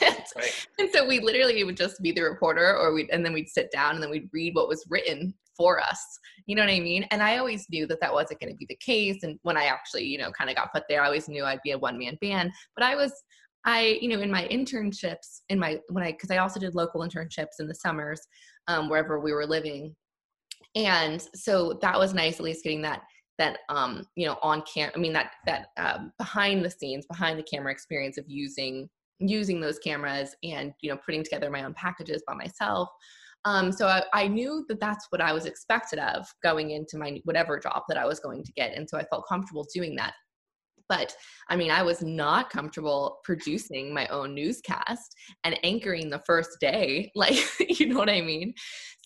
right. 0.36 0.66
and 0.78 0.90
so 0.92 1.06
we 1.06 1.20
literally 1.20 1.62
would 1.64 1.76
just 1.76 2.00
be 2.02 2.12
the 2.12 2.22
reporter 2.22 2.76
or 2.76 2.92
we 2.92 3.08
and 3.10 3.24
then 3.24 3.32
we'd 3.32 3.48
sit 3.48 3.70
down 3.72 3.94
and 3.94 4.02
then 4.02 4.10
we'd 4.10 4.28
read 4.32 4.54
what 4.54 4.68
was 4.68 4.86
written 4.88 5.34
for 5.56 5.80
us. 5.80 6.00
You 6.46 6.54
know 6.54 6.62
what 6.62 6.70
i 6.72 6.80
mean? 6.80 7.04
And 7.10 7.22
i 7.22 7.38
always 7.38 7.66
knew 7.70 7.86
that 7.86 8.00
that 8.00 8.12
wasn't 8.12 8.40
going 8.40 8.52
to 8.52 8.56
be 8.56 8.66
the 8.68 8.76
case. 8.76 9.22
And 9.22 9.38
when 9.42 9.56
i 9.56 9.64
actually 9.64 10.04
you 10.04 10.18
know 10.18 10.30
kind 10.32 10.50
of 10.50 10.56
got 10.56 10.72
put 10.72 10.84
there 10.88 11.02
i 11.02 11.06
always 11.06 11.28
knew 11.28 11.44
i'd 11.44 11.62
be 11.62 11.72
a 11.72 11.78
one 11.78 11.98
man 11.98 12.16
band. 12.20 12.52
But 12.76 12.84
i 12.84 12.94
was 12.94 13.12
i 13.64 13.98
you 14.00 14.08
know 14.08 14.20
in 14.20 14.30
my 14.30 14.46
internships 14.48 15.40
in 15.48 15.58
my 15.58 15.78
when 15.90 16.04
i 16.04 16.12
because 16.12 16.30
i 16.30 16.38
also 16.38 16.60
did 16.60 16.74
local 16.74 17.00
internships 17.00 17.60
in 17.60 17.66
the 17.66 17.74
summers 17.74 18.20
um, 18.68 18.88
wherever 18.88 19.18
we 19.18 19.32
were 19.32 19.46
living. 19.46 19.94
And 20.74 21.26
so 21.34 21.78
that 21.80 21.98
was 21.98 22.14
nice 22.14 22.36
at 22.36 22.44
least 22.44 22.62
getting 22.62 22.82
that 22.82 23.02
that 23.38 23.58
um 23.68 24.04
you 24.16 24.26
know 24.26 24.36
on 24.42 24.62
cam 24.62 24.90
i 24.94 24.98
mean 24.98 25.12
that 25.12 25.32
that 25.46 25.68
um, 25.78 26.12
behind 26.18 26.64
the 26.64 26.70
scenes 26.70 27.06
behind 27.06 27.38
the 27.38 27.42
camera 27.44 27.72
experience 27.72 28.18
of 28.18 28.24
using 28.28 28.88
using 29.20 29.60
those 29.60 29.78
cameras 29.78 30.34
and 30.42 30.72
you 30.80 30.90
know 30.90 30.98
putting 31.04 31.24
together 31.24 31.50
my 31.50 31.64
own 31.64 31.74
packages 31.74 32.22
by 32.26 32.34
myself 32.34 32.88
um, 33.44 33.72
so 33.72 33.86
I, 33.86 34.02
I, 34.12 34.28
knew 34.28 34.64
that 34.68 34.80
that's 34.80 35.06
what 35.10 35.20
I 35.20 35.32
was 35.32 35.46
expected 35.46 36.00
of 36.00 36.26
going 36.42 36.72
into 36.72 36.98
my 36.98 37.20
whatever 37.24 37.58
job 37.58 37.82
that 37.88 37.96
I 37.96 38.04
was 38.04 38.20
going 38.20 38.42
to 38.44 38.52
get. 38.52 38.76
And 38.76 38.88
so 38.88 38.98
I 38.98 39.04
felt 39.04 39.28
comfortable 39.28 39.66
doing 39.72 39.94
that. 39.96 40.12
But 40.88 41.14
I 41.48 41.56
mean, 41.56 41.70
I 41.70 41.82
was 41.82 42.02
not 42.02 42.50
comfortable 42.50 43.18
producing 43.22 43.92
my 43.92 44.06
own 44.08 44.34
newscast 44.34 45.14
and 45.44 45.58
anchoring 45.62 46.10
the 46.10 46.22
first 46.26 46.58
day. 46.60 47.10
Like, 47.14 47.38
you 47.60 47.88
know 47.88 47.98
what 47.98 48.10
I 48.10 48.20
mean? 48.20 48.54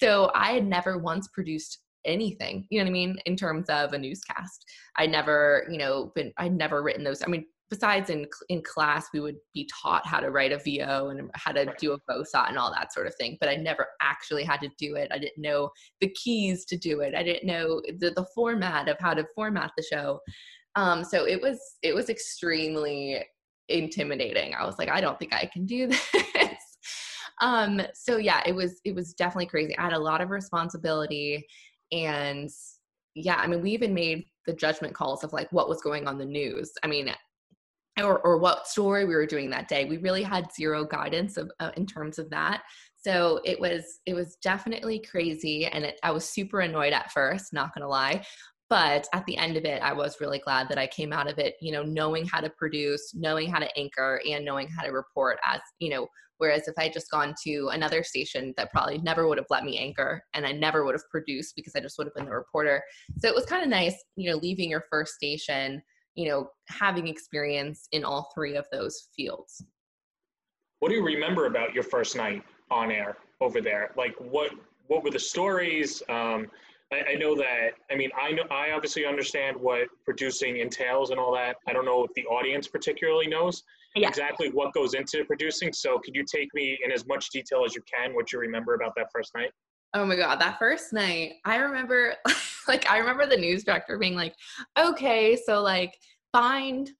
So 0.01 0.31
I 0.35 0.53
had 0.53 0.66
never 0.66 0.98
once 0.98 1.29
produced 1.29 1.79
anything, 2.05 2.66
you 2.70 2.79
know 2.79 2.85
what 2.85 2.90
I 2.90 2.92
mean, 2.92 3.16
in 3.27 3.37
terms 3.37 3.68
of 3.68 3.92
a 3.92 3.98
newscast. 3.98 4.64
I 4.96 5.07
never, 5.07 5.66
you 5.70 5.79
know, 5.79 6.12
been, 6.14 6.33
I'd 6.38 6.57
never 6.57 6.83
written 6.83 7.05
those. 7.05 7.22
I 7.22 7.27
mean, 7.27 7.44
besides 7.75 8.11
in 8.11 8.27
in 8.51 8.61
class 8.63 9.07
we 9.15 9.21
would 9.21 9.37
be 9.55 9.69
taught 9.83 10.07
how 10.07 10.21
to 10.21 10.31
write 10.31 10.53
a 10.53 10.59
vo 10.59 11.09
and 11.09 11.31
how 11.35 11.53
to 11.53 11.65
do 11.79 11.93
a 11.93 11.99
VOSOT 12.11 12.51
and 12.51 12.59
all 12.59 12.71
that 12.71 12.93
sort 12.93 13.07
of 13.07 13.15
thing 13.15 13.37
but 13.41 13.49
i 13.49 13.57
never 13.57 13.87
actually 14.13 14.45
had 14.45 14.61
to 14.61 14.71
do 14.79 14.97
it. 14.97 15.11
I 15.11 15.19
didn't 15.19 15.41
know 15.41 15.71
the 16.01 16.11
keys 16.11 16.65
to 16.67 16.77
do 16.77 17.01
it. 17.01 17.15
I 17.15 17.23
didn't 17.23 17.47
know 17.47 17.81
the, 17.99 18.11
the 18.11 18.27
format 18.35 18.89
of 18.89 18.97
how 19.01 19.15
to 19.15 19.27
format 19.35 19.73
the 19.77 19.83
show. 19.83 20.21
Um, 20.75 21.05
so 21.05 21.27
it 21.27 21.41
was 21.41 21.59
it 21.83 21.95
was 21.95 22.09
extremely 22.09 23.25
intimidating. 23.69 24.55
I 24.55 24.65
was 24.67 24.79
like 24.79 24.91
i 24.91 25.01
don't 25.01 25.19
think 25.19 25.33
i 25.33 25.49
can 25.53 25.67
do 25.67 25.87
this. 26.33 26.79
Um, 27.41 27.81
so 27.95 28.19
yeah 28.19 28.43
it 28.47 28.55
was 28.55 28.81
it 28.85 28.95
was 28.95 29.15
definitely 29.15 29.47
crazy. 29.47 29.77
I 29.77 29.83
had 29.83 29.93
a 29.93 29.99
lot 29.99 30.21
of 30.21 30.31
responsibility 30.31 31.47
and 31.91 32.49
yeah 33.15 33.37
i 33.37 33.47
mean 33.47 33.61
we 33.61 33.71
even 33.73 33.93
made 33.93 34.25
the 34.47 34.55
judgment 34.55 34.95
calls 34.95 35.23
of 35.23 35.33
like 35.35 35.53
what 35.53 35.69
was 35.69 35.83
going 35.83 36.07
on 36.09 36.19
the 36.19 36.25
news. 36.25 36.73
I 36.83 36.87
mean 36.87 37.13
or, 38.03 38.19
or 38.21 38.38
what 38.38 38.67
story 38.67 39.05
we 39.05 39.15
were 39.15 39.27
doing 39.27 39.51
that 39.51 39.69
day. 39.69 39.85
We 39.85 39.99
really 39.99 40.23
had 40.23 40.53
zero 40.53 40.85
guidance 40.85 41.37
of, 41.37 41.51
uh, 41.61 41.71
in 41.77 41.87
terms 41.87 42.19
of 42.19 42.29
that. 42.31 42.62
So 42.97 43.41
it 43.45 43.59
was 43.59 44.01
it 44.07 44.15
was 44.15 44.37
definitely 44.43 45.01
crazy, 45.01 45.67
and 45.67 45.85
it, 45.85 45.99
I 46.03 46.12
was 46.12 46.29
super 46.29 46.61
annoyed 46.61 46.93
at 46.93 47.11
first. 47.11 47.53
Not 47.53 47.75
gonna 47.75 47.88
lie, 47.88 48.25
but 48.71 49.09
at 49.12 49.27
the 49.27 49.37
end 49.37 49.57
of 49.57 49.65
it, 49.65 49.83
I 49.83 49.93
was 49.93 50.21
really 50.21 50.38
glad 50.38 50.69
that 50.69 50.79
I 50.79 50.87
came 50.87 51.12
out 51.12 51.29
of 51.29 51.38
it, 51.38 51.57
you 51.61 51.73
know, 51.73 51.83
knowing 51.83 52.27
how 52.27 52.41
to 52.41 52.51
produce, 52.51 53.12
knowing 53.15 53.51
how 53.51 53.59
to 53.59 53.77
anchor, 53.77 54.21
and 54.31 54.45
knowing 54.45 54.69
how 54.69 54.83
to 54.85 54.93
report. 54.93 55.38
As 55.45 55.61
you 55.81 55.91
know, 55.91 56.07
whereas 56.38 56.69
if 56.69 56.75
I 56.79 56.85
had 56.85 56.93
just 56.93 57.11
gone 57.11 57.35
to 57.45 57.71
another 57.73 58.05
station, 58.05 58.55
that 58.57 58.71
probably 58.71 58.99
never 58.99 59.27
would 59.27 59.38
have 59.38 59.49
let 59.51 59.65
me 59.65 59.79
anchor, 59.79 60.23
and 60.35 60.47
I 60.47 60.53
never 60.53 60.85
would 60.85 60.95
have 60.95 61.11
produced 61.11 61.57
because 61.57 61.75
I 61.75 61.81
just 61.81 61.99
would 61.99 62.07
have 62.07 62.15
been 62.15 62.27
the 62.27 62.31
reporter. 62.31 62.85
So 63.19 63.27
it 63.27 63.35
was 63.35 63.47
kind 63.47 63.65
of 63.65 63.69
nice, 63.69 63.97
you 64.15 64.31
know, 64.31 64.37
leaving 64.37 64.71
your 64.71 64.85
first 64.88 65.15
station 65.15 65.83
you 66.14 66.29
know 66.29 66.51
having 66.68 67.09
experience 67.09 67.88
in 67.92 68.05
all 68.05 68.31
three 68.35 68.57
of 68.57 68.66
those 68.72 69.09
fields. 69.16 69.64
What 70.81 70.88
do 70.88 70.94
you 70.96 71.05
remember 71.05 71.46
about 71.46 71.75
your 71.75 71.85
first 71.85 72.16
night 72.16 72.42
on 72.70 72.90
air 72.90 73.16
over 73.40 73.61
there? 73.61 73.92
Like 73.96 74.14
what 74.18 74.51
what 74.88 75.05
were 75.05 75.11
the 75.11 75.18
stories? 75.18 76.03
Um, 76.09 76.51
I, 76.92 77.12
I, 77.12 77.14
know 77.14 77.35
that 77.37 77.70
i 77.90 77.96
mean 77.96 78.11
i 78.20 78.33
know 78.33 78.42
i 78.51 78.72
obviously 78.72 79.07
understand 79.07 79.57
what 79.57 79.88
producing 80.05 80.59
entails 80.59 81.11
and 81.11 81.18
all 81.18 81.33
that. 81.33 81.57
I 81.66 81.72
don't 81.72 81.87
know 81.87 82.05
if 82.05 82.12
the 82.12 82.27
audience 82.27 82.68
particularly 82.68 83.27
knows 83.27 83.62
yeah. 83.94 84.09
exactly 84.09 84.51
what 84.51 84.72
goes 84.72 84.94
into 84.94 85.25
producing. 85.25 85.72
So 85.72 85.98
could 85.98 86.14
you 86.14 86.25
take 86.25 86.48
me 86.55 86.79
in 86.85 86.92
as 86.92 87.07
much 87.07 87.31
detail 87.31 87.64
as 87.64 87.75
you 87.75 87.83
can 87.83 88.14
what 88.14 88.33
you 88.33 88.38
remember 88.38 88.75
about 88.75 88.92
that 88.96 89.07
first 89.12 89.35
night 89.35 89.53
Oh 89.94 90.07
my 90.07 90.16
god, 90.16 90.40
that 90.40 90.59
first 90.59 90.92
night, 90.92 91.35
I 91.44 91.57
remember 91.57 92.14
like 92.68 92.88
I 92.90 92.98
remember 92.98 93.26
the 93.26 93.37
news 93.37 93.64
director 93.64 93.98
being 93.98 94.14
like, 94.14 94.35
"Okay, 94.78 95.37
so 95.37 95.61
like 95.62 95.94
find 96.33 96.90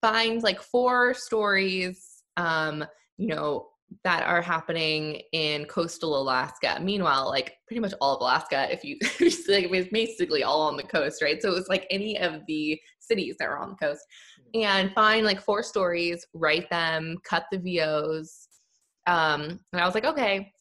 find 0.00 0.42
like 0.42 0.62
four 0.62 1.14
stories 1.14 2.22
um, 2.36 2.84
you 3.16 3.26
know, 3.26 3.66
that 4.04 4.24
are 4.24 4.40
happening 4.40 5.20
in 5.32 5.64
coastal 5.64 6.20
Alaska. 6.20 6.78
Meanwhile, 6.80 7.26
like 7.28 7.54
pretty 7.66 7.80
much 7.80 7.94
all 8.00 8.14
of 8.14 8.20
Alaska, 8.20 8.68
if 8.70 8.84
you 8.84 8.96
like, 9.48 9.66
it's 9.72 9.88
basically 9.90 10.44
all 10.44 10.62
on 10.62 10.76
the 10.76 10.82
coast, 10.84 11.20
right? 11.20 11.42
So 11.42 11.50
it 11.50 11.54
was 11.54 11.68
like 11.68 11.86
any 11.90 12.18
of 12.18 12.42
the 12.46 12.78
cities 13.00 13.36
that 13.38 13.48
were 13.48 13.58
on 13.58 13.70
the 13.70 13.86
coast, 13.86 14.02
and 14.54 14.92
find 14.94 15.26
like 15.26 15.40
four 15.40 15.62
stories, 15.62 16.24
write 16.34 16.70
them, 16.70 17.16
cut 17.28 17.46
the 17.50 17.58
VOs, 17.58 18.48
um, 19.06 19.58
and 19.72 19.82
I 19.82 19.86
was 19.86 19.94
like, 19.94 20.04
okay, 20.04 20.52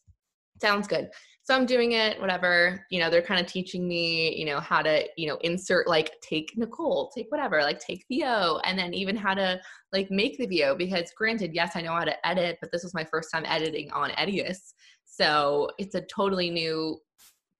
sounds 0.59 0.87
good 0.87 1.09
so 1.47 1.55
i'm 1.55 1.65
doing 1.65 1.93
it 1.93 2.19
whatever 2.19 2.85
you 2.91 2.99
know 2.99 3.09
they're 3.09 3.21
kind 3.21 3.39
of 3.39 3.47
teaching 3.47 3.87
me 3.87 4.35
you 4.37 4.45
know 4.45 4.59
how 4.59 4.81
to 4.81 5.05
you 5.15 5.27
know 5.27 5.37
insert 5.41 5.87
like 5.87 6.11
take 6.21 6.51
nicole 6.57 7.09
take 7.15 7.31
whatever 7.31 7.61
like 7.61 7.79
take 7.79 8.03
vo 8.11 8.59
and 8.65 8.77
then 8.77 8.93
even 8.93 9.15
how 9.15 9.33
to 9.33 9.57
like 9.93 10.11
make 10.11 10.37
the 10.37 10.45
vo 10.45 10.75
because 10.75 11.09
granted 11.15 11.51
yes 11.53 11.71
i 11.75 11.81
know 11.81 11.93
how 11.93 12.03
to 12.03 12.27
edit 12.27 12.57
but 12.59 12.69
this 12.71 12.83
was 12.83 12.93
my 12.93 13.05
first 13.05 13.29
time 13.31 13.45
editing 13.45 13.89
on 13.91 14.11
edius. 14.11 14.73
So 15.05 15.71
it's 15.77 15.95
a 15.95 16.01
totally 16.01 16.49
new 16.49 16.99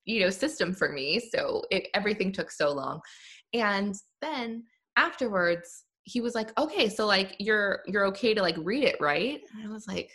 you 0.06 0.22
know 0.22 0.30
system 0.30 0.74
for 0.74 0.90
me. 0.90 1.20
So 1.34 1.64
it, 1.72 1.88
everything 1.94 2.32
took 2.32 2.52
so 2.52 2.72
long. 2.72 3.02
And 3.54 3.96
then 4.22 4.64
afterwards 4.96 5.86
he 6.04 6.22
was 6.22 6.34
like 6.36 6.58
okay 6.58 6.88
so 6.88 7.06
like 7.06 7.36
you're 7.40 7.82
you're 7.86 8.06
okay 8.08 8.34
to 8.34 8.42
like 8.42 8.56
read 8.60 8.84
it 8.84 8.96
right? 9.00 9.42
And 9.54 9.68
i 9.68 9.72
was 9.72 9.88
like 9.88 10.12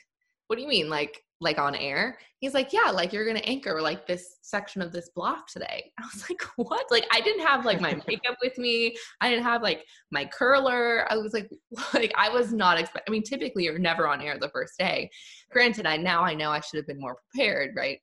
what 0.53 0.57
do 0.57 0.63
you 0.63 0.69
mean? 0.69 0.91
Like 0.91 1.23
like 1.43 1.59
on 1.59 1.75
air 1.75 2.17
he's 2.43 2.55
like 2.55 2.73
yeah 2.73 2.91
like 2.91 3.13
you're 3.13 3.27
gonna 3.27 3.41
anchor 3.41 3.81
like 3.81 4.07
this 4.07 4.39
section 4.43 4.83
of 4.83 4.93
this 4.93 5.11
block 5.15 5.47
today. 5.47 5.91
I 5.99 6.03
was 6.13 6.29
like 6.29 6.43
what? 6.57 6.87
Like 6.91 7.07
i 7.11 7.21
didn't 7.21 7.47
have 7.47 7.65
like 7.65 7.81
my 7.81 7.93
makeup 8.07 8.37
with 8.43 8.59
me. 8.59 8.95
I 9.21 9.31
didn't 9.31 9.45
have 9.45 9.63
like 9.63 9.85
my 10.11 10.25
curler. 10.27 11.07
I 11.11 11.17
was 11.17 11.33
like 11.33 11.51
like 11.95 12.13
i 12.17 12.29
was 12.29 12.53
not 12.53 12.79
expect 12.79 13.09
i 13.09 13.13
mean 13.13 13.23
typically 13.23 13.65
you're 13.65 13.79
never 13.79 14.07
on 14.07 14.21
air 14.21 14.39
the 14.39 14.51
first 14.51 14.75
day. 14.79 15.11
Granted 15.51 15.87
i 15.87 15.97
now 15.97 16.23
i 16.23 16.35
know 16.35 16.51
i 16.51 16.61
should 16.61 16.77
have 16.77 16.87
been 16.87 17.01
more 17.01 17.17
prepared 17.17 17.75
right? 17.77 17.99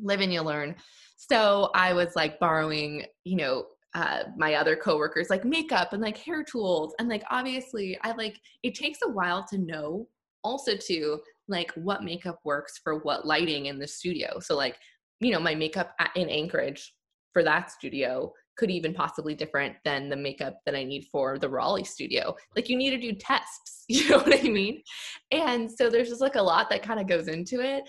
Live 0.00 0.20
and 0.20 0.32
you 0.32 0.42
learn. 0.42 0.74
So 1.16 1.70
i 1.74 1.92
was 1.92 2.16
like 2.16 2.38
borrowing 2.40 3.04
you 3.24 3.36
know 3.36 3.66
uh, 3.94 4.24
my 4.36 4.54
other 4.54 4.76
coworkers 4.76 5.30
like 5.30 5.46
makeup 5.46 5.94
and 5.94 6.02
like 6.02 6.18
hair 6.18 6.44
tools 6.44 6.94
and 6.98 7.08
like 7.08 7.24
obviously 7.30 7.98
i 8.02 8.12
like 8.12 8.38
it 8.62 8.74
takes 8.74 8.98
a 9.02 9.08
while 9.08 9.44
to 9.48 9.56
know 9.56 10.06
also 10.44 10.76
to 10.76 11.18
like 11.48 11.72
what 11.72 12.04
makeup 12.04 12.38
works 12.44 12.78
for 12.82 12.98
what 13.00 13.26
lighting 13.26 13.66
in 13.66 13.78
the 13.78 13.86
studio. 13.86 14.38
So 14.40 14.56
like, 14.56 14.76
you 15.20 15.32
know, 15.32 15.40
my 15.40 15.54
makeup 15.54 15.94
in 16.14 16.28
Anchorage 16.28 16.94
for 17.32 17.42
that 17.42 17.70
studio 17.70 18.32
could 18.56 18.70
even 18.70 18.92
possibly 18.92 19.34
different 19.34 19.76
than 19.84 20.08
the 20.08 20.16
makeup 20.16 20.58
that 20.66 20.74
I 20.74 20.84
need 20.84 21.06
for 21.10 21.38
the 21.38 21.48
Raleigh 21.48 21.84
studio. 21.84 22.34
Like 22.56 22.68
you 22.68 22.76
need 22.76 22.90
to 22.90 22.98
do 22.98 23.12
tests, 23.12 23.84
you 23.88 24.08
know 24.10 24.18
what 24.18 24.38
I 24.38 24.48
mean? 24.48 24.82
And 25.30 25.70
so 25.70 25.88
there's 25.88 26.08
just 26.08 26.20
like 26.20 26.34
a 26.34 26.42
lot 26.42 26.68
that 26.70 26.82
kind 26.82 27.00
of 27.00 27.06
goes 27.06 27.28
into 27.28 27.60
it. 27.60 27.84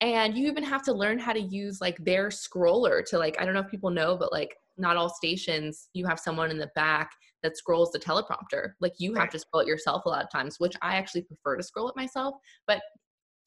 And 0.00 0.36
you 0.36 0.48
even 0.48 0.64
have 0.64 0.82
to 0.84 0.92
learn 0.92 1.18
how 1.18 1.32
to 1.32 1.40
use 1.40 1.80
like 1.80 2.02
their 2.04 2.28
scroller 2.28 3.04
to 3.06 3.18
like, 3.18 3.40
I 3.40 3.44
don't 3.44 3.54
know 3.54 3.60
if 3.60 3.70
people 3.70 3.90
know, 3.90 4.16
but 4.16 4.32
like 4.32 4.56
not 4.76 4.96
all 4.96 5.08
stations, 5.08 5.88
you 5.92 6.06
have 6.06 6.18
someone 6.18 6.50
in 6.50 6.58
the 6.58 6.70
back 6.74 7.12
that 7.42 7.56
scrolls 7.56 7.92
the 7.92 7.98
teleprompter. 7.98 8.72
Like 8.80 8.94
you 8.98 9.14
have 9.14 9.30
to 9.30 9.38
scroll 9.38 9.62
it 9.62 9.68
yourself 9.68 10.04
a 10.06 10.08
lot 10.08 10.24
of 10.24 10.30
times, 10.30 10.58
which 10.58 10.74
I 10.82 10.96
actually 10.96 11.22
prefer 11.22 11.56
to 11.56 11.62
scroll 11.62 11.88
it 11.88 11.96
myself. 11.96 12.34
But 12.66 12.80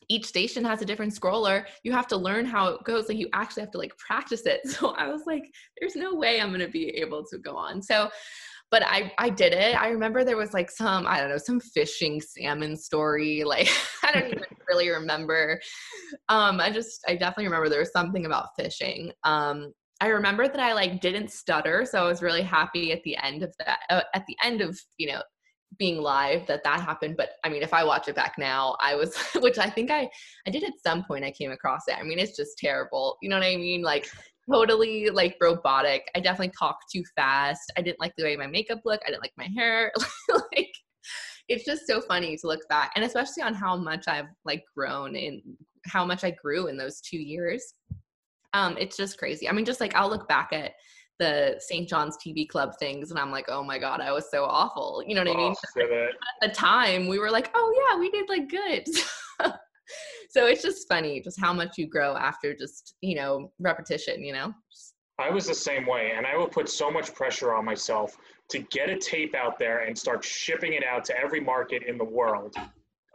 each 0.10 0.25
station 0.25 0.63
has 0.63 0.81
a 0.81 0.86
different 0.86 1.13
scroller. 1.13 1.65
You 1.83 1.91
have 1.91 2.07
to 2.07 2.17
learn 2.17 2.45
how 2.45 2.69
it 2.69 2.83
goes. 2.83 3.10
Like 3.10 3.17
you 3.17 3.29
actually 3.33 3.62
have 3.62 3.71
to 3.71 3.77
like 3.77 3.97
practice 3.97 4.45
it. 4.45 4.62
So 4.67 4.91
I 4.91 5.07
was 5.07 5.23
like, 5.25 5.43
there's 5.79 5.95
no 5.95 6.15
way 6.15 6.39
I'm 6.39 6.51
gonna 6.51 6.67
be 6.67 6.89
able 6.89 7.25
to 7.25 7.38
go 7.38 7.55
on. 7.55 7.81
So 7.81 8.10
but 8.69 8.83
I 8.86 9.12
I 9.17 9.29
did 9.29 9.53
it. 9.53 9.79
I 9.79 9.89
remember 9.89 10.23
there 10.23 10.38
was 10.38 10.53
like 10.53 10.69
some 10.69 11.07
I 11.07 11.19
don't 11.19 11.29
know 11.29 11.38
some 11.38 11.60
fishing 11.60 12.21
salmon 12.21 12.75
story. 12.75 13.43
Like 13.47 13.69
I 14.03 14.12
don't 14.12 14.27
even 14.27 14.43
really 14.67 14.89
remember. 14.89 15.60
Um, 16.29 16.60
I 16.60 16.69
just 16.69 17.01
I 17.07 17.13
definitely 17.13 17.45
remember 17.45 17.69
there 17.69 17.79
was 17.79 17.93
something 17.93 18.25
about 18.25 18.49
fishing. 18.57 19.12
Um, 19.23 19.71
I 20.01 20.07
remember 20.07 20.47
that 20.47 20.60
I 20.60 20.73
like 20.73 21.01
didn't 21.01 21.31
stutter, 21.31 21.86
so 21.86 22.03
I 22.03 22.07
was 22.07 22.21
really 22.21 22.41
happy 22.41 22.91
at 22.91 23.01
the 23.03 23.17
end 23.17 23.41
of 23.41 23.55
that. 23.60 23.79
Uh, 23.89 24.01
at 24.13 24.25
the 24.27 24.36
end 24.43 24.62
of 24.62 24.79
you 24.97 25.07
know 25.12 25.21
being 25.77 26.01
live 26.01 26.47
that 26.47 26.63
that 26.63 26.80
happened 26.80 27.15
but 27.17 27.32
i 27.43 27.49
mean 27.49 27.62
if 27.62 27.73
i 27.73 27.84
watch 27.84 28.08
it 28.08 28.15
back 28.15 28.36
now 28.38 28.75
i 28.80 28.95
was 28.95 29.15
which 29.36 29.58
i 29.58 29.69
think 29.69 29.91
i 29.91 30.10
i 30.47 30.49
did 30.49 30.63
at 30.63 30.73
some 30.82 31.03
point 31.03 31.25
i 31.25 31.32
came 31.32 31.51
across 31.51 31.82
it. 31.88 31.95
I 31.99 32.03
mean 32.03 32.19
it's 32.19 32.36
just 32.36 32.58
terrible. 32.58 33.17
You 33.21 33.30
know 33.30 33.38
what 33.38 33.45
i 33.45 33.56
mean? 33.56 33.82
Like 33.82 34.08
totally 34.49 35.10
like 35.10 35.36
robotic. 35.41 36.10
I 36.15 36.19
definitely 36.19 36.54
talk 36.58 36.77
too 36.92 37.04
fast. 37.15 37.71
I 37.77 37.81
didn't 37.81 38.00
like 38.00 38.13
the 38.17 38.23
way 38.23 38.37
my 38.37 38.48
makeup 38.48 38.79
looked. 38.85 39.04
I 39.06 39.10
didn't 39.10 39.23
like 39.23 39.33
my 39.37 39.50
hair. 39.56 39.92
Like 40.29 40.73
it's 41.48 41.65
just 41.65 41.87
so 41.87 42.02
funny 42.02 42.35
to 42.37 42.48
look 42.48 42.67
back 42.67 42.92
and 42.96 43.06
especially 43.06 43.42
on 43.42 43.54
how 43.54 43.77
much 43.77 44.10
i've 44.10 44.27
like 44.44 44.63
grown 44.75 45.15
and 45.15 45.42
how 45.85 46.04
much 46.04 46.25
i 46.25 46.31
grew 46.31 46.67
in 46.67 46.77
those 46.77 47.02
two 47.02 47.17
years. 47.17 47.73
Um 48.54 48.77
it's 48.77 48.98
just 48.98 49.17
crazy. 49.17 49.48
I 49.50 49.52
mean 49.52 49.65
just 49.65 49.81
like 49.81 49.96
i'll 49.96 50.10
look 50.10 50.27
back 50.27 50.50
at 50.54 50.73
the 51.20 51.56
St. 51.60 51.88
John's 51.88 52.18
TV 52.18 52.48
Club 52.48 52.74
things, 52.80 53.12
and 53.12 53.20
I'm 53.20 53.32
like, 53.32 53.46
oh 53.50 53.63
my 53.63 53.80
god, 53.80 54.02
I 54.02 54.12
was 54.12 54.30
so 54.30 54.46
awful. 54.46 55.04
You 55.06 55.15
know 55.15 55.22
what 55.22 55.30
oh, 55.30 55.34
I 55.34 55.38
mean? 55.38 55.56
At 56.42 56.50
the 56.50 56.54
time, 56.54 57.08
we 57.08 57.20
were 57.20 57.32
like, 57.32 57.50
oh 57.54 57.88
yeah, 57.90 58.00
we 58.00 58.10
did 58.12 58.30
like 58.30 58.50
good. 58.50 58.88
so 60.30 60.46
it's 60.46 60.62
just 60.62 60.88
funny, 60.88 61.22
just 61.22 61.40
how 61.40 61.54
much 61.54 61.78
you 61.78 61.88
grow 61.88 62.15
after 62.15 62.56
just 62.56 62.96
you 63.02 63.15
know 63.15 63.52
repetition. 63.60 64.24
You 64.24 64.34
know. 64.34 64.54
I 65.20 65.32
was 65.32 65.48
the 65.48 65.56
same 65.56 65.88
way, 65.88 66.12
and 66.15 66.28
I 66.28 66.38
would 66.38 66.52
put 66.52 66.70
so 66.70 66.92
much 66.92 67.13
pressure 67.15 67.54
on 67.56 67.65
myself 67.65 68.15
to 68.50 68.60
get 68.60 68.90
a 68.90 68.98
tape 68.98 69.34
out 69.34 69.58
there 69.58 69.80
and 69.80 69.98
start 69.98 70.24
shipping 70.24 70.74
it 70.74 70.84
out 70.84 71.04
to 71.06 71.18
every 71.20 71.40
market 71.40 71.84
in 71.84 71.98
the 71.98 72.06
world. 72.06 72.56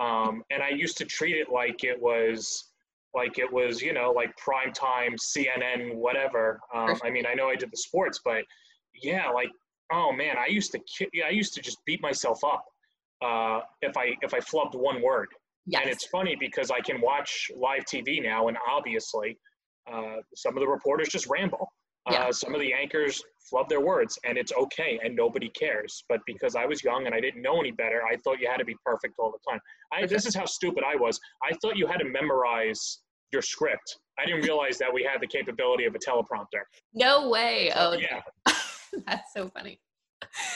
Um, 0.01 0.43
and 0.51 0.63
I 0.63 0.71
used 0.71 0.99
to 0.99 1.05
treat 1.05 1.37
it 1.37 1.49
like 1.51 1.85
it 1.85 2.01
was 2.01 2.72
like 3.15 3.39
it 3.39 3.53
was, 3.53 3.83
you 3.83 3.93
know, 3.93 4.11
like 4.11 4.37
prime 4.37 4.73
time 4.73 5.17
CNN, 5.17 5.95
whatever. 5.95 6.61
Um, 6.75 6.99
I 7.05 7.11
mean, 7.11 7.27
I 7.27 7.35
know 7.35 7.49
I 7.49 7.57
did 7.57 7.71
the 7.71 7.77
sports, 7.77 8.21
but 8.25 8.45
yeah, 9.03 9.29
like 9.29 9.51
oh 9.93 10.13
man, 10.13 10.37
I 10.39 10.47
used 10.51 10.73
to 10.73 10.81
I 11.25 11.31
used 11.31 11.55
to 11.55 11.61
just 11.61 11.85
beat 11.85 12.03
myself 12.03 12.43
up 12.45 12.65
uh, 13.23 13.61
if 13.83 13.97
I 13.97 14.17
if 14.23 14.35
I 14.35 14.41
flubbed 14.41 14.75
one 14.75 15.03
word. 15.03 15.29
Yes. 15.67 15.83
And 15.83 15.91
it's 15.91 16.07
funny 16.07 16.37
because 16.39 16.71
I 16.73 16.81
can 16.81 17.01
watch 17.01 17.51
live 17.57 17.85
TV 17.85 18.21
now, 18.21 18.49
and 18.49 18.57
obviously, 18.69 19.39
uh, 19.93 20.17
some 20.35 20.57
of 20.57 20.61
the 20.61 20.67
reporters 20.67 21.09
just 21.09 21.29
ramble. 21.29 21.73
Yeah. 22.11 22.25
Uh, 22.25 22.33
some 22.33 22.55
of 22.55 22.61
the 22.61 22.73
anchors 22.73 23.23
flub 23.49 23.69
their 23.69 23.81
words, 23.81 24.19
and 24.25 24.37
it's 24.37 24.53
okay, 24.53 24.99
and 25.05 25.15
nobody 25.15 25.51
cares. 25.51 26.05
But 26.09 26.21
because 26.27 26.57
I 26.57 26.67
was 26.67 26.83
young 26.83 27.07
and 27.07 27.15
I 27.15 27.21
didn't 27.21 27.43
know 27.43 27.61
any 27.61 27.71
better, 27.71 28.03
I 28.05 28.17
thought 28.17 28.41
you 28.41 28.49
had 28.49 28.57
to 28.59 28.65
be 28.65 28.77
perfect 28.85 29.15
all 29.19 29.31
the 29.31 29.51
time. 29.51 29.61
I, 29.93 30.07
this 30.07 30.27
is 30.27 30.35
how 30.35 30.45
stupid 30.45 30.83
I 30.85 30.97
was. 30.97 31.21
I 31.45 31.55
thought 31.61 31.77
you 31.77 31.87
had 31.87 31.99
to 31.99 32.05
memorize 32.05 32.99
your 33.33 33.43
script. 33.43 33.99
I 34.19 34.27
didn't 34.27 34.43
realize 34.43 34.79
that 34.79 34.93
we 34.93 35.03
had 35.03 35.21
the 35.21 35.27
capability 35.27 35.85
of 35.85 35.95
a 35.95 35.99
teleprompter. 35.99 36.63
No 36.93 37.29
way. 37.29 37.73
Oh, 37.75 37.93
yeah. 37.93 38.21
That's 39.07 39.33
so 39.33 39.49
funny. 39.49 39.81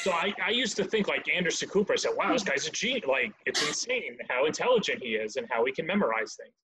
So 0.03 0.13
I, 0.13 0.33
I 0.45 0.51
used 0.51 0.77
to 0.77 0.85
think 0.85 1.09
like 1.09 1.27
Anderson 1.33 1.69
Cooper. 1.69 1.95
I 1.95 1.97
said, 1.97 2.13
wow, 2.17 2.33
this 2.33 2.45
guy's 2.45 2.67
a 2.67 2.71
genius. 2.71 3.07
Like, 3.07 3.33
it's 3.47 3.67
insane 3.67 4.19
how 4.29 4.47
intelligent 4.47 5.03
he 5.03 5.11
is 5.11 5.37
and 5.37 5.47
how 5.51 5.65
he 5.65 5.73
can 5.73 5.87
memorize 5.87 6.37
things. 6.41 6.55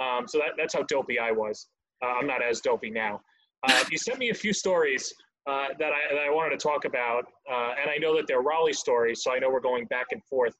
Um, 0.00 0.28
so 0.28 0.38
that, 0.38 0.50
that's 0.56 0.74
how 0.74 0.82
dopey 0.82 1.18
I 1.18 1.30
was. 1.30 1.68
Uh, 2.04 2.08
I'm 2.08 2.26
not 2.26 2.42
as 2.42 2.60
dopey 2.60 2.90
now. 2.90 3.20
Uh, 3.64 3.84
you 3.90 3.98
sent 3.98 4.18
me 4.18 4.30
a 4.30 4.34
few 4.34 4.52
stories 4.52 5.12
uh, 5.48 5.68
that, 5.78 5.92
I, 5.92 6.14
that 6.14 6.22
I 6.28 6.30
wanted 6.30 6.58
to 6.58 6.62
talk 6.62 6.84
about, 6.84 7.24
uh, 7.50 7.74
and 7.80 7.90
I 7.90 7.96
know 7.98 8.16
that 8.16 8.26
they're 8.26 8.42
Raleigh 8.42 8.72
stories, 8.72 9.22
so 9.22 9.32
I 9.32 9.38
know 9.38 9.50
we're 9.50 9.60
going 9.60 9.86
back 9.86 10.06
and 10.12 10.22
forth. 10.24 10.54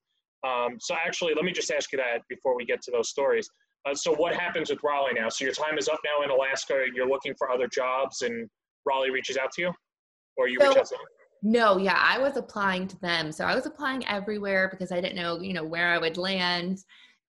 Um, 0.46 0.76
so 0.80 0.94
actually, 0.94 1.34
let 1.34 1.44
me 1.44 1.52
just 1.52 1.70
ask 1.70 1.92
you 1.92 1.98
that 1.98 2.22
before 2.28 2.56
we 2.56 2.64
get 2.64 2.82
to 2.82 2.90
those 2.90 3.08
stories. 3.08 3.48
Uh, 3.88 3.94
so 3.94 4.14
what 4.14 4.34
happens 4.34 4.70
with 4.70 4.80
Raleigh 4.82 5.14
now? 5.14 5.28
So 5.28 5.44
your 5.44 5.54
time 5.54 5.78
is 5.78 5.88
up 5.88 6.00
now 6.04 6.24
in 6.24 6.30
Alaska. 6.30 6.84
You're 6.94 7.08
looking 7.08 7.34
for 7.38 7.50
other 7.50 7.68
jobs, 7.68 8.22
and 8.22 8.48
Raleigh 8.84 9.10
reaches 9.10 9.36
out 9.36 9.52
to 9.52 9.62
you, 9.62 9.72
or 10.36 10.48
you 10.48 10.58
so, 10.60 10.68
reach 10.68 10.76
out 10.78 10.86
to 10.86 10.94
them? 10.94 11.04
No, 11.42 11.76
yeah, 11.76 11.98
I 11.98 12.18
was 12.18 12.36
applying 12.36 12.86
to 12.88 13.00
them. 13.00 13.32
So 13.32 13.44
I 13.44 13.54
was 13.54 13.66
applying 13.66 14.06
everywhere 14.06 14.68
because 14.70 14.92
I 14.92 15.00
didn't 15.00 15.16
know, 15.16 15.40
you 15.40 15.52
know, 15.52 15.64
where 15.64 15.88
I 15.88 15.98
would 15.98 16.16
land. 16.16 16.78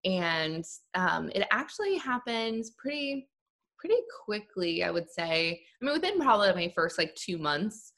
And 0.06 0.64
um, 0.94 1.32
it 1.34 1.48
actually 1.52 1.98
happens 1.98 2.72
pretty, 2.78 3.28
pretty 3.84 4.02
quickly, 4.24 4.84
I 4.84 4.92
would 4.92 5.12
say. 5.12 5.62
I 5.82 5.86
mean, 5.86 5.94
within 5.94 6.20
probably 6.20 6.54
my 6.54 6.72
first 6.74 6.98
like 6.98 7.14
two 7.16 7.38
months, 7.38 7.92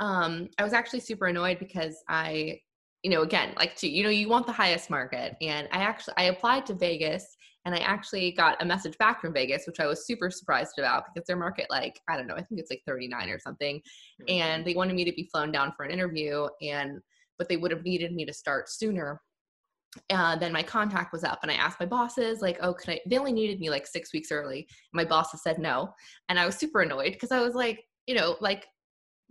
um, 0.00 0.48
I 0.58 0.64
was 0.64 0.72
actually 0.72 1.00
super 1.00 1.26
annoyed 1.26 1.60
because 1.60 2.02
I, 2.08 2.60
you 3.04 3.10
know, 3.10 3.22
again, 3.22 3.54
like 3.56 3.76
to, 3.76 3.88
you 3.88 4.02
know, 4.02 4.10
you 4.10 4.28
want 4.28 4.46
the 4.46 4.52
highest 4.52 4.90
market. 4.90 5.36
And 5.40 5.68
I 5.70 5.78
actually, 5.78 6.14
I 6.16 6.24
applied 6.24 6.66
to 6.66 6.74
Vegas 6.74 7.36
and 7.64 7.74
I 7.74 7.78
actually 7.78 8.32
got 8.32 8.60
a 8.60 8.64
message 8.64 8.98
back 8.98 9.20
from 9.20 9.32
Vegas, 9.32 9.64
which 9.66 9.78
I 9.78 9.86
was 9.86 10.06
super 10.06 10.28
surprised 10.30 10.78
about 10.78 11.04
because 11.06 11.26
their 11.26 11.36
market, 11.36 11.66
like, 11.70 12.00
I 12.08 12.16
don't 12.16 12.26
know, 12.26 12.34
I 12.34 12.42
think 12.42 12.60
it's 12.60 12.70
like 12.70 12.82
39 12.86 13.30
or 13.30 13.38
something. 13.38 13.76
Mm-hmm. 13.76 14.24
And 14.28 14.64
they 14.64 14.74
wanted 14.74 14.96
me 14.96 15.04
to 15.04 15.12
be 15.12 15.28
flown 15.32 15.52
down 15.52 15.72
for 15.76 15.84
an 15.84 15.92
interview. 15.92 16.48
And, 16.62 16.98
but 17.38 17.48
they 17.48 17.56
would 17.56 17.70
have 17.70 17.84
needed 17.84 18.12
me 18.12 18.24
to 18.24 18.32
start 18.32 18.68
sooner. 18.68 19.20
Uh, 20.10 20.36
then 20.36 20.52
my 20.52 20.62
contact 20.62 21.12
was 21.12 21.24
up 21.24 21.40
and 21.42 21.50
I 21.50 21.54
asked 21.54 21.80
my 21.80 21.86
bosses, 21.86 22.40
like, 22.40 22.58
oh, 22.62 22.74
could 22.74 22.90
I? 22.90 23.00
They 23.06 23.18
only 23.18 23.32
needed 23.32 23.60
me 23.60 23.70
like 23.70 23.86
six 23.86 24.12
weeks 24.12 24.32
early. 24.32 24.66
My 24.92 25.04
bosses 25.04 25.42
said 25.42 25.58
no. 25.58 25.92
And 26.28 26.38
I 26.38 26.46
was 26.46 26.56
super 26.56 26.80
annoyed 26.80 27.12
because 27.12 27.32
I 27.32 27.40
was 27.40 27.54
like, 27.54 27.84
you 28.06 28.14
know, 28.14 28.36
like 28.40 28.66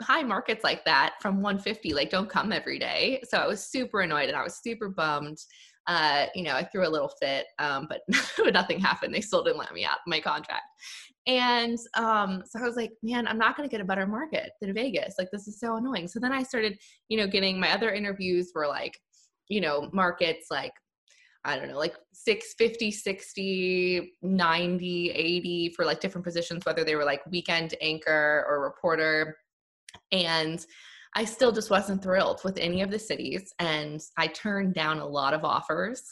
high 0.01 0.23
markets 0.23 0.63
like 0.63 0.85
that 0.85 1.15
from 1.19 1.41
150 1.41 1.91
like 1.95 2.11
don't 2.11 2.29
come 2.29 2.53
every 2.53 2.77
day 2.77 3.19
so 3.27 3.39
i 3.39 3.47
was 3.47 3.65
super 3.65 4.01
annoyed 4.01 4.27
and 4.27 4.37
i 4.37 4.43
was 4.43 4.61
super 4.61 4.89
bummed 4.89 5.39
uh, 5.87 6.25
you 6.35 6.43
know, 6.43 6.53
I 6.53 6.65
threw 6.65 6.85
a 6.85 6.89
little 6.89 7.11
fit, 7.21 7.45
um, 7.59 7.87
but 7.89 8.01
nothing 8.53 8.79
happened. 8.79 9.13
They 9.13 9.21
still 9.21 9.43
didn't 9.43 9.59
let 9.59 9.73
me 9.73 9.85
out 9.85 9.99
my 10.05 10.19
contract. 10.19 10.65
And 11.27 11.77
um, 11.95 12.43
so 12.45 12.59
I 12.59 12.63
was 12.63 12.75
like, 12.75 12.91
man, 13.03 13.27
I'm 13.27 13.37
not 13.37 13.55
going 13.55 13.67
to 13.67 13.71
get 13.71 13.81
a 13.81 13.85
better 13.85 14.05
market 14.05 14.51
than 14.61 14.73
Vegas. 14.73 15.15
Like, 15.17 15.29
this 15.31 15.47
is 15.47 15.59
so 15.59 15.77
annoying. 15.77 16.07
So 16.07 16.19
then 16.19 16.31
I 16.31 16.43
started, 16.43 16.77
you 17.09 17.17
know, 17.17 17.27
getting 17.27 17.59
my 17.59 17.71
other 17.71 17.93
interviews 17.93 18.51
were 18.53 18.67
like, 18.67 18.97
you 19.49 19.61
know, 19.61 19.89
markets 19.93 20.47
like, 20.51 20.73
I 21.45 21.57
don't 21.57 21.69
know, 21.69 21.77
like 21.77 21.95
650, 22.13 22.91
60, 22.91 24.13
90, 24.21 25.11
80 25.11 25.73
for 25.75 25.85
like 25.85 25.99
different 25.99 26.25
positions, 26.25 26.65
whether 26.65 26.83
they 26.83 26.95
were 26.95 27.05
like 27.05 27.25
weekend 27.29 27.75
anchor 27.81 28.45
or 28.49 28.61
reporter. 28.61 29.37
And 30.11 30.65
I 31.15 31.25
still 31.25 31.51
just 31.51 31.69
wasn't 31.69 32.03
thrilled 32.03 32.41
with 32.43 32.57
any 32.57 32.81
of 32.81 32.91
the 32.91 32.99
cities. 32.99 33.53
And 33.59 34.01
I 34.17 34.27
turned 34.27 34.73
down 34.73 34.99
a 34.99 35.07
lot 35.07 35.33
of 35.33 35.45
offers. 35.45 36.03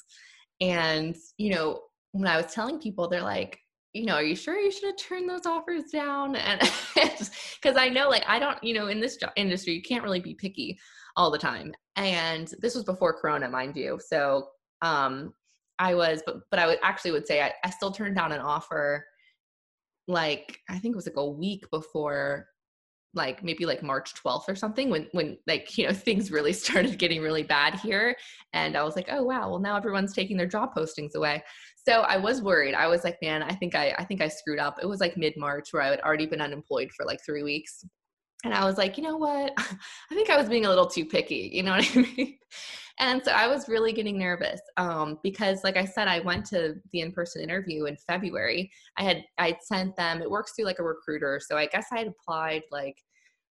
And, 0.61 1.15
you 1.37 1.51
know, 1.51 1.81
when 2.13 2.27
I 2.27 2.37
was 2.37 2.53
telling 2.53 2.79
people, 2.79 3.09
they're 3.09 3.21
like, 3.21 3.59
you 3.95 4.05
know, 4.05 4.15
are 4.15 4.23
you 4.23 4.35
sure 4.35 4.59
you 4.59 4.71
should 4.71 4.83
have 4.83 4.97
turned 4.97 5.29
those 5.29 5.45
offers 5.45 5.85
down? 5.85 6.35
And 6.35 6.61
because 6.95 7.77
I 7.77 7.87
know, 7.87 8.09
like, 8.09 8.25
I 8.27 8.39
don't, 8.39 8.61
you 8.61 8.73
know, 8.73 8.87
in 8.87 8.99
this 8.99 9.17
industry, 9.37 9.73
you 9.73 9.81
can't 9.81 10.03
really 10.03 10.19
be 10.19 10.35
picky 10.35 10.77
all 11.15 11.31
the 11.31 11.37
time. 11.37 11.73
And 11.95 12.53
this 12.59 12.75
was 12.75 12.83
before 12.83 13.19
Corona, 13.19 13.49
mind 13.49 13.77
you. 13.77 13.97
So, 14.05 14.47
um, 14.81 15.33
I 15.79 15.95
was, 15.95 16.21
but 16.25 16.41
but 16.51 16.59
I 16.59 16.67
would 16.67 16.79
actually 16.83 17.11
would 17.11 17.27
say 17.27 17.41
I, 17.41 17.53
I 17.63 17.69
still 17.69 17.91
turned 17.91 18.15
down 18.15 18.31
an 18.31 18.39
offer 18.39 19.05
like 20.07 20.59
I 20.69 20.77
think 20.77 20.93
it 20.93 20.95
was 20.95 21.07
like 21.07 21.17
a 21.17 21.29
week 21.29 21.69
before 21.71 22.47
like 23.13 23.43
maybe 23.43 23.65
like 23.65 23.81
March 23.81 24.13
12th 24.13 24.43
or 24.47 24.55
something 24.55 24.89
when 24.89 25.07
when 25.13 25.37
like 25.47 25.77
you 25.77 25.87
know 25.87 25.93
things 25.93 26.31
really 26.31 26.53
started 26.53 26.97
getting 26.97 27.21
really 27.21 27.43
bad 27.43 27.75
here 27.75 28.15
and 28.53 28.77
I 28.77 28.83
was 28.83 28.95
like 28.95 29.07
oh 29.09 29.23
wow 29.23 29.49
well 29.49 29.59
now 29.59 29.75
everyone's 29.75 30.13
taking 30.13 30.37
their 30.37 30.47
job 30.47 30.75
postings 30.75 31.15
away 31.15 31.43
so 31.87 32.01
I 32.01 32.17
was 32.17 32.41
worried 32.41 32.75
I 32.75 32.87
was 32.87 33.03
like 33.03 33.17
man 33.21 33.43
I 33.43 33.53
think 33.53 33.75
I 33.75 33.95
I 33.97 34.03
think 34.03 34.21
I 34.21 34.27
screwed 34.27 34.59
up 34.59 34.79
it 34.81 34.87
was 34.87 34.99
like 34.99 35.17
mid 35.17 35.33
March 35.37 35.69
where 35.71 35.83
I 35.83 35.89
had 35.89 36.01
already 36.01 36.25
been 36.25 36.41
unemployed 36.41 36.91
for 36.95 37.05
like 37.05 37.19
3 37.25 37.43
weeks 37.43 37.83
and 38.43 38.53
I 38.53 38.65
was 38.65 38.77
like 38.77 38.97
you 38.97 39.03
know 39.03 39.17
what 39.17 39.53
I 39.57 40.15
think 40.15 40.29
I 40.29 40.37
was 40.37 40.49
being 40.49 40.65
a 40.65 40.69
little 40.69 40.87
too 40.87 41.05
picky 41.05 41.49
you 41.53 41.63
know 41.63 41.71
what 41.71 41.89
I 41.95 41.99
mean 42.17 42.37
and 42.99 43.21
so 43.23 43.31
I 43.31 43.47
was 43.47 43.67
really 43.67 43.91
getting 43.91 44.17
nervous 44.17 44.61
um, 44.77 45.19
because, 45.21 45.63
like 45.63 45.75
I 45.75 45.83
said, 45.83 46.07
I 46.07 46.19
went 46.19 46.45
to 46.47 46.75
the 46.93 47.01
in-person 47.01 47.41
interview 47.41 47.85
in 47.85 47.97
February. 47.97 48.71
I 48.97 49.03
had 49.03 49.23
I 49.37 49.57
sent 49.61 49.95
them. 49.97 50.21
It 50.21 50.31
works 50.31 50.53
through 50.55 50.65
like 50.65 50.79
a 50.79 50.83
recruiter, 50.83 51.41
so 51.45 51.57
I 51.57 51.65
guess 51.65 51.87
I 51.91 51.99
had 51.99 52.07
applied 52.07 52.63
like 52.71 52.95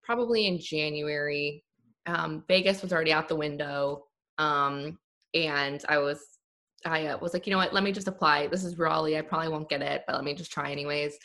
probably 0.03 0.47
in 0.47 0.59
January. 0.59 1.63
Um, 2.07 2.43
Vegas 2.47 2.81
was 2.81 2.91
already 2.91 3.13
out 3.13 3.27
the 3.27 3.35
window, 3.35 4.05
um, 4.39 4.97
and 5.35 5.83
I 5.87 5.99
was 5.99 6.36
I 6.85 7.07
uh, 7.07 7.17
was 7.17 7.33
like, 7.33 7.47
you 7.47 7.51
know 7.51 7.57
what? 7.57 7.73
Let 7.73 7.83
me 7.83 7.91
just 7.91 8.07
apply. 8.07 8.47
This 8.47 8.63
is 8.63 8.77
Raleigh. 8.77 9.17
I 9.17 9.21
probably 9.21 9.49
won't 9.49 9.69
get 9.69 9.81
it, 9.81 10.03
but 10.07 10.15
let 10.15 10.23
me 10.23 10.33
just 10.33 10.51
try 10.51 10.71
anyways. 10.71 11.17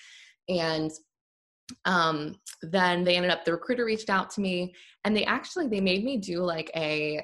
And 0.48 0.90
um, 1.84 2.36
then 2.62 3.04
they 3.04 3.16
ended 3.16 3.30
up. 3.30 3.44
The 3.44 3.52
recruiter 3.52 3.84
reached 3.84 4.10
out 4.10 4.30
to 4.30 4.40
me, 4.40 4.74
and 5.04 5.16
they 5.16 5.24
actually 5.24 5.68
they 5.68 5.80
made 5.80 6.04
me 6.04 6.16
do 6.16 6.40
like 6.40 6.70
a 6.74 7.22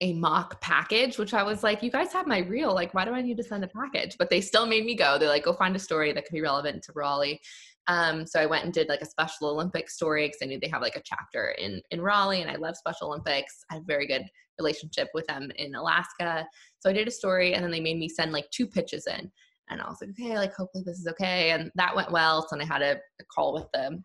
a 0.00 0.12
mock 0.14 0.60
package, 0.60 1.16
which 1.16 1.32
I 1.32 1.44
was 1.44 1.62
like, 1.62 1.80
you 1.82 1.90
guys 1.90 2.12
have 2.12 2.26
my 2.26 2.38
reel. 2.38 2.74
Like, 2.74 2.92
why 2.92 3.04
do 3.04 3.12
I 3.12 3.22
need 3.22 3.36
to 3.36 3.44
send 3.44 3.62
a 3.62 3.68
package? 3.68 4.16
But 4.18 4.30
they 4.30 4.40
still 4.40 4.66
made 4.66 4.84
me 4.84 4.96
go. 4.96 5.16
They're 5.16 5.28
like, 5.28 5.44
go 5.44 5.52
find 5.52 5.76
a 5.76 5.78
story 5.78 6.12
that 6.12 6.24
could 6.24 6.34
be 6.34 6.40
relevant 6.40 6.82
to 6.84 6.92
Raleigh. 6.94 7.40
Um, 7.86 8.26
so 8.26 8.40
I 8.40 8.46
went 8.46 8.64
and 8.64 8.72
did 8.72 8.88
like 8.88 9.00
a 9.00 9.06
Special 9.06 9.48
Olympics 9.48 9.94
story 9.94 10.26
because 10.26 10.40
I 10.42 10.46
knew 10.46 10.58
they 10.60 10.68
have 10.68 10.82
like 10.82 10.96
a 10.96 11.02
chapter 11.04 11.50
in 11.58 11.80
in 11.90 12.00
Raleigh, 12.00 12.42
and 12.42 12.50
I 12.50 12.56
love 12.56 12.76
Special 12.76 13.08
Olympics. 13.08 13.64
I 13.70 13.74
have 13.74 13.84
a 13.84 13.86
very 13.86 14.06
good 14.06 14.24
relationship 14.58 15.08
with 15.14 15.26
them 15.26 15.50
in 15.56 15.74
Alaska. 15.74 16.46
So 16.82 16.90
I 16.90 16.92
did 16.92 17.06
a 17.06 17.12
story, 17.12 17.54
and 17.54 17.62
then 17.62 17.70
they 17.70 17.80
made 17.80 17.96
me 17.96 18.08
send 18.08 18.32
like 18.32 18.50
two 18.50 18.66
pitches 18.66 19.06
in, 19.06 19.30
and 19.70 19.80
I 19.80 19.88
was 19.88 19.98
like, 20.00 20.10
okay, 20.10 20.36
like 20.36 20.52
hopefully 20.52 20.82
this 20.84 20.98
is 20.98 21.06
okay, 21.06 21.52
and 21.52 21.70
that 21.76 21.94
went 21.94 22.10
well. 22.10 22.42
So 22.42 22.56
then 22.56 22.62
I 22.62 22.72
had 22.72 22.82
a, 22.82 22.96
a 23.20 23.24
call 23.32 23.54
with 23.54 23.70
them 23.72 24.04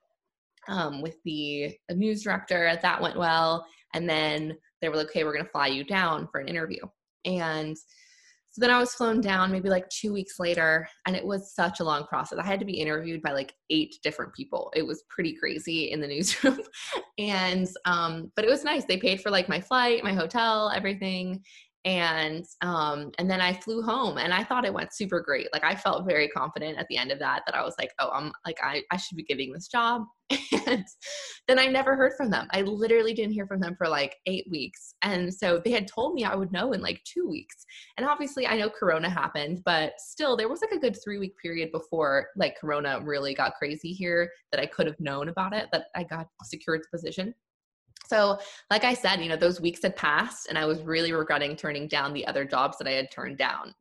um, 0.68 1.02
with 1.02 1.16
the 1.26 1.76
news 1.90 2.22
director. 2.22 2.78
That 2.80 3.02
went 3.02 3.18
well, 3.18 3.66
and 3.96 4.08
then 4.08 4.56
they 4.80 4.90
were 4.90 4.96
like, 4.96 5.08
okay, 5.08 5.24
we're 5.24 5.36
gonna 5.36 5.50
fly 5.50 5.66
you 5.66 5.84
down 5.84 6.28
for 6.32 6.40
an 6.40 6.48
interview, 6.48 6.82
and 7.26 7.76
so 8.58 8.62
then 8.62 8.72
I 8.72 8.80
was 8.80 8.96
flown 8.96 9.22
down 9.22 9.52
maybe 9.52 9.70
like 9.70 9.88
two 9.90 10.12
weeks 10.12 10.40
later, 10.40 10.88
and 11.06 11.16
it 11.16 11.24
was 11.24 11.54
such 11.54 11.80
a 11.80 11.84
long 11.84 12.06
process. 12.06 12.40
I 12.40 12.44
had 12.44 12.60
to 12.60 12.66
be 12.66 12.80
interviewed 12.80 13.22
by 13.22 13.32
like 13.32 13.54
eight 13.70 13.98
different 14.02 14.34
people. 14.34 14.74
It 14.76 14.82
was 14.82 15.04
pretty 15.10 15.36
crazy 15.36 15.92
in 15.92 16.02
the 16.02 16.08
newsroom. 16.08 16.60
and, 17.20 17.68
um, 17.86 18.32
but 18.36 18.46
it 18.46 18.50
was 18.50 18.64
nice. 18.64 18.84
They 18.86 18.98
paid 18.98 19.22
for 19.22 19.30
like 19.30 19.48
my 19.48 19.62
flight, 19.62 20.04
my 20.04 20.14
hotel, 20.14 20.72
everything. 20.76 21.44
And 21.88 22.44
um 22.64 23.12
and 23.18 23.32
then 23.32 23.40
i 23.40 23.54
flew 23.54 23.82
home 23.82 24.18
and 24.18 24.34
i 24.34 24.44
thought 24.44 24.66
it 24.66 24.74
went 24.74 24.94
super 24.94 25.22
great. 25.22 25.48
Like 25.54 25.64
i 25.64 25.74
felt 25.74 26.06
very 26.06 26.28
confident 26.28 26.78
at 26.78 26.86
the 26.90 26.98
end 26.98 27.12
of 27.12 27.20
that 27.20 27.44
that 27.46 27.56
i 27.56 27.64
was 27.64 27.76
like 27.80 27.92
oh 28.00 28.10
i'm 28.14 28.32
like 28.46 28.58
i, 28.62 28.84
I 28.92 28.98
should 28.98 29.16
be 29.16 29.24
giving 29.24 29.52
this 29.52 29.68
job. 29.68 30.04
And 30.68 30.84
then 31.48 31.60
i 31.60 31.68
never 31.68 31.96
heard 31.96 32.12
from 32.18 32.30
them. 32.30 32.48
I 32.52 32.62
literally 32.62 33.14
didn't 33.14 33.32
hear 33.32 33.48
from 33.48 33.62
them 33.62 33.76
for 33.78 33.88
like 33.88 34.18
eight 34.26 34.46
weeks. 34.52 34.96
And 35.02 35.34
so 35.34 35.62
they 35.64 35.72
had 35.72 35.88
told 35.88 36.14
me 36.14 36.26
i 36.26 36.36
would 36.36 36.52
know 36.52 36.74
in 36.74 36.82
like 36.82 37.02
two 37.06 37.26
weeks. 37.26 37.66
And 37.98 38.06
obviously 38.06 38.46
i 38.48 38.58
know 38.58 38.70
corona 38.70 39.10
happened 39.10 39.62
but 39.64 39.94
still 39.98 40.36
there 40.36 40.50
was 40.50 40.62
like 40.62 40.72
a 40.72 40.80
good 40.80 40.98
three 41.02 41.20
week 41.20 41.38
period 41.42 41.72
before 41.72 42.28
like 42.36 42.58
corona 42.60 43.00
really 43.02 43.34
got 43.34 43.56
crazy 43.56 43.94
here 43.94 44.30
that 44.52 44.60
i 44.60 44.66
could 44.66 44.88
have 44.88 45.00
known 45.00 45.30
about 45.30 45.54
it 45.54 45.70
that 45.72 45.86
i 45.96 46.04
got 46.04 46.28
secured 46.44 46.82
the 46.82 46.98
position 46.98 47.34
so, 48.08 48.40
like 48.72 48.84
I 48.84 48.94
said, 48.94 49.22
you 49.22 49.30
know, 49.30 49.36
those 49.36 49.62
weeks 49.62 49.82
had 49.84 49.96
passed 49.96 50.48
and 50.48 50.58
I 50.58 50.66
was 50.66 50.82
really 50.82 51.12
regretting 51.12 51.56
turning 51.56 51.88
down 51.88 52.14
the 52.14 52.26
other 52.28 52.46
jobs 52.46 52.78
that 52.78 52.88
I 52.88 52.92
had 52.92 53.12
turned 53.12 53.38
down. 53.38 53.74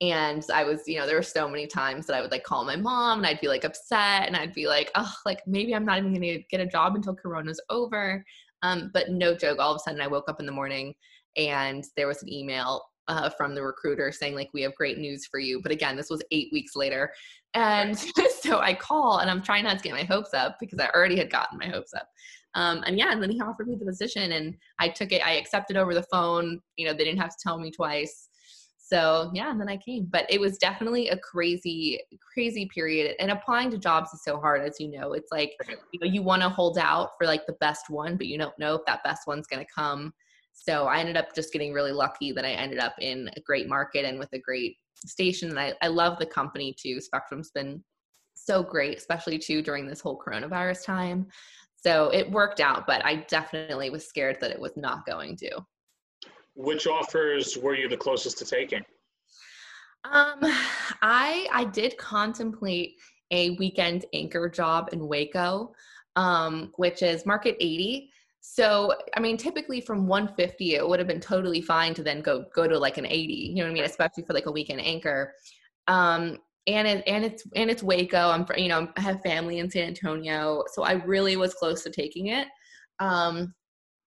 And 0.00 0.44
I 0.52 0.64
was, 0.64 0.82
you 0.86 0.98
know, 0.98 1.06
there 1.06 1.16
were 1.16 1.22
so 1.22 1.48
many 1.48 1.66
times 1.66 2.06
that 2.06 2.16
I 2.16 2.20
would 2.20 2.32
like 2.32 2.42
call 2.42 2.64
my 2.64 2.76
mom 2.76 3.18
and 3.18 3.26
I'd 3.26 3.40
be 3.40 3.48
like 3.48 3.64
upset 3.64 4.26
and 4.26 4.36
I'd 4.36 4.52
be 4.52 4.66
like, 4.66 4.90
oh, 4.96 5.12
like 5.24 5.40
maybe 5.46 5.74
I'm 5.74 5.84
not 5.84 5.98
even 5.98 6.12
going 6.12 6.22
to 6.22 6.42
get 6.50 6.60
a 6.60 6.66
job 6.66 6.94
until 6.96 7.14
Corona's 7.14 7.60
over. 7.70 8.24
Um, 8.62 8.90
but 8.92 9.10
no 9.10 9.34
joke, 9.34 9.58
all 9.58 9.72
of 9.72 9.76
a 9.76 9.78
sudden 9.78 10.00
I 10.00 10.06
woke 10.08 10.28
up 10.28 10.40
in 10.40 10.46
the 10.46 10.52
morning 10.52 10.94
and 11.36 11.84
there 11.96 12.08
was 12.08 12.22
an 12.22 12.32
email 12.32 12.82
uh, 13.08 13.28
from 13.30 13.54
the 13.54 13.62
recruiter 13.62 14.10
saying 14.10 14.34
like 14.34 14.50
we 14.54 14.62
have 14.62 14.74
great 14.74 14.98
news 14.98 15.26
for 15.26 15.38
you 15.38 15.60
but 15.60 15.72
again 15.72 15.96
this 15.96 16.08
was 16.08 16.22
eight 16.30 16.48
weeks 16.52 16.74
later 16.74 17.12
and 17.54 17.98
so 18.40 18.60
i 18.60 18.72
call 18.72 19.18
and 19.18 19.30
i'm 19.30 19.42
trying 19.42 19.64
not 19.64 19.76
to 19.76 19.84
get 19.84 19.92
my 19.92 20.04
hopes 20.04 20.32
up 20.32 20.56
because 20.58 20.78
i 20.78 20.88
already 20.94 21.16
had 21.16 21.30
gotten 21.30 21.58
my 21.58 21.66
hopes 21.66 21.92
up 21.92 22.08
um, 22.54 22.82
and 22.86 22.98
yeah, 22.98 23.12
and 23.12 23.22
then 23.22 23.30
he 23.30 23.40
offered 23.40 23.68
me 23.68 23.76
the 23.76 23.84
position 23.84 24.32
and 24.32 24.56
I 24.78 24.88
took 24.88 25.12
it, 25.12 25.26
I 25.26 25.32
accepted 25.32 25.76
over 25.76 25.94
the 25.94 26.04
phone. 26.04 26.60
You 26.76 26.86
know, 26.86 26.92
they 26.92 27.04
didn't 27.04 27.20
have 27.20 27.30
to 27.30 27.42
tell 27.42 27.58
me 27.58 27.70
twice. 27.70 28.28
So 28.78 29.30
yeah, 29.34 29.50
and 29.50 29.60
then 29.60 29.68
I 29.68 29.78
came. 29.78 30.06
But 30.10 30.26
it 30.28 30.40
was 30.40 30.58
definitely 30.58 31.08
a 31.08 31.18
crazy, 31.18 32.00
crazy 32.32 32.68
period. 32.72 33.16
And 33.18 33.30
applying 33.30 33.70
to 33.70 33.78
jobs 33.78 34.12
is 34.12 34.22
so 34.22 34.38
hard, 34.38 34.62
as 34.62 34.78
you 34.78 34.90
know. 34.90 35.14
It's 35.14 35.32
like, 35.32 35.52
you 35.92 36.00
know, 36.00 36.06
you 36.06 36.22
want 36.22 36.42
to 36.42 36.48
hold 36.48 36.78
out 36.78 37.10
for 37.18 37.26
like 37.26 37.46
the 37.46 37.54
best 37.54 37.88
one, 37.88 38.16
but 38.16 38.26
you 38.26 38.38
don't 38.38 38.58
know 38.58 38.74
if 38.74 38.82
that 38.86 39.02
best 39.02 39.26
one's 39.26 39.46
gonna 39.46 39.64
come. 39.74 40.12
So 40.52 40.86
I 40.86 40.98
ended 40.98 41.16
up 41.16 41.34
just 41.34 41.52
getting 41.52 41.72
really 41.72 41.92
lucky 41.92 42.30
that 42.32 42.44
I 42.44 42.50
ended 42.50 42.78
up 42.78 42.94
in 43.00 43.28
a 43.36 43.40
great 43.40 43.68
market 43.68 44.04
and 44.04 44.18
with 44.18 44.32
a 44.32 44.38
great 44.38 44.76
station. 45.06 45.50
And 45.50 45.58
I, 45.58 45.74
I 45.82 45.88
love 45.88 46.18
the 46.18 46.26
company 46.26 46.76
too. 46.78 47.00
Spectrum's 47.00 47.50
been 47.50 47.82
so 48.34 48.62
great, 48.62 48.96
especially 48.96 49.38
too 49.38 49.62
during 49.62 49.86
this 49.86 50.00
whole 50.00 50.20
coronavirus 50.24 50.84
time. 50.84 51.26
So 51.84 52.08
it 52.08 52.30
worked 52.30 52.60
out, 52.60 52.86
but 52.86 53.04
I 53.04 53.16
definitely 53.28 53.90
was 53.90 54.06
scared 54.06 54.38
that 54.40 54.50
it 54.50 54.58
was 54.58 54.72
not 54.74 55.04
going 55.04 55.36
to. 55.36 55.50
Which 56.56 56.86
offers 56.86 57.58
were 57.58 57.74
you 57.74 57.90
the 57.90 57.96
closest 57.96 58.38
to 58.38 58.46
taking? 58.46 58.82
Um, 60.04 60.38
I 61.02 61.46
I 61.52 61.66
did 61.72 61.98
contemplate 61.98 62.94
a 63.30 63.50
weekend 63.50 64.06
anchor 64.14 64.48
job 64.48 64.90
in 64.92 65.06
Waco, 65.06 65.74
um, 66.16 66.72
which 66.76 67.02
is 67.02 67.26
market 67.26 67.56
80. 67.60 68.10
So 68.40 68.94
I 69.14 69.20
mean, 69.20 69.36
typically 69.36 69.82
from 69.82 70.06
150, 70.06 70.76
it 70.76 70.88
would 70.88 70.98
have 70.98 71.08
been 71.08 71.20
totally 71.20 71.60
fine 71.60 71.92
to 71.94 72.02
then 72.02 72.22
go 72.22 72.46
go 72.54 72.66
to 72.66 72.78
like 72.78 72.96
an 72.96 73.06
80. 73.06 73.32
You 73.32 73.56
know 73.56 73.64
what 73.64 73.70
I 73.70 73.74
mean? 73.74 73.84
Especially 73.84 74.24
for 74.24 74.32
like 74.32 74.46
a 74.46 74.52
weekend 74.52 74.80
anchor. 74.80 75.34
Um, 75.86 76.38
and 76.66 76.88
it, 76.88 77.04
and 77.06 77.24
it's 77.24 77.44
and 77.54 77.70
it's 77.70 77.82
Waco. 77.82 78.30
I'm 78.30 78.46
you 78.56 78.68
know 78.68 78.88
I 78.96 79.00
have 79.00 79.22
family 79.22 79.58
in 79.58 79.70
San 79.70 79.88
Antonio, 79.88 80.64
so 80.72 80.82
I 80.82 80.92
really 80.92 81.36
was 81.36 81.54
close 81.54 81.82
to 81.84 81.90
taking 81.90 82.28
it. 82.28 82.48
Um, 83.00 83.54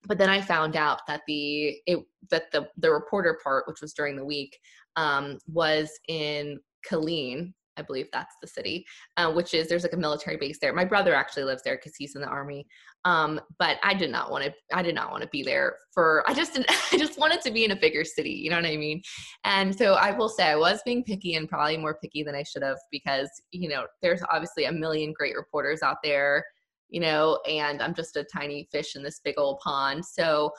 but 0.07 0.17
then 0.17 0.29
I 0.29 0.41
found 0.41 0.75
out 0.75 1.01
that 1.07 1.21
the 1.27 1.77
it 1.85 1.99
that 2.31 2.51
the 2.51 2.67
the 2.77 2.91
reporter 2.91 3.39
part, 3.43 3.67
which 3.67 3.81
was 3.81 3.93
during 3.93 4.15
the 4.15 4.25
week, 4.25 4.57
um, 4.95 5.37
was 5.47 5.91
in 6.07 6.59
Killeen, 6.89 7.53
I 7.77 7.81
believe 7.81 8.07
that's 8.11 8.35
the 8.41 8.47
city, 8.47 8.85
uh, 9.17 9.31
which 9.31 9.53
is 9.53 9.67
there's 9.67 9.83
like 9.83 9.93
a 9.93 9.97
military 9.97 10.37
base 10.37 10.57
there. 10.59 10.73
My 10.73 10.85
brother 10.85 11.13
actually 11.13 11.43
lives 11.43 11.61
there 11.63 11.75
because 11.75 11.95
he's 11.95 12.15
in 12.15 12.21
the 12.21 12.27
army. 12.27 12.67
Um, 13.05 13.39
but 13.57 13.77
I 13.83 13.93
did 13.93 14.11
not 14.11 14.31
want 14.31 14.45
to. 14.45 14.53
I 14.73 14.81
did 14.81 14.95
not 14.95 15.11
want 15.11 15.23
to 15.23 15.29
be 15.29 15.43
there 15.43 15.77
for. 15.93 16.23
I 16.27 16.33
just 16.33 16.53
didn't. 16.53 16.71
I 16.91 16.97
just 16.97 17.17
wanted 17.17 17.41
to 17.41 17.51
be 17.51 17.63
in 17.63 17.71
a 17.71 17.75
bigger 17.75 18.03
city. 18.03 18.31
You 18.31 18.49
know 18.49 18.57
what 18.57 18.65
I 18.65 18.77
mean? 18.77 19.01
And 19.43 19.75
so 19.75 19.93
I 19.93 20.11
will 20.11 20.29
say 20.29 20.45
I 20.45 20.55
was 20.55 20.81
being 20.83 21.03
picky 21.03 21.35
and 21.35 21.47
probably 21.47 21.77
more 21.77 21.97
picky 22.01 22.23
than 22.23 22.35
I 22.35 22.43
should 22.43 22.63
have 22.63 22.77
because 22.91 23.29
you 23.51 23.69
know 23.69 23.85
there's 24.01 24.21
obviously 24.29 24.65
a 24.65 24.71
million 24.71 25.13
great 25.17 25.35
reporters 25.35 25.81
out 25.81 25.97
there. 26.03 26.43
You 26.89 27.01
know, 27.01 27.39
and 27.47 27.81
I'm 27.81 27.93
just 27.93 28.15
a 28.15 28.23
tiny 28.23 28.67
fish 28.71 28.95
in 28.95 29.03
this 29.03 29.19
big 29.23 29.35
old 29.37 29.59
pond. 29.59 30.05
So 30.05 30.51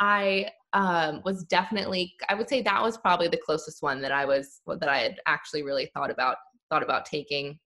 I 0.00 0.48
um, 0.72 1.22
was 1.24 1.44
definitely. 1.44 2.14
I 2.28 2.34
would 2.34 2.48
say 2.48 2.62
that 2.62 2.82
was 2.82 2.98
probably 2.98 3.28
the 3.28 3.40
closest 3.44 3.82
one 3.82 4.02
that 4.02 4.12
I 4.12 4.24
was 4.24 4.60
that 4.66 4.88
I 4.88 4.98
had 4.98 5.16
actually 5.26 5.62
really 5.62 5.90
thought 5.94 6.10
about 6.10 6.36
thought 6.74 6.82
about 6.82 7.06
taking. 7.06 7.58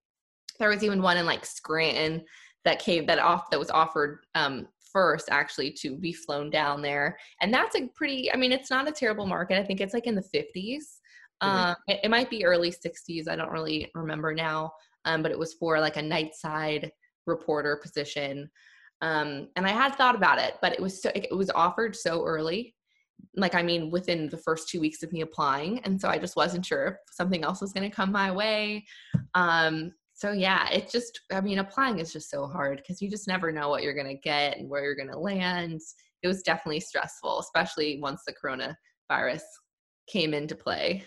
There 0.59 0.69
was 0.69 0.85
even 0.85 1.01
one 1.01 1.17
in 1.17 1.25
like 1.25 1.47
Scranton 1.47 2.25
that 2.65 2.79
came 2.79 3.07
that 3.07 3.19
off 3.19 3.51
that 3.51 3.59
was 3.59 3.71
offered 3.71 4.21
um, 4.35 4.69
first 4.93 5.29
actually 5.31 5.71
to 5.73 5.97
be 5.97 6.13
flown 6.13 6.51
down 6.51 6.83
there, 6.83 7.17
and 7.41 7.53
that's 7.53 7.77
a 7.77 7.89
pretty. 7.95 8.31
I 8.33 8.37
mean, 8.37 8.53
it's 8.53 8.71
not 8.71 8.89
a 8.89 8.93
terrible 8.93 9.27
market. 9.27 9.59
I 9.59 9.65
think 9.65 9.81
it's 9.81 9.95
like 9.95 10.07
in 10.07 10.15
the 10.15 10.23
50s. 10.35 10.45
Mm-hmm. 11.43 11.49
Um, 11.49 11.77
it, 11.87 12.01
it, 12.05 12.11
might 12.11 12.29
be 12.29 12.45
early 12.45 12.73
60s. 12.73 13.29
I 13.29 13.37
don't 13.37 13.53
really 13.53 13.91
remember 13.95 14.35
now, 14.35 14.73
um, 15.05 15.23
but 15.23 15.31
it 15.31 15.39
was 15.39 15.55
for 15.55 15.79
like 15.79 15.97
a 15.97 16.03
night 16.03 16.35
side 16.35 16.91
reporter 17.27 17.77
position. 17.81 18.51
Um, 19.03 19.49
and 19.55 19.65
I 19.65 19.71
had 19.71 19.95
thought 19.95 20.17
about 20.17 20.41
it, 20.41 20.55
but 20.61 20.73
it 20.73 20.81
was 20.81 21.01
so 21.01 21.11
it 21.15 21.35
was 21.35 21.51
offered 21.51 21.95
so 21.95 22.25
early 22.25 22.75
like 23.37 23.55
i 23.55 23.63
mean 23.63 23.91
within 23.91 24.29
the 24.29 24.37
first 24.37 24.69
two 24.69 24.81
weeks 24.81 25.03
of 25.03 25.13
me 25.13 25.21
applying 25.21 25.79
and 25.81 26.01
so 26.01 26.09
i 26.09 26.19
just 26.19 26.37
wasn't 26.37 26.65
sure 26.65 27.01
if 27.09 27.15
something 27.15 27.45
else 27.45 27.61
was 27.61 27.73
going 27.73 27.89
to 27.89 27.95
come 27.95 28.13
my 28.13 28.31
way. 28.31 28.85
Um 29.35 29.93
so 30.15 30.33
yeah 30.33 30.69
it 30.71 30.91
just 30.91 31.21
i 31.33 31.41
mean 31.41 31.59
applying 31.59 31.99
is 31.99 32.13
just 32.13 32.31
so 32.31 32.47
hard 32.47 32.79
because 32.79 33.01
you 33.01 33.11
just 33.11 33.29
never 33.29 33.53
know 33.53 33.69
what 33.69 33.83
you're 33.83 33.95
going 33.95 34.07
to 34.07 34.21
get 34.23 34.59
and 34.59 34.69
where 34.69 34.83
you're 34.83 34.97
going 34.97 35.11
to 35.11 35.19
land. 35.19 35.81
It 36.23 36.29
was 36.29 36.43
definitely 36.43 36.81
stressful 36.81 37.39
especially 37.41 38.01
once 38.01 38.23
the 38.27 38.35
coronavirus 38.35 39.43
came 40.09 40.35
into 40.35 40.55
play. 40.55 41.05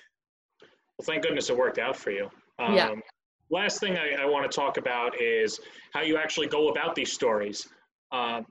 Well 0.98 1.06
thank 1.06 1.24
goodness 1.24 1.50
it 1.50 1.58
worked 1.58 1.80
out 1.80 1.98
for 1.98 2.12
you. 2.12 2.30
Um, 2.60 2.76
yeah. 2.76 2.94
last 3.50 3.80
thing 3.80 3.98
I, 3.98 4.22
I 4.22 4.26
want 4.26 4.50
to 4.50 4.56
talk 4.56 4.78
about 4.78 5.20
is 5.20 5.60
how 5.94 6.02
you 6.02 6.18
actually 6.18 6.48
go 6.48 6.70
about 6.70 6.96
these 6.96 7.12
stories 7.12 7.68
uh, 8.12 8.42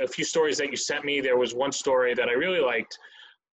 a 0.00 0.08
few 0.08 0.24
stories 0.24 0.58
that 0.58 0.70
you 0.70 0.76
sent 0.76 1.04
me. 1.04 1.20
There 1.20 1.36
was 1.36 1.54
one 1.54 1.72
story 1.72 2.14
that 2.14 2.28
I 2.28 2.32
really 2.32 2.60
liked. 2.60 2.98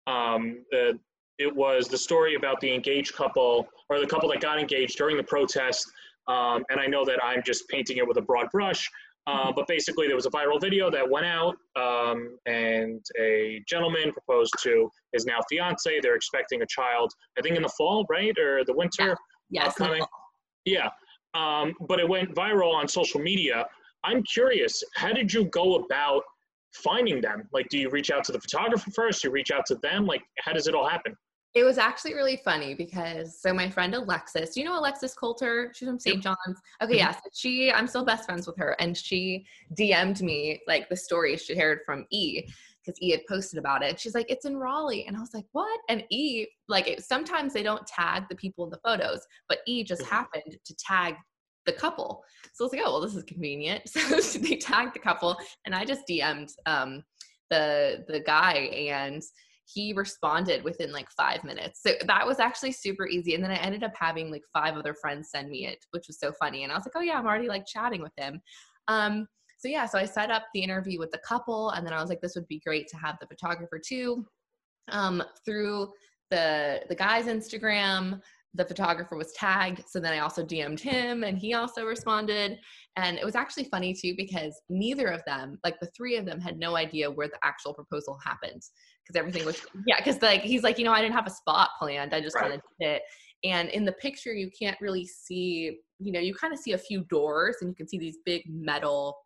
Um, 0.06 0.64
uh, 0.72 0.94
it 1.38 1.54
was 1.54 1.88
the 1.88 1.98
story 1.98 2.34
about 2.34 2.60
the 2.60 2.72
engaged 2.72 3.14
couple 3.14 3.66
or 3.88 3.98
the 3.98 4.06
couple 4.06 4.28
that 4.30 4.40
got 4.40 4.58
engaged 4.60 4.96
during 4.98 5.16
the 5.16 5.22
protest. 5.24 5.90
Um, 6.28 6.64
and 6.70 6.80
I 6.80 6.86
know 6.86 7.04
that 7.04 7.22
I'm 7.22 7.42
just 7.44 7.68
painting 7.68 7.98
it 7.98 8.06
with 8.06 8.16
a 8.16 8.22
broad 8.22 8.50
brush, 8.50 8.88
uh, 9.26 9.52
but 9.54 9.66
basically 9.66 10.06
there 10.06 10.16
was 10.16 10.26
a 10.26 10.30
viral 10.30 10.60
video 10.60 10.90
that 10.90 11.08
went 11.08 11.26
out, 11.26 11.56
um, 11.76 12.38
and 12.46 13.04
a 13.18 13.62
gentleman 13.68 14.12
proposed 14.12 14.54
to 14.62 14.88
his 15.12 15.26
now 15.26 15.38
fiance. 15.48 16.00
They're 16.00 16.14
expecting 16.14 16.62
a 16.62 16.66
child, 16.66 17.12
I 17.38 17.42
think 17.42 17.56
in 17.56 17.62
the 17.62 17.68
fall, 17.70 18.06
right, 18.08 18.36
or 18.38 18.64
the 18.64 18.74
winter. 18.74 19.16
Yeah. 19.50 19.64
Yes. 19.64 19.74
Yeah. 20.64 20.88
Um, 21.34 21.74
but 21.88 22.00
it 22.00 22.08
went 22.08 22.34
viral 22.34 22.72
on 22.72 22.86
social 22.88 23.20
media. 23.20 23.66
I'm 24.04 24.22
curious, 24.22 24.82
how 24.94 25.12
did 25.12 25.32
you 25.32 25.46
go 25.46 25.76
about 25.76 26.22
finding 26.74 27.20
them? 27.20 27.48
Like, 27.52 27.68
do 27.68 27.78
you 27.78 27.88
reach 27.90 28.10
out 28.10 28.24
to 28.24 28.32
the 28.32 28.40
photographer 28.40 28.90
first? 28.90 29.24
You 29.24 29.30
reach 29.30 29.50
out 29.50 29.66
to 29.66 29.76
them? 29.76 30.06
Like, 30.06 30.22
how 30.40 30.52
does 30.52 30.66
it 30.66 30.74
all 30.74 30.88
happen? 30.88 31.16
It 31.54 31.62
was 31.62 31.78
actually 31.78 32.14
really 32.14 32.40
funny 32.44 32.74
because 32.74 33.40
so 33.40 33.54
my 33.54 33.70
friend 33.70 33.94
Alexis, 33.94 34.54
do 34.54 34.60
you 34.60 34.66
know 34.66 34.76
Alexis 34.76 35.14
Coulter? 35.14 35.72
She's 35.72 35.86
from 35.86 36.00
St. 36.00 36.20
John's. 36.20 36.60
Okay, 36.82 36.96
yes, 36.96 37.14
yeah, 37.14 37.20
so 37.20 37.30
she 37.32 37.70
I'm 37.70 37.86
still 37.86 38.04
best 38.04 38.24
friends 38.24 38.48
with 38.48 38.56
her, 38.58 38.74
and 38.80 38.96
she 38.96 39.46
DM'd 39.78 40.20
me 40.20 40.60
like 40.66 40.88
the 40.88 40.96
story 40.96 41.36
she 41.36 41.56
heard 41.56 41.78
from 41.86 42.06
E 42.10 42.42
because 42.84 43.00
E 43.00 43.12
had 43.12 43.20
posted 43.28 43.60
about 43.60 43.84
it. 43.84 44.00
She's 44.00 44.16
like, 44.16 44.28
it's 44.28 44.46
in 44.46 44.56
Raleigh, 44.56 45.06
and 45.06 45.16
I 45.16 45.20
was 45.20 45.32
like, 45.32 45.46
what? 45.52 45.78
And 45.88 46.02
E 46.10 46.48
like 46.66 46.88
it, 46.88 47.04
sometimes 47.04 47.52
they 47.52 47.62
don't 47.62 47.86
tag 47.86 48.24
the 48.28 48.34
people 48.34 48.64
in 48.64 48.70
the 48.70 48.80
photos, 48.84 49.20
but 49.48 49.58
E 49.68 49.84
just 49.84 50.02
mm-hmm. 50.02 50.12
happened 50.12 50.56
to 50.64 50.74
tag 50.74 51.14
the 51.66 51.72
couple. 51.72 52.22
So 52.52 52.64
I 52.64 52.66
was 52.66 52.72
like, 52.72 52.82
oh, 52.84 52.92
well, 52.92 53.00
this 53.00 53.14
is 53.14 53.24
convenient. 53.24 53.82
So 53.94 54.38
they 54.38 54.56
tagged 54.56 54.94
the 54.94 55.00
couple, 55.00 55.36
and 55.66 55.74
I 55.74 55.84
just 55.84 56.02
DM'd 56.08 56.50
um, 56.66 57.02
the 57.50 58.04
the 58.08 58.20
guy, 58.20 58.54
and 58.54 59.22
he 59.66 59.92
responded 59.94 60.62
within 60.62 60.92
like 60.92 61.10
five 61.10 61.42
minutes. 61.42 61.80
So 61.82 61.92
that 62.06 62.26
was 62.26 62.38
actually 62.38 62.72
super 62.72 63.08
easy. 63.08 63.34
And 63.34 63.42
then 63.42 63.50
I 63.50 63.56
ended 63.56 63.82
up 63.82 63.94
having 63.98 64.30
like 64.30 64.42
five 64.52 64.74
other 64.74 64.94
friends 64.94 65.30
send 65.30 65.48
me 65.48 65.66
it, 65.66 65.78
which 65.92 66.06
was 66.06 66.18
so 66.18 66.32
funny. 66.32 66.64
And 66.64 66.72
I 66.72 66.76
was 66.76 66.84
like, 66.84 66.92
oh 66.96 67.00
yeah, 67.00 67.18
I'm 67.18 67.26
already 67.26 67.48
like 67.48 67.66
chatting 67.66 68.02
with 68.02 68.12
him. 68.16 68.40
Um, 68.88 69.26
so 69.58 69.68
yeah, 69.68 69.86
so 69.86 69.98
I 69.98 70.04
set 70.04 70.30
up 70.30 70.42
the 70.52 70.62
interview 70.62 70.98
with 70.98 71.10
the 71.10 71.20
couple, 71.26 71.70
and 71.70 71.86
then 71.86 71.94
I 71.94 72.00
was 72.00 72.10
like, 72.10 72.20
this 72.20 72.34
would 72.34 72.48
be 72.48 72.60
great 72.64 72.86
to 72.88 72.96
have 72.98 73.16
the 73.20 73.26
photographer 73.26 73.80
too. 73.84 74.26
Um, 74.90 75.22
through 75.46 75.92
the 76.30 76.82
the 76.88 76.94
guy's 76.94 77.24
Instagram, 77.24 78.20
the 78.54 78.64
photographer 78.64 79.16
was 79.16 79.32
tagged. 79.32 79.82
So 79.88 79.98
then 79.98 80.12
I 80.12 80.20
also 80.20 80.44
DM'd 80.44 80.80
him 80.80 81.24
and 81.24 81.36
he 81.36 81.54
also 81.54 81.84
responded. 81.84 82.58
And 82.96 83.18
it 83.18 83.24
was 83.24 83.34
actually 83.34 83.64
funny 83.64 83.92
too 83.92 84.14
because 84.16 84.60
neither 84.68 85.08
of 85.08 85.22
them, 85.26 85.58
like 85.64 85.80
the 85.80 85.90
three 85.96 86.16
of 86.16 86.24
them, 86.24 86.40
had 86.40 86.58
no 86.58 86.76
idea 86.76 87.10
where 87.10 87.28
the 87.28 87.38
actual 87.42 87.74
proposal 87.74 88.18
happened 88.24 88.62
because 89.02 89.18
everything 89.18 89.44
was, 89.44 89.60
yeah, 89.86 89.96
because 89.98 90.22
like 90.22 90.42
he's 90.42 90.62
like, 90.62 90.78
you 90.78 90.84
know, 90.84 90.92
I 90.92 91.02
didn't 91.02 91.14
have 91.14 91.26
a 91.26 91.30
spot 91.30 91.70
planned. 91.78 92.14
I 92.14 92.20
just 92.20 92.36
right. 92.36 92.42
kind 92.42 92.54
of 92.54 92.60
did 92.80 92.88
it. 92.88 93.02
And 93.42 93.68
in 93.70 93.84
the 93.84 93.92
picture, 93.92 94.32
you 94.32 94.50
can't 94.56 94.80
really 94.80 95.06
see, 95.06 95.78
you 95.98 96.12
know, 96.12 96.20
you 96.20 96.32
kind 96.32 96.52
of 96.52 96.58
see 96.58 96.72
a 96.72 96.78
few 96.78 97.04
doors 97.04 97.56
and 97.60 97.68
you 97.68 97.74
can 97.74 97.88
see 97.88 97.98
these 97.98 98.18
big 98.24 98.42
metal 98.48 99.16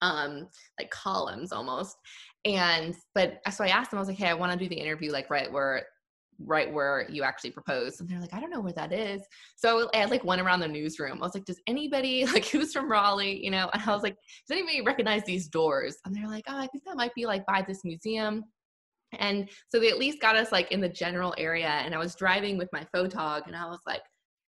um 0.00 0.48
like 0.78 0.90
columns 0.90 1.52
almost 1.52 1.96
and 2.44 2.96
but 3.14 3.40
so 3.52 3.62
i 3.62 3.68
asked 3.68 3.92
him 3.92 3.98
i 3.98 4.00
was 4.00 4.08
like 4.08 4.18
hey 4.18 4.26
i 4.26 4.34
want 4.34 4.50
to 4.50 4.58
do 4.58 4.68
the 4.68 4.74
interview 4.74 5.12
like 5.12 5.30
right 5.30 5.50
where 5.50 5.84
right 6.38 6.72
where 6.72 7.06
you 7.10 7.22
actually 7.22 7.50
propose. 7.50 8.00
and 8.00 8.08
they're 8.08 8.20
like 8.20 8.34
i 8.34 8.40
don't 8.40 8.50
know 8.50 8.60
where 8.60 8.72
that 8.72 8.92
is. 8.92 9.22
So 9.56 9.88
i 9.94 10.04
like 10.06 10.24
went 10.24 10.40
around 10.40 10.60
the 10.60 10.68
newsroom. 10.68 11.18
I 11.18 11.26
was 11.26 11.34
like 11.34 11.44
does 11.44 11.60
anybody 11.66 12.26
like 12.34 12.46
who's 12.46 12.72
from 12.72 12.90
raleigh 12.90 13.42
you 13.42 13.50
know? 13.50 13.70
And 13.72 13.82
i 13.82 13.94
was 13.94 14.02
like 14.02 14.16
does 14.48 14.56
anybody 14.56 14.82
recognize 14.82 15.24
these 15.24 15.48
doors? 15.48 15.96
And 16.04 16.14
they're 16.14 16.28
like 16.28 16.44
oh 16.48 16.56
i 16.58 16.66
think 16.66 16.84
that 16.84 16.96
might 16.96 17.14
be 17.14 17.26
like 17.26 17.44
by 17.46 17.64
this 17.66 17.84
museum. 17.84 18.44
And 19.18 19.50
so 19.68 19.78
they 19.78 19.90
at 19.90 19.98
least 19.98 20.22
got 20.22 20.36
us 20.36 20.52
like 20.52 20.72
in 20.72 20.80
the 20.80 20.88
general 20.88 21.34
area 21.36 21.68
and 21.68 21.94
i 21.94 21.98
was 21.98 22.14
driving 22.14 22.56
with 22.56 22.70
my 22.72 22.86
photog 22.94 23.46
and 23.46 23.54
i 23.54 23.66
was 23.66 23.80
like 23.86 24.02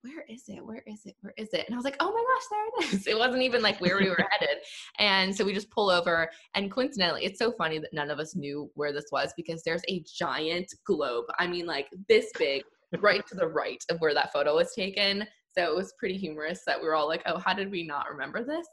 where 0.01 0.23
is 0.29 0.43
it? 0.47 0.65
Where 0.65 0.83
is 0.87 1.05
it? 1.05 1.15
Where 1.21 1.33
is 1.37 1.49
it? 1.53 1.65
And 1.65 1.75
I 1.75 1.77
was 1.77 1.83
like, 1.83 1.97
oh 1.99 2.11
my 2.11 2.23
gosh, 2.33 2.43
there 2.49 2.65
it 2.67 2.93
is. 2.93 3.07
It 3.07 3.17
wasn't 3.17 3.43
even 3.43 3.61
like 3.61 3.81
where 3.81 3.97
we 3.97 4.09
were 4.09 4.17
headed. 4.31 4.57
And 4.97 5.35
so 5.35 5.43
we 5.43 5.53
just 5.53 5.69
pull 5.71 5.89
over. 5.89 6.29
And 6.55 6.71
coincidentally, 6.71 7.25
it's 7.25 7.39
so 7.39 7.51
funny 7.51 7.79
that 7.79 7.93
none 7.93 8.09
of 8.09 8.19
us 8.19 8.35
knew 8.35 8.69
where 8.75 8.93
this 8.93 9.07
was 9.11 9.33
because 9.35 9.61
there's 9.63 9.81
a 9.89 10.03
giant 10.05 10.73
globe. 10.85 11.25
I 11.37 11.47
mean, 11.47 11.65
like 11.65 11.87
this 12.07 12.31
big, 12.37 12.63
right 12.99 13.25
to 13.27 13.35
the 13.35 13.47
right 13.47 13.83
of 13.89 13.99
where 13.99 14.13
that 14.13 14.31
photo 14.31 14.55
was 14.55 14.73
taken. 14.73 15.25
So 15.57 15.63
it 15.63 15.75
was 15.75 15.93
pretty 15.99 16.17
humorous 16.17 16.61
that 16.65 16.79
we 16.79 16.87
were 16.87 16.95
all 16.95 17.07
like, 17.07 17.23
oh, 17.25 17.37
how 17.37 17.53
did 17.53 17.69
we 17.69 17.85
not 17.85 18.09
remember 18.09 18.43
this? 18.43 18.67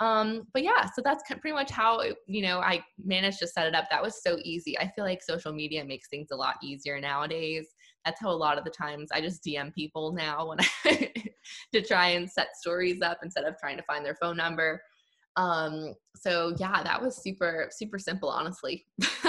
Um, 0.00 0.48
but 0.54 0.62
yeah, 0.62 0.86
so 0.86 1.02
that's 1.04 1.22
pretty 1.28 1.52
much 1.52 1.70
how, 1.70 2.00
it, 2.00 2.16
you 2.26 2.42
know, 2.42 2.60
I 2.60 2.82
managed 3.04 3.38
to 3.40 3.46
set 3.46 3.66
it 3.66 3.74
up. 3.74 3.84
That 3.90 4.02
was 4.02 4.22
so 4.22 4.38
easy. 4.42 4.76
I 4.78 4.90
feel 4.96 5.04
like 5.04 5.22
social 5.22 5.52
media 5.52 5.84
makes 5.84 6.08
things 6.08 6.28
a 6.32 6.36
lot 6.36 6.56
easier 6.62 6.98
nowadays 6.98 7.68
that's 8.04 8.20
how 8.20 8.30
a 8.30 8.32
lot 8.32 8.58
of 8.58 8.64
the 8.64 8.70
times 8.70 9.10
I 9.12 9.20
just 9.20 9.44
DM 9.44 9.74
people 9.74 10.12
now 10.12 10.48
when 10.48 10.58
I 10.84 11.12
to 11.72 11.82
try 11.82 12.08
and 12.08 12.30
set 12.30 12.56
stories 12.56 13.02
up 13.02 13.18
instead 13.22 13.44
of 13.44 13.58
trying 13.58 13.76
to 13.76 13.82
find 13.84 14.04
their 14.04 14.14
phone 14.14 14.36
number. 14.36 14.82
Um, 15.36 15.94
so 16.16 16.54
yeah, 16.58 16.82
that 16.82 17.00
was 17.00 17.22
super 17.22 17.68
super 17.70 17.98
simple, 17.98 18.28
honestly. 18.28 18.84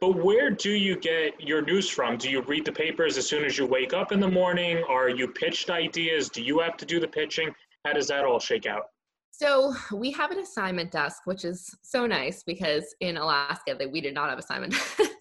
but 0.00 0.24
where 0.24 0.50
do 0.50 0.70
you 0.70 0.96
get 0.96 1.40
your 1.40 1.62
news 1.62 1.88
from? 1.88 2.16
Do 2.16 2.30
you 2.30 2.42
read 2.42 2.64
the 2.64 2.72
papers 2.72 3.16
as 3.18 3.26
soon 3.26 3.44
as 3.44 3.58
you 3.58 3.66
wake 3.66 3.92
up 3.92 4.12
in 4.12 4.20
the 4.20 4.30
morning? 4.30 4.82
Are 4.88 5.08
you 5.08 5.28
pitched 5.28 5.70
ideas? 5.70 6.28
Do 6.28 6.42
you 6.42 6.60
have 6.60 6.76
to 6.78 6.86
do 6.86 7.00
the 7.00 7.08
pitching? 7.08 7.52
How 7.84 7.92
does 7.92 8.08
that 8.08 8.24
all 8.24 8.38
shake 8.38 8.66
out? 8.66 8.84
So 9.32 9.74
we 9.92 10.12
have 10.12 10.30
an 10.30 10.38
assignment 10.38 10.92
desk, 10.92 11.22
which 11.24 11.44
is 11.44 11.74
so 11.82 12.06
nice 12.06 12.44
because 12.44 12.94
in 13.00 13.16
Alaska 13.16 13.74
that 13.76 13.90
we 13.90 14.00
did 14.00 14.14
not 14.14 14.30
have 14.30 14.38
assignment 14.38 14.74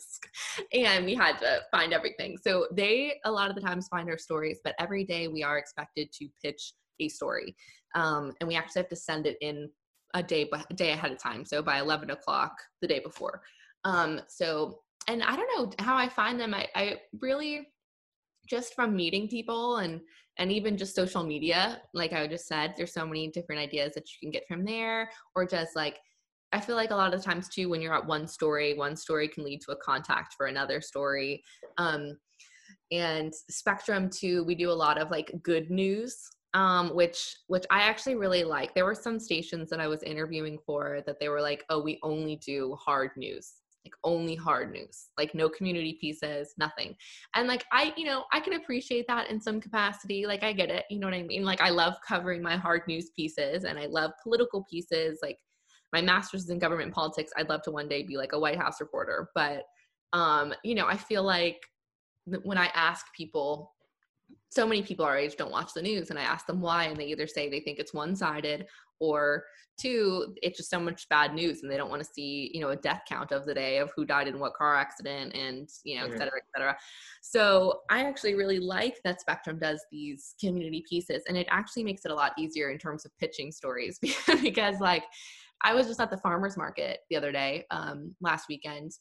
and 0.73 1.05
we 1.05 1.15
had 1.15 1.37
to 1.39 1.59
find 1.71 1.93
everything. 1.93 2.37
So 2.41 2.67
they 2.71 3.19
a 3.25 3.31
lot 3.31 3.49
of 3.49 3.55
the 3.55 3.61
times 3.61 3.87
find 3.87 4.09
our 4.09 4.17
stories, 4.17 4.59
but 4.63 4.75
every 4.79 5.03
day 5.05 5.27
we 5.27 5.43
are 5.43 5.57
expected 5.57 6.11
to 6.13 6.27
pitch 6.43 6.73
a 6.99 7.09
story, 7.09 7.55
um, 7.95 8.33
and 8.39 8.47
we 8.47 8.55
actually 8.55 8.81
have 8.81 8.89
to 8.89 8.95
send 8.95 9.25
it 9.25 9.37
in 9.41 9.69
a 10.13 10.23
day 10.23 10.49
a 10.69 10.73
day 10.73 10.91
ahead 10.91 11.11
of 11.11 11.19
time. 11.19 11.45
So 11.45 11.61
by 11.61 11.79
eleven 11.79 12.11
o'clock 12.11 12.53
the 12.81 12.87
day 12.87 12.99
before. 12.99 13.41
Um, 13.83 14.21
so 14.27 14.79
and 15.07 15.23
I 15.23 15.35
don't 15.35 15.49
know 15.57 15.71
how 15.83 15.95
I 15.95 16.07
find 16.07 16.39
them. 16.39 16.53
I, 16.53 16.67
I 16.75 16.97
really 17.19 17.67
just 18.49 18.73
from 18.75 18.95
meeting 18.95 19.27
people 19.27 19.77
and 19.77 20.01
and 20.37 20.51
even 20.51 20.77
just 20.77 20.95
social 20.95 21.23
media 21.23 21.81
like 21.93 22.13
i 22.13 22.25
just 22.25 22.47
said 22.47 22.73
there's 22.75 22.93
so 22.93 23.05
many 23.05 23.27
different 23.29 23.61
ideas 23.61 23.93
that 23.93 24.03
you 24.09 24.17
can 24.19 24.31
get 24.31 24.47
from 24.47 24.65
there 24.65 25.09
or 25.35 25.45
just 25.45 25.75
like 25.75 25.99
I 26.53 26.59
feel 26.59 26.75
like 26.75 26.91
a 26.91 26.95
lot 26.95 27.13
of 27.13 27.23
times 27.23 27.49
too, 27.49 27.69
when 27.69 27.81
you're 27.81 27.95
at 27.95 28.05
one 28.05 28.27
story, 28.27 28.73
one 28.73 28.95
story 28.95 29.27
can 29.27 29.43
lead 29.43 29.61
to 29.61 29.71
a 29.71 29.77
contact 29.77 30.35
for 30.37 30.47
another 30.47 30.81
story. 30.81 31.43
Um, 31.77 32.17
and 32.91 33.33
Spectrum 33.49 34.09
too, 34.09 34.43
we 34.43 34.55
do 34.55 34.69
a 34.69 34.73
lot 34.73 34.97
of 34.97 35.11
like 35.11 35.31
good 35.43 35.69
news, 35.71 36.17
um, 36.53 36.93
which 36.93 37.35
which 37.47 37.65
I 37.71 37.81
actually 37.81 38.15
really 38.15 38.43
like. 38.43 38.75
There 38.75 38.85
were 38.85 38.95
some 38.95 39.19
stations 39.19 39.69
that 39.69 39.79
I 39.79 39.87
was 39.87 40.03
interviewing 40.03 40.59
for 40.65 41.01
that 41.05 41.19
they 41.19 41.29
were 41.29 41.41
like, 41.41 41.63
oh, 41.69 41.81
we 41.81 41.99
only 42.03 42.35
do 42.37 42.75
hard 42.79 43.11
news 43.15 43.53
like 43.85 43.93
only 44.03 44.35
hard 44.35 44.71
news 44.71 45.07
like 45.17 45.33
no 45.33 45.49
community 45.49 45.97
pieces 45.99 46.53
nothing 46.57 46.95
and 47.35 47.47
like 47.47 47.65
i 47.71 47.91
you 47.97 48.05
know 48.05 48.25
i 48.31 48.39
can 48.39 48.53
appreciate 48.53 49.05
that 49.07 49.29
in 49.29 49.41
some 49.41 49.59
capacity 49.59 50.25
like 50.27 50.43
i 50.43 50.53
get 50.53 50.69
it 50.69 50.85
you 50.89 50.99
know 50.99 51.07
what 51.07 51.15
i 51.15 51.23
mean 51.23 51.43
like 51.43 51.61
i 51.61 51.69
love 51.69 51.95
covering 52.07 52.41
my 52.41 52.55
hard 52.55 52.81
news 52.87 53.09
pieces 53.15 53.63
and 53.63 53.79
i 53.79 53.87
love 53.87 54.11
political 54.23 54.65
pieces 54.69 55.19
like 55.23 55.37
my 55.93 56.01
master's 56.01 56.43
is 56.43 56.49
in 56.49 56.59
government 56.59 56.93
politics. 56.93 57.31
I'd 57.35 57.49
love 57.49 57.61
to 57.63 57.71
one 57.71 57.87
day 57.87 58.03
be 58.03 58.17
like 58.17 58.33
a 58.33 58.39
White 58.39 58.57
House 58.57 58.79
reporter. 58.79 59.29
But, 59.35 59.63
um, 60.13 60.53
you 60.63 60.75
know, 60.75 60.87
I 60.87 60.97
feel 60.97 61.23
like 61.23 61.61
when 62.43 62.57
I 62.57 62.67
ask 62.73 63.05
people, 63.15 63.73
so 64.49 64.67
many 64.67 64.81
people 64.81 65.05
our 65.05 65.17
age 65.17 65.35
don't 65.37 65.51
watch 65.51 65.73
the 65.73 65.81
news, 65.81 66.09
and 66.09 66.19
I 66.19 66.23
ask 66.23 66.45
them 66.45 66.61
why, 66.61 66.85
and 66.85 66.97
they 66.97 67.05
either 67.05 67.27
say 67.27 67.49
they 67.49 67.59
think 67.59 67.79
it's 67.79 67.93
one 67.93 68.15
sided 68.15 68.67
or 68.99 69.43
two, 69.81 70.35
it's 70.41 70.57
just 70.57 70.69
so 70.69 70.79
much 70.79 71.09
bad 71.09 71.33
news 71.33 71.63
and 71.63 71.71
they 71.71 71.75
don't 71.75 71.89
want 71.89 72.03
to 72.03 72.09
see, 72.13 72.51
you 72.53 72.61
know, 72.61 72.69
a 72.69 72.75
death 72.75 73.01
count 73.09 73.31
of 73.31 73.45
the 73.45 73.53
day 73.53 73.79
of 73.79 73.91
who 73.95 74.05
died 74.05 74.27
in 74.27 74.39
what 74.39 74.53
car 74.53 74.75
accident 74.75 75.35
and, 75.35 75.67
you 75.83 75.97
know, 75.97 76.05
mm-hmm. 76.05 76.13
et 76.13 76.17
cetera, 76.17 76.37
et 76.37 76.45
cetera. 76.55 76.77
So 77.21 77.81
I 77.89 78.03
actually 78.03 78.35
really 78.35 78.59
like 78.59 78.99
that 79.03 79.19
Spectrum 79.19 79.57
does 79.57 79.83
these 79.91 80.35
community 80.39 80.83
pieces 80.87 81.23
and 81.27 81.35
it 81.35 81.47
actually 81.49 81.83
makes 81.83 82.05
it 82.05 82.11
a 82.11 82.15
lot 82.15 82.33
easier 82.37 82.69
in 82.69 82.77
terms 82.77 83.03
of 83.05 83.17
pitching 83.17 83.51
stories 83.51 83.99
because 84.43 84.79
like 84.79 85.03
I 85.63 85.73
was 85.73 85.87
just 85.87 85.99
at 85.99 86.09
the 86.09 86.17
farmers 86.17 86.57
market 86.57 86.99
the 87.09 87.15
other 87.15 87.31
day, 87.31 87.65
um, 87.71 88.15
last 88.21 88.45
weekend, 88.49 88.91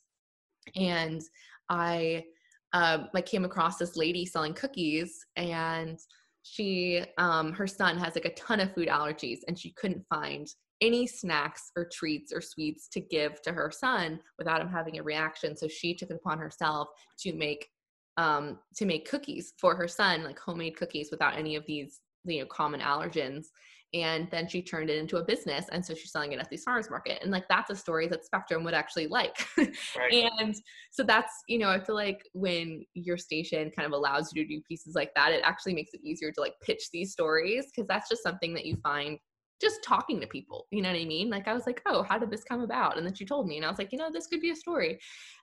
and 0.77 1.21
I 1.69 2.25
uh, 2.73 3.05
like 3.15 3.27
came 3.27 3.45
across 3.45 3.79
this 3.79 3.97
lady 3.97 4.27
selling 4.27 4.55
cookies, 4.55 5.25
and 5.37 5.99
she 6.43 7.05
um, 7.19 7.53
her 7.53 7.67
son 7.67 7.99
has 7.99 8.15
like 8.15 8.25
a 8.25 8.35
ton 8.35 8.61
of 8.61 8.75
food 8.75 8.89
allergies, 8.89 9.41
and 9.49 9.59
she 9.59 9.73
couldn't 9.73 10.05
find 10.09 10.49
any 10.81 11.07
snacks 11.07 11.71
or 11.77 11.89
treats 11.93 12.33
or 12.33 12.41
sweets 12.41 12.89
to 12.89 13.01
give 13.01 13.43
to 13.43 13.53
her 13.53 13.71
son 13.71 14.19
without 14.39 14.63
him 14.63 14.69
having 14.69 14.99
a 14.99 15.03
reaction. 15.03 15.57
So 15.57 15.69
she 15.69 15.95
took 15.95 16.11
it 16.11 16.17
upon 16.17 16.39
herself 16.39 16.89
to 17.21 17.33
make 17.33 17.69
um, 18.17 18.59
to 18.77 18.87
make 18.87 19.09
cookies 19.09 19.55
for 19.61 19.75
her 19.75 19.89
son, 19.89 20.25
like 20.25 20.39
homemade 20.39 20.77
cookies 20.77 21.11
without 21.11 21.37
any 21.37 21.57
of 21.57 21.65
these 21.67 22.01
you 22.25 22.41
know 22.41 22.47
common 22.47 22.81
allergens 22.81 23.47
and 23.93 24.29
then 24.31 24.47
she 24.47 24.63
turned 24.63 24.89
it 24.89 24.99
into 24.99 25.17
a 25.17 25.25
business 25.25 25.67
and 25.73 25.85
so 25.85 25.95
she's 25.95 26.13
selling 26.13 26.33
it 26.33 26.39
at 26.39 26.49
the 26.49 26.57
farmers 26.57 26.91
market 26.91 27.19
and 27.23 27.31
like 27.31 27.47
that's 27.49 27.71
a 27.71 27.77
story 27.77 28.07
that 28.07 28.25
spectrum 28.25 28.63
would 28.63 28.75
actually 28.75 29.07
like. 29.09 29.47
Right. 29.57 30.31
and 30.41 30.55
so 30.91 31.03
that's 31.03 31.33
you 31.49 31.59
know 31.59 31.69
i 31.69 31.81
feel 31.81 31.95
like 31.95 32.23
when 32.33 32.85
your 32.95 33.17
station 33.17 33.71
kind 33.77 33.87
of 33.87 33.93
allows 33.93 34.33
you 34.33 34.43
to 34.43 34.49
do 34.49 34.63
pieces 34.69 34.95
like 34.95 35.13
that 35.15 35.33
it 35.33 35.43
actually 35.45 35.75
makes 35.75 35.93
it 35.93 36.01
easier 36.05 36.31
to 36.33 36.41
like 36.41 36.55
pitch 36.63 36.89
these 36.93 37.13
stories 37.13 37.67
because 37.67 37.89
that's 37.89 38.09
just 38.09 38.23
something 38.23 38.55
that 38.55 38.67
you 38.67 38.77
find 38.83 39.19
just 39.61 39.83
talking 39.85 40.21
to 40.21 40.27
people 40.27 40.67
you 40.71 40.83
know 40.83 40.91
what 40.91 41.01
i 41.01 41.05
mean? 41.05 41.29
Like 41.29 41.49
i 41.49 41.53
was 41.53 41.67
like 41.67 41.83
oh 41.87 42.03
how 42.03 42.19
did 42.19 42.31
this 42.31 42.45
come 42.45 42.61
about? 42.61 42.97
And 42.97 43.07
then 43.07 43.15
she 43.15 43.25
told 43.25 43.47
me 43.47 43.57
and 43.57 43.67
i 43.67 43.69
was 43.69 43.79
like 43.79 43.93
you 43.93 43.99
know 43.99 44.11
this 44.13 44.27
could 44.27 44.41
be 44.41 44.51
a 44.51 44.57
story. 44.57 44.99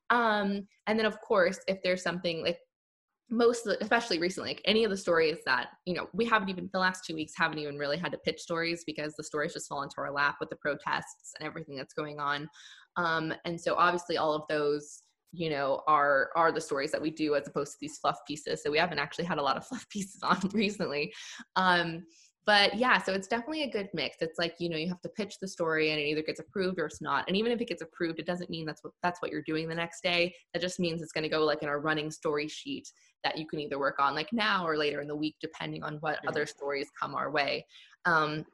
Um 0.10 0.68
and 0.88 0.98
then 0.98 1.06
of 1.06 1.20
course 1.22 1.60
if 1.68 1.80
there's 1.84 2.04
something 2.04 2.43
like 2.43 2.58
most 3.30 3.65
the, 3.65 3.78
especially 3.82 4.19
recently 4.19 4.51
like 4.51 4.61
any 4.65 4.84
of 4.84 4.89
the 4.89 4.97
stories 4.97 5.38
that 5.45 5.69
you 5.86 5.93
know 5.93 6.07
we 6.13 6.23
haven't 6.25 6.49
even 6.49 6.69
the 6.71 6.80
last 6.80 7.03
two 7.05 7.13
weeks 7.13 7.34
haven't 7.36 7.57
even 7.59 7.78
really 7.78 7.97
had 7.97 8.11
to 8.11 8.17
pitch 8.19 8.39
stories 8.39 8.84
because 8.86 9.15
the 9.15 9.23
stories 9.23 9.53
just 9.53 9.67
fall 9.67 9.84
into 9.84 9.95
our 9.97 10.11
lap 10.11 10.38
with 10.39 10.49
the 10.49 10.55
protests 10.55 11.34
and 11.38 11.47
everything 11.47 11.75
that's 11.75 11.93
going 11.93 12.19
on. 12.19 12.47
Um, 12.95 13.34
and 13.45 13.59
so 13.59 13.75
obviously 13.75 14.17
all 14.17 14.34
of 14.34 14.43
those 14.49 15.03
you 15.34 15.49
know 15.49 15.82
are 15.88 16.30
are 16.36 16.53
the 16.53 16.61
stories 16.61 16.91
that 16.91 17.01
we 17.01 17.11
do 17.11 17.36
as 17.36 17.47
opposed 17.47 17.73
to 17.73 17.78
these 17.82 17.97
fluff 17.97 18.17
pieces. 18.25 18.63
So 18.63 18.71
we 18.71 18.78
haven't 18.78 18.99
actually 18.99 19.25
had 19.25 19.39
a 19.39 19.43
lot 19.43 19.57
of 19.57 19.65
fluff 19.67 19.88
pieces 19.89 20.21
on 20.23 20.39
recently. 20.53 21.13
Um, 21.55 22.05
but 22.48 22.74
yeah 22.76 23.00
so 23.00 23.14
it's 23.14 23.28
definitely 23.28 23.64
a 23.64 23.70
good 23.70 23.89
mix. 23.93 24.18
It's 24.22 24.39
like 24.39 24.56
you 24.58 24.70
know 24.70 24.78
you 24.78 24.88
have 24.88 25.02
to 25.02 25.10
pitch 25.10 25.36
the 25.39 25.48
story 25.48 25.91
and 25.91 26.00
it 26.00 26.06
either 26.06 26.24
gets 26.24 26.39
approved 26.39 26.80
or 26.80 26.86
it's 26.86 27.02
not. 27.02 27.26
And 27.28 27.38
even 27.38 27.52
if 27.52 27.62
it 27.62 27.68
gets 27.68 27.84
approved 27.84 28.20
it 28.20 28.26
doesn't 28.26 28.50
mean 28.50 28.66
that's 28.66 28.84
what 28.84 28.93
that's 29.04 29.22
what 29.22 29.32
you're 29.32 29.43
doing 29.43 29.70
the 29.70 29.76
next 29.76 30.02
day. 30.02 30.34
That 30.54 30.62
just 30.62 30.80
means 30.80 31.04
it's 31.04 31.12
going 31.12 31.26
to 31.26 31.30
go 31.30 31.43
like 31.43 31.62
in 31.62 31.70
our 31.70 31.80
running 31.80 32.10
story 32.10 32.48
sheet 32.48 32.89
that 33.24 33.38
you 33.38 33.45
can 33.45 33.60
either 33.60 33.78
work 33.78 34.00
on 34.00 34.16
like 34.16 34.32
now 34.32 34.66
or 34.66 34.78
later 34.78 35.02
in 35.02 35.08
the 35.08 35.16
week 35.16 35.36
depending 35.41 35.84
on 35.84 35.98
what 35.98 36.20
other 36.28 36.45
stories 36.45 36.88
come 37.00 37.14
our 37.14 37.30
way. 37.30 37.66
Um, 38.06 38.45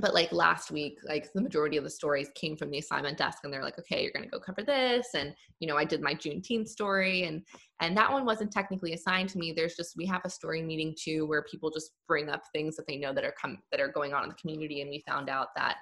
but 0.00 0.14
like 0.14 0.32
last 0.32 0.70
week 0.70 0.98
like 1.04 1.32
the 1.32 1.40
majority 1.40 1.76
of 1.76 1.84
the 1.84 1.90
stories 1.90 2.28
came 2.34 2.56
from 2.56 2.70
the 2.70 2.78
assignment 2.78 3.16
desk 3.16 3.38
and 3.44 3.52
they're 3.52 3.62
like 3.62 3.78
okay 3.78 4.02
you're 4.02 4.12
going 4.12 4.24
to 4.24 4.30
go 4.30 4.40
cover 4.40 4.62
this 4.62 5.06
and 5.14 5.34
you 5.60 5.68
know 5.68 5.76
i 5.76 5.84
did 5.84 6.00
my 6.00 6.14
juneteenth 6.14 6.68
story 6.68 7.24
and 7.24 7.42
and 7.80 7.96
that 7.96 8.10
one 8.10 8.24
wasn't 8.24 8.50
technically 8.50 8.92
assigned 8.92 9.28
to 9.28 9.38
me 9.38 9.52
there's 9.52 9.76
just 9.76 9.96
we 9.96 10.06
have 10.06 10.22
a 10.24 10.30
story 10.30 10.62
meeting 10.62 10.94
too 11.00 11.26
where 11.26 11.42
people 11.42 11.70
just 11.70 11.92
bring 12.08 12.28
up 12.28 12.42
things 12.52 12.76
that 12.76 12.86
they 12.86 12.96
know 12.96 13.12
that 13.12 13.24
are 13.24 13.34
come 13.40 13.58
that 13.70 13.80
are 13.80 13.92
going 13.92 14.12
on 14.12 14.22
in 14.24 14.28
the 14.28 14.34
community 14.34 14.80
and 14.80 14.90
we 14.90 15.02
found 15.06 15.28
out 15.28 15.48
that 15.56 15.76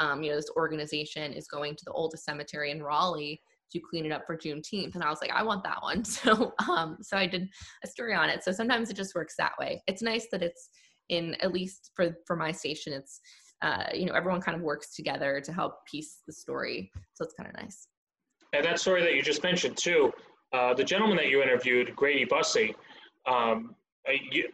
um, 0.00 0.22
you 0.22 0.30
know 0.30 0.36
this 0.36 0.50
organization 0.56 1.32
is 1.32 1.48
going 1.48 1.74
to 1.74 1.84
the 1.84 1.92
oldest 1.92 2.24
cemetery 2.24 2.70
in 2.70 2.82
raleigh 2.82 3.40
to 3.70 3.80
clean 3.80 4.06
it 4.06 4.12
up 4.12 4.22
for 4.26 4.34
Juneteenth. 4.34 4.94
And 4.94 5.04
I 5.04 5.10
was 5.10 5.20
like, 5.20 5.30
I 5.30 5.42
want 5.42 5.62
that 5.64 5.82
one. 5.82 6.02
So, 6.04 6.54
um, 6.70 6.96
so 7.02 7.18
I 7.18 7.26
did 7.26 7.48
a 7.84 7.86
story 7.86 8.14
on 8.14 8.30
it. 8.30 8.42
So 8.42 8.50
sometimes 8.50 8.88
it 8.88 8.96
just 8.96 9.14
works 9.14 9.34
that 9.36 9.52
way. 9.60 9.82
It's 9.86 10.00
nice 10.00 10.26
that 10.32 10.42
it's 10.42 10.70
in, 11.10 11.34
at 11.42 11.52
least 11.52 11.90
for, 11.94 12.16
for 12.26 12.34
my 12.34 12.50
station, 12.50 12.94
it's, 12.94 13.20
uh, 13.62 13.84
you 13.92 14.06
know, 14.06 14.14
everyone 14.14 14.40
kind 14.40 14.56
of 14.56 14.62
works 14.62 14.94
together 14.94 15.40
to 15.40 15.52
help 15.52 15.84
piece 15.86 16.22
the 16.26 16.32
story. 16.32 16.90
So 17.14 17.24
it's 17.24 17.34
kind 17.34 17.48
of 17.48 17.60
nice. 17.60 17.88
And 18.52 18.64
that 18.64 18.80
story 18.80 19.02
that 19.02 19.14
you 19.14 19.22
just 19.22 19.42
mentioned 19.42 19.76
too, 19.76 20.12
uh, 20.52 20.74
the 20.74 20.84
gentleman 20.84 21.16
that 21.16 21.28
you 21.28 21.42
interviewed, 21.42 21.94
Grady 21.94 22.24
Bussey, 22.24 22.74
um, 23.26 23.74
you, 24.30 24.48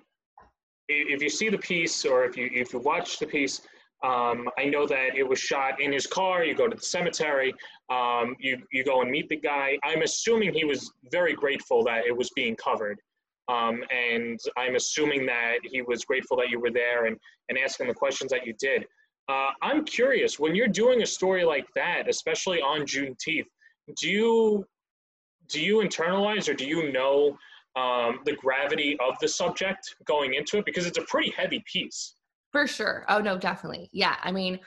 if 0.89 1.23
you 1.23 1.31
see 1.31 1.49
the 1.49 1.59
piece 1.59 2.05
or 2.05 2.25
if 2.25 2.37
you 2.37 2.51
if 2.53 2.73
you 2.73 2.79
watch 2.81 3.19
the 3.19 3.27
piece, 3.27 3.63
um, 4.03 4.49
I 4.59 4.67
know 4.67 4.87
that 4.87 5.17
it 5.17 5.27
was 5.27 5.39
shot 5.39 5.81
in 5.81 5.93
his 5.93 6.07
car. 6.07 6.45
You 6.45 6.55
go 6.55 6.69
to 6.69 6.77
the 6.77 6.83
cemetery. 6.83 7.55
Um, 7.91 8.37
you 8.39 8.59
you 8.73 8.85
go 8.85 9.01
and 9.03 9.11
meet 9.11 9.29
the 9.29 9.37
guy. 9.37 9.79
I'm 9.85 10.03
assuming 10.03 10.53
he 10.53 10.65
was 10.65 10.93
very 11.11 11.35
grateful 11.35 11.85
that 11.85 12.07
it 12.07 12.17
was 12.17 12.31
being 12.35 12.57
covered, 12.57 13.01
um, 13.49 13.83
and 13.91 14.39
I'm 14.57 14.77
assuming 14.77 15.27
that 15.27 15.59
he 15.63 15.83
was 15.83 16.05
grateful 16.05 16.37
that 16.39 16.49
you 16.49 16.61
were 16.61 16.71
there 16.71 17.07
and 17.07 17.17
and 17.49 17.59
asking 17.59 17.89
the 17.89 17.95
questions 17.95 18.31
that 18.31 18.47
you 18.47 18.55
did. 18.59 18.85
Uh, 19.29 19.51
I'm 19.63 19.85
curious 19.85 20.39
when 20.39 20.55
you're 20.55 20.69
doing 20.69 21.03
a 21.03 21.07
story 21.07 21.45
like 21.45 21.67
that, 21.75 22.09
especially 22.09 22.61
on 22.61 22.83
Juneteenth. 22.83 23.47
Do 24.01 24.11
you 24.11 24.67
do 25.49 25.61
you 25.63 25.79
internalize 25.79 26.49
or 26.49 26.55
do 26.55 26.67
you 26.67 26.91
know 26.93 27.37
um, 27.77 28.21
the 28.25 28.37
gravity 28.37 28.97
of 29.01 29.19
the 29.21 29.29
subject 29.29 29.97
going 30.05 30.35
into 30.35 30.59
it 30.59 30.65
because 30.65 30.87
it's 30.87 30.99
a 30.99 31.03
pretty 31.03 31.31
heavy 31.31 31.63
piece. 31.71 32.15
For 32.53 32.67
sure. 32.67 33.05
Oh 33.09 33.19
no, 33.19 33.37
definitely. 33.37 33.91
Yeah. 33.93 34.17
I 34.23 34.31
mean, 34.31 34.61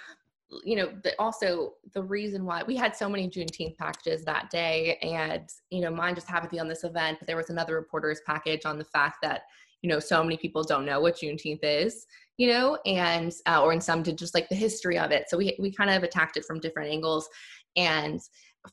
you 0.64 0.76
know, 0.76 0.92
the, 1.04 1.14
also 1.20 1.74
the 1.94 2.02
reason 2.02 2.46
why 2.46 2.64
we 2.64 2.76
had 2.76 2.96
so 2.96 3.10
many 3.10 3.30
Juneteenth 3.30 3.78
packages 3.78 4.24
that 4.26 4.50
day, 4.50 4.98
and 5.02 5.50
you 5.70 5.82
know, 5.82 5.92
mine 5.92 6.16
just 6.16 6.30
happened 6.30 6.50
to 6.50 6.56
be 6.56 6.60
on 6.60 6.68
this 6.68 6.84
event, 6.84 7.20
but 7.20 7.28
there 7.28 7.38
was 7.38 7.50
another 7.50 7.76
reporter's 7.76 8.22
package 8.26 8.66
on 8.66 8.78
the 8.78 8.86
fact 8.86 9.18
that 9.22 9.42
you 9.82 9.90
know 9.90 10.00
so 10.00 10.24
many 10.24 10.38
people 10.38 10.64
don't 10.64 10.86
know 10.86 11.02
what 11.02 11.18
Juneteenth 11.18 11.60
is, 11.64 12.06
you 12.38 12.48
know, 12.48 12.78
and 12.86 13.34
uh, 13.48 13.62
or 13.62 13.74
in 13.74 13.82
some 13.82 14.04
did 14.04 14.18
just 14.18 14.34
like 14.34 14.48
the 14.50 14.56
history 14.56 14.98
of 14.98 15.12
it. 15.12 15.26
So 15.30 15.38
we 15.38 15.56
we 15.60 15.72
kind 15.72 15.90
of 15.90 16.04
attacked 16.04 16.38
it 16.38 16.46
from 16.46 16.60
different 16.60 16.92
angles, 16.92 17.28
and 17.76 18.22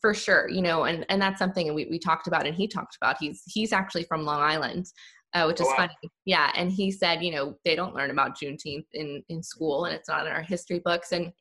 for 0.00 0.12
sure 0.12 0.48
you 0.48 0.62
know 0.62 0.84
and 0.84 1.06
and 1.08 1.20
that's 1.20 1.38
something 1.38 1.72
we, 1.74 1.86
we 1.86 1.98
talked 1.98 2.26
about 2.26 2.46
and 2.46 2.56
he 2.56 2.66
talked 2.66 2.96
about 2.96 3.16
he's 3.20 3.42
he's 3.46 3.72
actually 3.72 4.02
from 4.02 4.24
long 4.24 4.40
island 4.40 4.86
uh, 5.34 5.44
which 5.44 5.60
is 5.60 5.66
oh, 5.66 5.70
wow. 5.70 5.76
funny 5.76 6.10
yeah 6.24 6.50
and 6.56 6.72
he 6.72 6.90
said 6.90 7.22
you 7.22 7.30
know 7.30 7.54
they 7.64 7.76
don't 7.76 7.94
learn 7.94 8.10
about 8.10 8.36
juneteenth 8.36 8.86
in 8.94 9.22
in 9.28 9.42
school 9.42 9.84
and 9.84 9.94
it's 9.94 10.08
not 10.08 10.26
in 10.26 10.32
our 10.32 10.42
history 10.42 10.80
books 10.84 11.12
and 11.12 11.32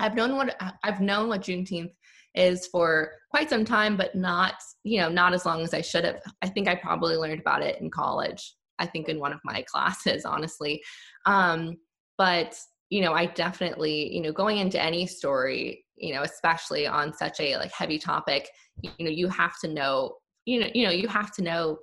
i've 0.00 0.14
known 0.14 0.36
what 0.36 0.60
i've 0.82 1.00
known 1.00 1.28
what 1.28 1.42
juneteenth 1.42 1.92
is 2.34 2.66
for 2.68 3.12
quite 3.30 3.50
some 3.50 3.64
time 3.64 3.96
but 3.96 4.14
not 4.14 4.54
you 4.84 5.00
know 5.00 5.08
not 5.08 5.32
as 5.32 5.44
long 5.44 5.62
as 5.62 5.74
i 5.74 5.80
should 5.80 6.04
have. 6.04 6.20
I 6.42 6.48
think 6.48 6.68
i 6.68 6.74
probably 6.74 7.16
learned 7.16 7.40
about 7.40 7.62
it 7.62 7.80
in 7.80 7.90
college 7.90 8.54
i 8.78 8.86
think 8.86 9.08
in 9.08 9.18
one 9.18 9.32
of 9.32 9.40
my 9.44 9.62
classes 9.70 10.24
honestly. 10.24 10.82
Um 11.26 11.76
but 12.18 12.56
you 12.90 13.00
know 13.00 13.14
i 13.14 13.24
definitely 13.24 14.14
you 14.14 14.20
know 14.20 14.32
going 14.32 14.58
into 14.58 14.82
any 14.82 15.06
story 15.06 15.84
you 15.96 16.14
know 16.14 16.22
especially 16.22 16.86
on 16.86 17.14
such 17.14 17.40
a 17.40 17.56
like 17.56 17.72
heavy 17.72 17.98
topic 17.98 18.48
you 18.82 19.04
know 19.04 19.10
you 19.10 19.28
have 19.28 19.58
to 19.60 19.68
know 19.68 20.16
you 20.44 20.60
know 20.60 20.68
you 20.74 20.84
know 20.84 20.92
you 20.92 21.08
have 21.08 21.32
to 21.32 21.42
know 21.42 21.78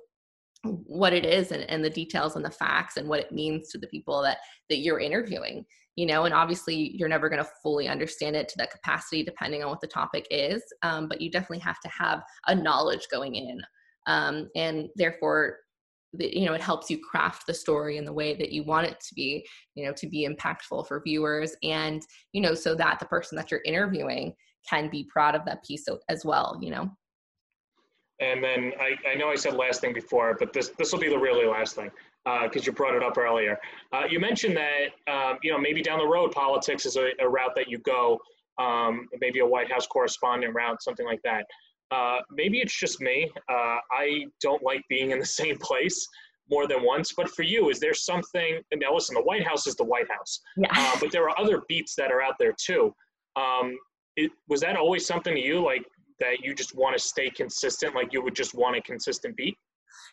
what 0.64 1.12
it 1.12 1.24
is 1.24 1.52
and, 1.52 1.62
and 1.70 1.84
the 1.84 1.90
details 1.90 2.36
and 2.36 2.44
the 2.44 2.50
facts 2.50 2.96
and 2.96 3.08
what 3.08 3.20
it 3.20 3.32
means 3.32 3.68
to 3.70 3.78
the 3.78 3.86
people 3.88 4.22
that 4.22 4.38
that 4.68 4.78
you're 4.78 5.00
interviewing 5.00 5.64
you 5.98 6.06
know 6.06 6.26
and 6.26 6.32
obviously 6.32 6.96
you're 6.96 7.08
never 7.08 7.28
going 7.28 7.42
to 7.42 7.50
fully 7.60 7.88
understand 7.88 8.36
it 8.36 8.48
to 8.48 8.54
that 8.56 8.70
capacity 8.70 9.24
depending 9.24 9.64
on 9.64 9.68
what 9.68 9.80
the 9.80 9.86
topic 9.86 10.26
is 10.30 10.62
um, 10.84 11.08
but 11.08 11.20
you 11.20 11.28
definitely 11.28 11.58
have 11.58 11.80
to 11.80 11.88
have 11.88 12.22
a 12.46 12.54
knowledge 12.54 13.08
going 13.10 13.34
in 13.34 13.60
um, 14.06 14.48
and 14.54 14.88
therefore 14.94 15.56
you 16.18 16.46
know 16.46 16.54
it 16.54 16.60
helps 16.60 16.88
you 16.88 16.98
craft 16.98 17.46
the 17.48 17.52
story 17.52 17.96
in 17.96 18.04
the 18.04 18.12
way 18.12 18.34
that 18.34 18.52
you 18.52 18.62
want 18.62 18.86
it 18.86 18.96
to 19.00 19.12
be 19.14 19.44
you 19.74 19.84
know 19.84 19.92
to 19.92 20.06
be 20.06 20.26
impactful 20.26 20.86
for 20.86 21.02
viewers 21.04 21.56
and 21.64 22.02
you 22.32 22.40
know 22.40 22.54
so 22.54 22.76
that 22.76 23.00
the 23.00 23.06
person 23.06 23.34
that 23.36 23.50
you're 23.50 23.60
interviewing 23.66 24.32
can 24.70 24.88
be 24.88 25.04
proud 25.12 25.34
of 25.34 25.44
that 25.44 25.64
piece 25.64 25.86
as 26.08 26.24
well 26.24 26.58
you 26.62 26.70
know? 26.70 26.88
And 28.20 28.42
then 28.42 28.72
I, 28.80 28.96
I 29.08 29.14
know 29.14 29.28
I 29.28 29.36
said 29.36 29.54
last 29.54 29.80
thing 29.80 29.92
before, 29.92 30.36
but 30.40 30.52
this 30.52 30.70
this 30.76 30.90
will 30.90 30.98
be 30.98 31.08
the 31.08 31.18
really 31.18 31.46
last 31.46 31.76
thing 31.76 31.88
because 32.42 32.62
uh, 32.62 32.66
you 32.66 32.72
brought 32.72 32.94
it 32.94 33.02
up 33.02 33.16
earlier. 33.16 33.58
Uh, 33.92 34.02
you 34.08 34.20
mentioned 34.20 34.56
that 34.56 35.12
um, 35.12 35.38
you 35.42 35.50
know 35.50 35.58
maybe 35.58 35.82
down 35.82 35.98
the 35.98 36.06
road 36.06 36.32
politics 36.32 36.86
is 36.86 36.96
a, 36.96 37.10
a 37.20 37.28
route 37.28 37.52
that 37.56 37.68
you 37.68 37.78
go, 37.78 38.18
um, 38.58 39.08
maybe 39.20 39.40
a 39.40 39.46
White 39.46 39.70
House 39.70 39.86
correspondent 39.86 40.54
route, 40.54 40.82
something 40.82 41.06
like 41.06 41.20
that. 41.24 41.44
Uh, 41.90 42.18
maybe 42.30 42.58
it's 42.60 42.78
just 42.78 43.00
me. 43.00 43.30
Uh, 43.50 43.78
I 43.92 44.26
don't 44.42 44.62
like 44.62 44.82
being 44.88 45.10
in 45.10 45.18
the 45.18 45.26
same 45.40 45.56
place 45.58 46.06
more 46.50 46.66
than 46.66 46.82
once. 46.82 47.12
But 47.12 47.30
for 47.30 47.42
you, 47.42 47.70
is 47.70 47.80
there 47.80 47.94
something? 47.94 48.60
Now, 48.74 48.94
listen, 48.94 49.14
the 49.14 49.22
White 49.22 49.46
House 49.46 49.66
is 49.66 49.74
the 49.76 49.84
White 49.84 50.10
House, 50.10 50.40
yeah. 50.56 50.68
uh, 50.74 50.96
but 51.00 51.12
there 51.12 51.28
are 51.28 51.38
other 51.38 51.62
beats 51.68 51.94
that 51.96 52.10
are 52.10 52.22
out 52.22 52.34
there 52.38 52.54
too. 52.58 52.94
Um, 53.36 53.78
it, 54.16 54.30
was 54.48 54.60
that 54.62 54.76
always 54.76 55.06
something 55.06 55.34
to 55.34 55.40
you, 55.40 55.64
like 55.64 55.84
that 56.20 56.40
you 56.42 56.54
just 56.54 56.74
want 56.74 56.96
to 56.96 57.02
stay 57.02 57.30
consistent, 57.30 57.94
like 57.94 58.12
you 58.12 58.22
would 58.22 58.34
just 58.34 58.54
want 58.54 58.76
a 58.76 58.82
consistent 58.82 59.36
beat? 59.36 59.56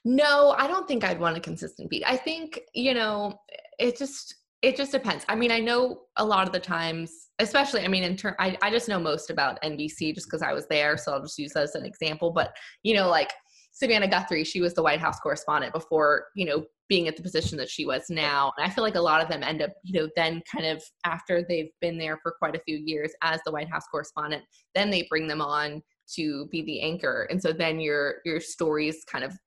No, 0.06 0.51
I 0.58 0.68
don't 0.68 0.88
think 0.88 1.03
I'd 1.03 1.20
want 1.20 1.36
a 1.36 1.41
consistent 1.41 1.89
beat. 1.89 2.03
I 2.06 2.16
think 2.16 2.62
you 2.74 2.93
know, 2.93 3.39
it 3.80 3.97
just 3.97 4.36
it 4.62 4.76
just 4.76 4.91
depends. 4.91 5.26
I 5.30 5.36
mean, 5.36 5.51
I 5.51 5.60
know 5.60 6.01
a 6.18 6.26
lot 6.26 6.47
of 6.47 6.53
the 6.53 6.60
times, 6.60 7.28
especially, 7.38 7.84
I 7.84 7.88
mean, 7.88 8.03
in 8.03 8.18
turn, 8.18 8.34
I, 8.39 8.58
I 8.64 8.72
just 8.72 8.89
know 8.89 8.99
most 8.99 9.30
about 9.30 9.62
NBC 9.62 10.16
just 10.16 10.26
because 10.26 10.41
I 10.41 10.53
was 10.53 10.66
there. 10.68 10.97
So 10.97 11.14
I'll 11.14 11.22
just 11.22 11.38
use 11.38 11.53
that 11.53 11.64
as 11.64 11.76
an 11.76 11.86
example. 11.86 12.32
But, 12.32 12.56
you 12.82 12.95
know, 12.95 13.08
like 13.08 13.32
Savannah 13.74 14.08
Guthrie, 14.08 14.43
she 14.43 14.62
was 14.62 14.74
the 14.74 14.82
White 14.82 14.99
House 14.99 15.20
correspondent 15.20 15.72
before, 15.72 16.26
you 16.36 16.45
know, 16.45 16.64
being 16.89 17.08
at 17.08 17.16
the 17.16 17.22
position 17.22 17.60
that 17.60 17.70
she 17.70 17.86
was 17.86 18.06
now. 18.10 18.53
And 18.58 18.66
I 18.66 18.74
feel 18.74 18.84
like 18.84 18.95
a 18.95 19.01
lot 19.01 19.22
of 19.22 19.30
them 19.30 19.43
end 19.43 19.62
up, 19.62 19.70
you 19.84 19.99
know, 19.99 20.10
then 20.16 20.41
kind 20.51 20.66
of 20.66 20.82
after 21.06 21.45
they've 21.47 21.70
been 21.80 21.99
there 21.99 22.18
for 22.24 22.34
quite 22.39 22.56
a 22.56 22.62
few 22.66 22.78
years 22.78 23.12
as 23.22 23.41
the 23.45 23.51
White 23.51 23.70
House 23.70 23.86
correspondent, 23.91 24.43
then 24.74 24.89
they 24.89 25.06
bring 25.10 25.28
them 25.28 25.41
on 25.41 25.84
to 26.16 26.47
be 26.51 26.64
the 26.64 26.82
anchor. 26.82 27.28
And 27.30 27.39
so 27.39 27.51
then 27.51 27.80
your 27.80 28.16
your 28.26 28.39
stories 28.39 29.03
kind 29.12 29.24
of 29.24 29.38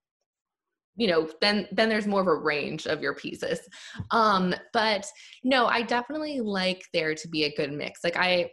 you 0.99 1.07
know 1.07 1.29
then 1.41 1.67
then 1.73 1.89
there's 1.89 2.07
more 2.07 2.21
of 2.21 2.27
a 2.27 2.35
range 2.35 2.87
of 2.87 3.01
your 3.01 3.15
pieces. 3.15 3.61
Um 4.11 4.55
but 4.73 5.07
no 5.45 5.67
i 5.67 5.81
definitely 5.81 6.41
like 6.41 6.83
there 6.93 7.15
to 7.15 7.29
be 7.29 7.45
a 7.45 7.55
good 7.55 7.73
mix. 7.73 8.05
Like 8.05 8.17
i 8.17 8.51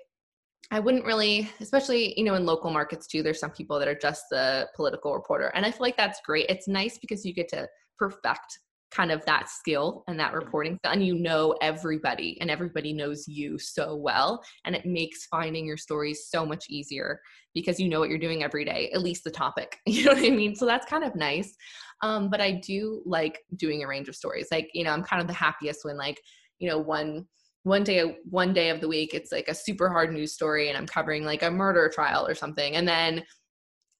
i 0.71 0.79
wouldn't 0.79 1.05
really 1.05 1.49
especially 1.59 2.17
you 2.17 2.23
know 2.23 2.35
in 2.35 2.45
local 2.45 2.71
markets 2.71 3.05
too 3.05 3.21
there's 3.21 3.39
some 3.39 3.51
people 3.51 3.77
that 3.77 3.87
are 3.87 3.99
just 4.07 4.23
the 4.31 4.67
political 4.75 5.13
reporter 5.13 5.51
and 5.53 5.63
i 5.63 5.69
feel 5.69 5.81
like 5.81 5.97
that's 5.97 6.21
great. 6.25 6.45
It's 6.47 6.67
nice 6.67 6.97
because 6.97 7.25
you 7.25 7.33
get 7.33 7.49
to 7.49 7.67
perfect 7.99 8.59
kind 8.91 9.11
of 9.11 9.25
that 9.25 9.49
skill 9.49 10.03
and 10.07 10.19
that 10.19 10.33
reporting 10.33 10.79
and 10.85 11.05
you 11.05 11.15
know 11.15 11.55
everybody 11.61 12.37
and 12.39 12.49
everybody 12.49 12.93
knows 12.93 13.27
you 13.27 13.57
so 13.57 13.95
well 13.95 14.41
and 14.63 14.75
it 14.75 14.85
makes 14.85 15.25
finding 15.25 15.65
your 15.65 15.77
stories 15.77 16.27
so 16.29 16.45
much 16.45 16.65
easier 16.69 17.19
because 17.53 17.79
you 17.79 17.89
know 17.89 17.99
what 17.99 18.09
you're 18.09 18.17
doing 18.17 18.43
every 18.43 18.63
day 18.63 18.89
at 18.93 19.01
least 19.01 19.23
the 19.23 19.31
topic 19.31 19.79
you 19.85 20.05
know 20.05 20.13
what 20.13 20.23
i 20.23 20.29
mean? 20.29 20.55
So 20.55 20.65
that's 20.65 20.85
kind 20.85 21.03
of 21.03 21.15
nice 21.15 21.55
um, 22.01 22.29
but 22.29 22.41
I 22.41 22.51
do 22.51 23.01
like 23.05 23.39
doing 23.55 23.83
a 23.83 23.87
range 23.87 24.09
of 24.09 24.15
stories. 24.15 24.47
Like, 24.51 24.69
you 24.73 24.83
know, 24.83 24.91
I'm 24.91 25.03
kind 25.03 25.21
of 25.21 25.27
the 25.27 25.33
happiest 25.33 25.85
when 25.85 25.97
like, 25.97 26.21
you 26.59 26.69
know, 26.69 26.79
one 26.79 27.25
one 27.63 27.83
day 27.83 28.17
one 28.29 28.53
day 28.53 28.69
of 28.69 28.79
the 28.79 28.87
week 28.87 29.15
it's 29.15 29.31
like 29.31 29.47
a 29.47 29.55
super 29.55 29.89
hard 29.89 30.13
news 30.13 30.31
story 30.31 30.69
and 30.69 30.77
I'm 30.77 30.85
covering 30.85 31.25
like 31.25 31.41
a 31.41 31.49
murder 31.49 31.89
trial 31.93 32.27
or 32.27 32.35
something. 32.35 32.75
And 32.75 32.87
then 32.87 33.23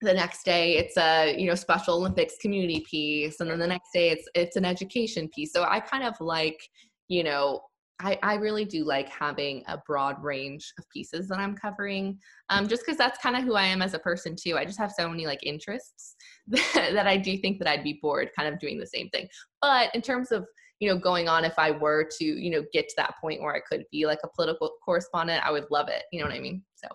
the 0.01 0.13
next 0.13 0.43
day 0.43 0.77
it's 0.77 0.97
a 0.97 1.35
you 1.37 1.47
know 1.47 1.55
special 1.55 1.95
olympics 1.95 2.35
community 2.41 2.85
piece 2.89 3.39
and 3.39 3.49
then 3.49 3.59
the 3.59 3.67
next 3.67 3.91
day 3.93 4.09
it's 4.09 4.27
it's 4.35 4.55
an 4.55 4.65
education 4.65 5.29
piece 5.33 5.53
so 5.53 5.63
i 5.63 5.79
kind 5.79 6.03
of 6.03 6.13
like 6.19 6.69
you 7.07 7.23
know 7.23 7.61
I, 7.99 8.19
I 8.23 8.35
really 8.35 8.65
do 8.65 8.83
like 8.83 9.07
having 9.09 9.63
a 9.67 9.77
broad 9.87 10.21
range 10.21 10.73
of 10.77 10.89
pieces 10.89 11.29
that 11.29 11.39
I'm 11.39 11.55
covering, 11.55 12.19
um, 12.49 12.67
just 12.67 12.83
because 12.85 12.97
that's 12.97 13.17
kind 13.19 13.37
of 13.37 13.43
who 13.43 13.55
I 13.55 13.63
am 13.63 13.81
as 13.81 13.93
a 13.93 13.99
person 13.99 14.35
too. 14.35 14.57
I 14.57 14.65
just 14.65 14.79
have 14.79 14.91
so 14.91 15.07
many 15.07 15.25
like 15.25 15.39
interests 15.43 16.15
that, 16.47 16.89
that 16.93 17.07
I 17.07 17.15
do 17.15 17.37
think 17.37 17.57
that 17.59 17.69
I'd 17.69 17.83
be 17.83 17.99
bored 18.01 18.31
kind 18.37 18.53
of 18.53 18.59
doing 18.59 18.77
the 18.77 18.87
same 18.87 19.09
thing. 19.09 19.27
But 19.61 19.95
in 19.95 20.01
terms 20.01 20.31
of 20.31 20.45
you 20.79 20.89
know 20.89 20.97
going 20.97 21.29
on, 21.29 21.45
if 21.45 21.57
I 21.57 21.71
were 21.71 22.07
to 22.17 22.25
you 22.25 22.49
know 22.49 22.65
get 22.73 22.89
to 22.89 22.95
that 22.97 23.15
point 23.21 23.41
where 23.41 23.55
I 23.55 23.61
could 23.61 23.85
be 23.91 24.05
like 24.05 24.19
a 24.23 24.29
political 24.35 24.73
correspondent, 24.83 25.45
I 25.45 25.51
would 25.51 25.67
love 25.71 25.87
it. 25.87 26.03
You 26.11 26.19
know 26.19 26.25
what 26.25 26.35
I 26.35 26.41
mean? 26.41 26.63
So. 26.75 26.87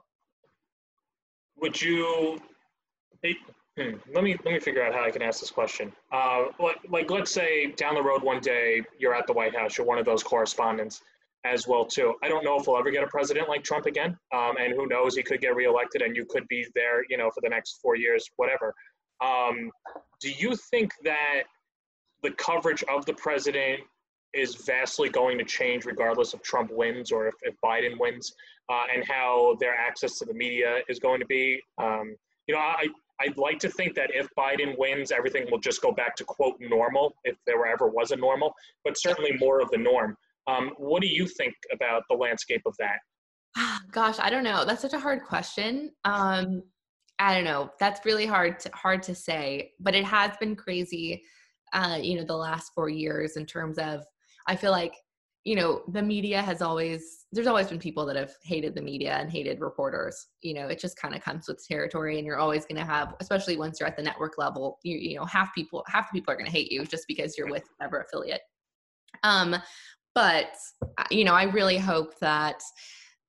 Would 1.56 1.80
you? 1.80 2.40
Hmm, 3.80 3.96
let 4.14 4.22
me 4.22 4.36
let 4.44 4.52
me 4.52 4.60
figure 4.60 4.82
out 4.82 4.92
how 4.92 5.04
I 5.04 5.10
can 5.10 5.22
ask 5.22 5.40
this 5.40 5.50
question. 5.50 5.90
Uh, 6.12 6.46
like, 6.58 6.76
like, 6.90 7.10
let's 7.10 7.30
say 7.30 7.72
down 7.72 7.94
the 7.94 8.02
road 8.02 8.22
one 8.22 8.40
day 8.40 8.82
you're 8.98 9.14
at 9.14 9.26
the 9.26 9.32
White 9.32 9.56
House, 9.56 9.78
you're 9.78 9.86
one 9.86 9.98
of 9.98 10.04
those 10.04 10.22
correspondents 10.22 11.00
as 11.46 11.66
well 11.66 11.86
too. 11.86 12.12
I 12.22 12.28
don't 12.28 12.44
know 12.44 12.60
if 12.60 12.66
we'll 12.66 12.76
ever 12.76 12.90
get 12.90 13.02
a 13.02 13.06
president 13.06 13.48
like 13.48 13.64
Trump 13.64 13.86
again, 13.86 14.18
um, 14.34 14.56
and 14.60 14.74
who 14.74 14.86
knows, 14.86 15.16
he 15.16 15.22
could 15.22 15.40
get 15.40 15.54
reelected, 15.54 16.02
and 16.02 16.14
you 16.14 16.26
could 16.28 16.46
be 16.48 16.66
there, 16.74 17.04
you 17.08 17.16
know, 17.16 17.30
for 17.30 17.40
the 17.40 17.48
next 17.48 17.78
four 17.80 17.96
years, 17.96 18.28
whatever. 18.36 18.74
Um, 19.24 19.70
do 20.20 20.30
you 20.30 20.54
think 20.70 20.90
that 21.04 21.44
the 22.22 22.32
coverage 22.32 22.84
of 22.84 23.06
the 23.06 23.14
president 23.14 23.80
is 24.34 24.56
vastly 24.56 25.08
going 25.08 25.38
to 25.38 25.44
change 25.44 25.86
regardless 25.86 26.34
if 26.34 26.42
Trump 26.42 26.70
wins 26.70 27.10
or 27.10 27.28
if, 27.28 27.34
if 27.42 27.54
Biden 27.64 27.98
wins, 27.98 28.34
uh, 28.70 28.82
and 28.94 29.02
how 29.08 29.56
their 29.58 29.74
access 29.74 30.18
to 30.18 30.26
the 30.26 30.34
media 30.34 30.80
is 30.90 30.98
going 30.98 31.20
to 31.20 31.26
be? 31.26 31.62
Um, 31.78 32.14
you 32.46 32.54
know, 32.54 32.60
I, 32.60 32.86
I'd 33.20 33.36
like 33.36 33.58
to 33.60 33.68
think 33.68 33.94
that 33.96 34.10
if 34.14 34.28
Biden 34.38 34.76
wins, 34.78 35.12
everything 35.12 35.46
will 35.50 35.58
just 35.58 35.82
go 35.82 35.92
back 35.92 36.16
to 36.16 36.24
quote 36.24 36.56
normal, 36.60 37.14
if 37.24 37.36
there 37.46 37.66
ever 37.66 37.88
was 37.88 38.10
a 38.10 38.16
normal, 38.16 38.52
but 38.84 38.98
certainly 38.98 39.32
more 39.38 39.60
of 39.60 39.70
the 39.70 39.78
norm. 39.78 40.16
Um, 40.46 40.70
what 40.78 41.02
do 41.02 41.08
you 41.08 41.26
think 41.26 41.54
about 41.72 42.02
the 42.08 42.16
landscape 42.16 42.62
of 42.66 42.74
that? 42.78 42.98
Gosh, 43.92 44.16
I 44.18 44.30
don't 44.30 44.44
know. 44.44 44.64
That's 44.64 44.82
such 44.82 44.94
a 44.94 44.98
hard 44.98 45.22
question. 45.24 45.90
Um, 46.04 46.62
I 47.18 47.34
don't 47.34 47.44
know. 47.44 47.70
That's 47.78 48.04
really 48.06 48.26
hard 48.26 48.58
to, 48.60 48.70
hard 48.72 49.02
to 49.04 49.14
say, 49.14 49.72
but 49.78 49.94
it 49.94 50.04
has 50.04 50.36
been 50.38 50.56
crazy. 50.56 51.22
Uh, 51.72 51.98
you 52.00 52.16
know, 52.16 52.24
the 52.24 52.36
last 52.36 52.72
four 52.74 52.88
years 52.88 53.36
in 53.36 53.46
terms 53.46 53.78
of, 53.78 54.04
I 54.46 54.56
feel 54.56 54.72
like, 54.72 54.94
you 55.44 55.56
know, 55.56 55.82
the 55.88 56.02
media 56.02 56.42
has 56.42 56.60
always 56.60 57.26
there's 57.32 57.46
always 57.46 57.68
been 57.68 57.78
people 57.78 58.04
that 58.06 58.16
have 58.16 58.32
hated 58.42 58.74
the 58.74 58.82
media 58.82 59.14
and 59.14 59.30
hated 59.30 59.60
reporters. 59.60 60.26
You 60.42 60.54
know, 60.54 60.68
it 60.68 60.78
just 60.78 60.98
kind 60.98 61.14
of 61.14 61.22
comes 61.22 61.48
with 61.48 61.64
territory, 61.66 62.18
and 62.18 62.26
you're 62.26 62.38
always 62.38 62.66
going 62.66 62.78
to 62.78 62.84
have, 62.84 63.14
especially 63.20 63.56
once 63.56 63.80
you're 63.80 63.88
at 63.88 63.96
the 63.96 64.02
network 64.02 64.36
level, 64.36 64.78
you 64.82 64.98
you 64.98 65.16
know, 65.16 65.24
half 65.24 65.54
people 65.54 65.84
half 65.88 66.10
the 66.10 66.18
people 66.18 66.32
are 66.32 66.36
going 66.36 66.46
to 66.46 66.52
hate 66.52 66.70
you 66.70 66.84
just 66.84 67.04
because 67.08 67.38
you're 67.38 67.50
with 67.50 67.64
whatever 67.78 68.02
affiliate. 68.02 68.42
Um, 69.22 69.56
but 70.14 70.54
uh, 70.98 71.04
you 71.10 71.24
know, 71.24 71.34
I 71.34 71.44
really 71.44 71.78
hope 71.78 72.18
that 72.18 72.60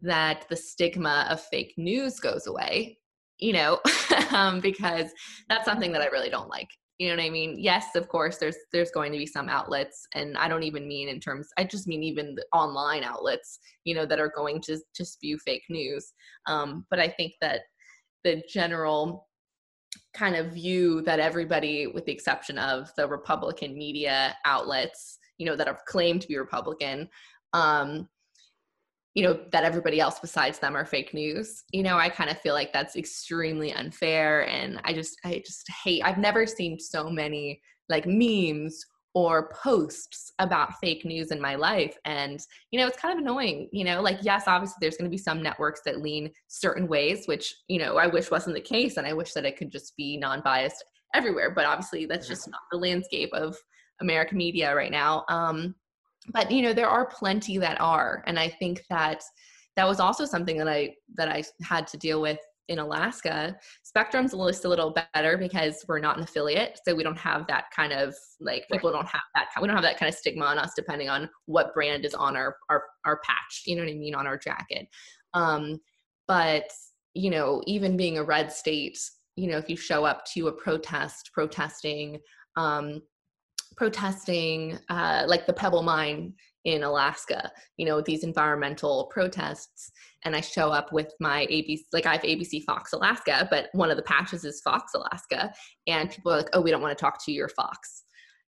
that 0.02 0.46
the 0.50 0.56
stigma 0.56 1.28
of 1.30 1.42
fake 1.42 1.74
news 1.78 2.20
goes 2.20 2.48
away 2.48 2.98
you 3.42 3.54
know 3.54 3.80
um, 4.32 4.62
because 4.62 5.12
that's 5.50 5.66
something 5.66 5.92
that 5.92 6.02
i 6.02 6.06
really 6.06 6.30
don't 6.30 6.50
like 6.50 6.70
you 7.02 7.08
know 7.08 7.16
what 7.16 7.26
i 7.26 7.32
mean? 7.32 7.56
Yes 7.58 7.96
of 7.96 8.08
course 8.08 8.38
there's 8.38 8.58
there's 8.72 8.92
going 8.92 9.12
to 9.12 9.18
be 9.18 9.26
some 9.26 9.50
outlets 9.50 10.08
and 10.14 10.38
i 10.38 10.48
don't 10.48 10.62
even 10.62 10.88
mean 10.88 11.10
in 11.10 11.20
terms 11.20 11.50
i 11.58 11.64
just 11.64 11.88
mean 11.88 12.04
even 12.04 12.36
the 12.36 12.46
online 12.54 13.04
outlets 13.04 13.58
you 13.86 13.96
know 13.96 14.06
that 14.06 14.20
are 14.20 14.32
going 14.36 14.62
to 14.62 14.78
to 14.94 15.04
spew 15.04 15.40
fake 15.40 15.64
news. 15.68 16.14
Um, 16.46 16.86
but 16.92 17.00
i 17.00 17.08
think 17.10 17.34
that 17.42 17.62
the 18.24 18.44
general 18.48 19.28
kind 20.14 20.36
of 20.36 20.54
view 20.54 21.02
that 21.02 21.20
everybody 21.20 21.88
with 21.88 22.06
the 22.06 22.12
exception 22.12 22.60
of 22.60 22.92
the 22.98 23.08
republican 23.08 23.76
media 23.76 24.36
outlets 24.46 25.18
you 25.40 25.48
know 25.48 25.56
that 25.56 25.66
have 25.66 25.84
claimed 25.88 26.22
to 26.22 26.28
be 26.28 26.38
republican 26.38 27.10
um, 27.54 28.08
you 29.14 29.24
know 29.24 29.40
that 29.52 29.64
everybody 29.64 30.00
else 30.00 30.20
besides 30.20 30.60
them 30.60 30.76
are 30.76 30.86
fake 30.86 31.14
news 31.14 31.64
you 31.72 31.84
know 31.84 31.98
i 31.98 32.10
kind 32.10 32.30
of 32.30 32.40
feel 32.40 32.54
like 32.54 32.72
that's 32.72 32.96
extremely 32.96 33.74
unfair 33.74 34.48
and 34.48 34.80
i 34.86 34.94
just 34.94 35.18
i 35.26 35.42
just 35.46 35.70
hate 35.84 36.02
i've 36.04 36.18
never 36.18 36.46
seen 36.46 36.80
so 36.80 37.10
many 37.10 37.62
like 37.90 38.06
memes 38.06 38.86
or 39.14 39.50
posts 39.50 40.32
about 40.40 40.80
fake 40.80 41.04
news 41.04 41.32
in 41.32 41.42
my 41.42 41.56
life 41.56 41.98
and 42.06 42.40
you 42.72 42.80
know 42.80 42.88
it's 42.88 42.98
kind 42.98 43.14
of 43.14 43.22
annoying 43.22 43.68
you 43.74 43.84
know 43.84 44.02
like 44.02 44.18
yes 44.22 44.44
obviously 44.48 44.78
there's 44.80 44.96
going 44.96 45.10
to 45.10 45.14
be 45.14 45.18
some 45.18 45.44
networks 45.44 45.82
that 45.86 46.02
lean 46.02 46.32
certain 46.48 46.88
ways 46.88 47.26
which 47.26 47.54
you 47.68 47.78
know 47.78 47.98
i 47.98 48.08
wish 48.08 48.32
wasn't 48.32 48.56
the 48.56 48.62
case 48.62 48.96
and 48.96 49.06
i 49.06 49.12
wish 49.12 49.34
that 49.34 49.46
it 49.46 49.58
could 49.58 49.72
just 49.72 49.96
be 49.98 50.16
non-biased 50.16 50.84
everywhere 51.14 51.52
but 51.52 51.66
obviously 51.66 52.06
that's 52.06 52.28
just 52.28 52.50
not 52.50 52.62
the 52.72 52.78
landscape 52.78 53.30
of 53.34 53.58
american 54.00 54.38
media 54.38 54.74
right 54.74 54.92
now 54.92 55.26
um 55.28 55.76
but 56.30 56.52
you 56.52 56.62
know 56.62 56.74
there 56.74 56.90
are 56.90 57.06
plenty 57.06 57.58
that 57.58 57.80
are 57.80 58.24
and 58.28 58.40
i 58.40 58.48
think 58.48 58.82
that 58.90 59.22
that 59.76 59.88
was 59.88 60.00
also 60.00 60.26
something 60.26 60.58
that 60.58 60.68
i 60.68 60.94
that 61.16 61.28
i 61.30 61.44
had 61.64 61.88
to 61.88 61.98
deal 61.98 62.22
with 62.22 62.40
in 62.68 62.80
alaska. 62.80 63.58
Spectrum's 63.84 64.34
a 64.34 64.38
little 64.38 64.96
better 65.14 65.38
because 65.38 65.84
we're 65.88 66.00
not 66.00 66.18
an 66.18 66.24
affiliate 66.24 66.80
so 66.86 66.96
we 66.96 67.04
don't 67.04 67.18
have 67.18 67.46
that 67.48 67.66
kind 67.76 67.92
of 67.92 68.16
like 68.40 68.66
people 68.72 68.92
don't 68.92 69.08
have 69.08 69.22
that 69.36 69.48
we 69.62 69.68
don't 69.68 69.76
have 69.76 69.84
that 69.84 69.98
kind 70.00 70.10
of 70.10 70.18
stigma 70.18 70.46
on 70.46 70.58
us 70.58 70.72
depending 70.76 71.10
on 71.10 71.30
what 71.48 71.74
brand 71.74 72.06
is 72.06 72.14
on 72.14 72.38
our 72.38 72.56
our, 72.70 72.84
our 73.06 73.20
patch 73.26 73.64
you 73.66 73.76
know 73.76 73.82
what 73.84 73.92
i 73.92 73.96
mean 73.96 74.16
on 74.16 74.28
our 74.28 74.38
jacket. 74.38 74.88
Um 75.34 75.82
but 76.28 76.72
you 77.14 77.30
know 77.30 77.62
even 77.66 77.98
being 77.98 78.18
a 78.18 78.24
red 78.24 78.52
state 78.52 78.98
you 79.36 79.50
know 79.50 79.58
if 79.58 79.70
you 79.70 79.76
show 79.76 80.06
up 80.06 80.24
to 80.34 80.48
a 80.48 80.54
protest 80.54 81.32
protesting 81.34 82.20
um 82.56 83.02
protesting 83.76 84.78
uh, 84.90 85.24
like 85.28 85.46
the 85.46 85.54
pebble 85.54 85.84
mine 85.84 86.34
in 86.66 86.84
alaska 86.84 87.52
you 87.78 87.86
know 87.86 88.02
these 88.02 88.24
environmental 88.24 89.10
protests. 89.12 89.92
And 90.24 90.36
i 90.36 90.42
show 90.42 90.70
up 90.70 90.94
with 90.94 91.12
my 91.20 91.48
abc 91.48 91.80
like 91.94 92.06
i 92.06 92.14
have 92.14 92.22
abc 92.22 92.64
fox 92.64 92.94
alaska 92.94 93.48
but 93.50 93.70
one 93.74 93.90
of 93.90 93.98
the 93.98 94.04
patches 94.04 94.46
is 94.46 94.62
fox 94.62 94.94
alaska. 94.94 95.52
And 95.88 96.12
people 96.12 96.32
are 96.32 96.38
like 96.38 96.50
oh 96.54 96.62
we 96.62 96.72
don't 96.72 96.82
want 96.82 96.96
to 96.96 97.02
talk 97.02 97.24
to 97.26 97.32
your 97.32 97.50
fox 97.50 98.04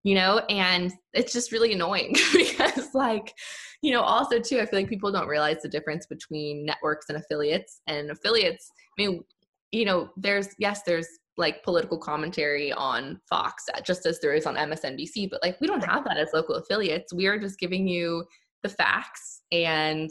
you 0.05 0.15
know? 0.15 0.39
And 0.49 0.91
it's 1.13 1.31
just 1.31 1.53
really 1.53 1.71
annoying 1.71 2.13
because 2.33 2.93
like 2.93 3.33
you 3.81 3.91
know 3.91 4.01
also 4.01 4.39
too 4.39 4.59
i 4.59 4.65
feel 4.65 4.79
like 4.79 4.89
people 4.89 5.11
don't 5.11 5.27
realize 5.27 5.61
the 5.63 5.69
difference 5.69 6.05
between 6.05 6.65
networks 6.65 7.07
and 7.09 7.17
affiliates. 7.17 7.81
And 7.87 8.11
affiliates 8.11 8.71
i 8.97 9.01
mean 9.01 9.23
you 9.71 9.85
know 9.85 10.09
there's 10.15 10.49
yes 10.59 10.81
there's 10.85 11.07
like 11.37 11.63
political 11.63 11.97
commentary 11.97 12.71
on 12.73 13.19
Fox, 13.29 13.63
uh, 13.73 13.81
just 13.81 14.05
as 14.05 14.19
there 14.19 14.33
is 14.33 14.45
on 14.45 14.55
MSNBC. 14.55 15.29
But 15.29 15.41
like, 15.41 15.59
we 15.59 15.67
don't 15.67 15.83
have 15.83 16.03
that 16.05 16.17
as 16.17 16.29
local 16.33 16.55
affiliates. 16.55 17.13
We 17.13 17.25
are 17.27 17.39
just 17.39 17.59
giving 17.59 17.87
you 17.87 18.25
the 18.61 18.69
facts, 18.69 19.41
and 19.51 20.09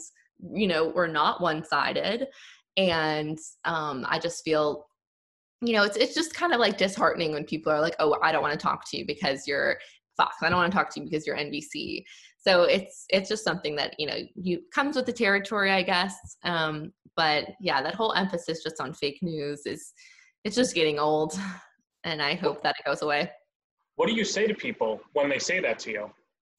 you 0.53 0.67
know, 0.67 0.89
we're 0.89 1.07
not 1.07 1.41
one 1.41 1.65
sided. 1.65 2.27
And 2.77 3.39
um, 3.65 4.05
I 4.09 4.19
just 4.19 4.43
feel, 4.45 4.87
you 5.61 5.75
know, 5.75 5.85
it's 5.85 5.97
it's 5.97 6.15
just 6.15 6.35
kind 6.35 6.53
of 6.53 6.61
like 6.61 6.79
disheartening 6.79 7.33
when 7.33 7.45
people 7.45 7.73
are 7.73 7.81
like, 7.81 7.97
"Oh, 7.99 8.17
I 8.23 8.33
don't 8.33 8.43
want 8.43 8.59
to 8.59 8.63
talk 8.63 8.89
to 8.91 8.99
you 8.99 9.07
because 9.07 9.47
you're 9.47 9.79
Fox. 10.17 10.37
I 10.43 10.49
don't 10.49 10.59
want 10.59 10.73
to 10.73 10.77
talk 10.77 10.93
to 10.95 11.01
you 11.01 11.07
because 11.09 11.27
you're 11.27 11.37
NBC." 11.37 12.05
So 12.39 12.65
it's 12.65 13.05
it's 13.11 13.29
just 13.29 13.45
something 13.45 13.77
that 13.77 13.95
you 13.99 14.07
know 14.07 14.17
you 14.35 14.63
comes 14.75 14.97
with 14.97 15.07
the 15.07 15.13
territory, 15.13 15.71
I 15.71 15.83
guess. 15.83 16.17
Um, 16.43 16.93
but 17.17 17.49
yeah, 17.61 17.83
that 17.83 17.95
whole 17.95 18.15
emphasis 18.15 18.63
just 18.63 18.81
on 18.81 18.95
fake 18.95 19.19
news 19.23 19.67
is 19.67 19.93
it's 20.45 20.57
just 20.57 20.75
getting 20.75 20.99
old 20.99 21.39
and 22.05 22.21
i 22.23 22.35
hope 22.35 22.63
that 22.63 22.75
it 22.79 22.89
goes 22.89 23.03
away. 23.03 23.31
What 23.97 24.09
do 24.09 24.15
you 24.15 24.25
say 24.25 24.47
to 24.47 24.55
people 24.55 25.01
when 25.13 25.29
they 25.29 25.39
say 25.39 25.61
that 25.61 25.79
to 25.81 25.91
you? 25.91 26.11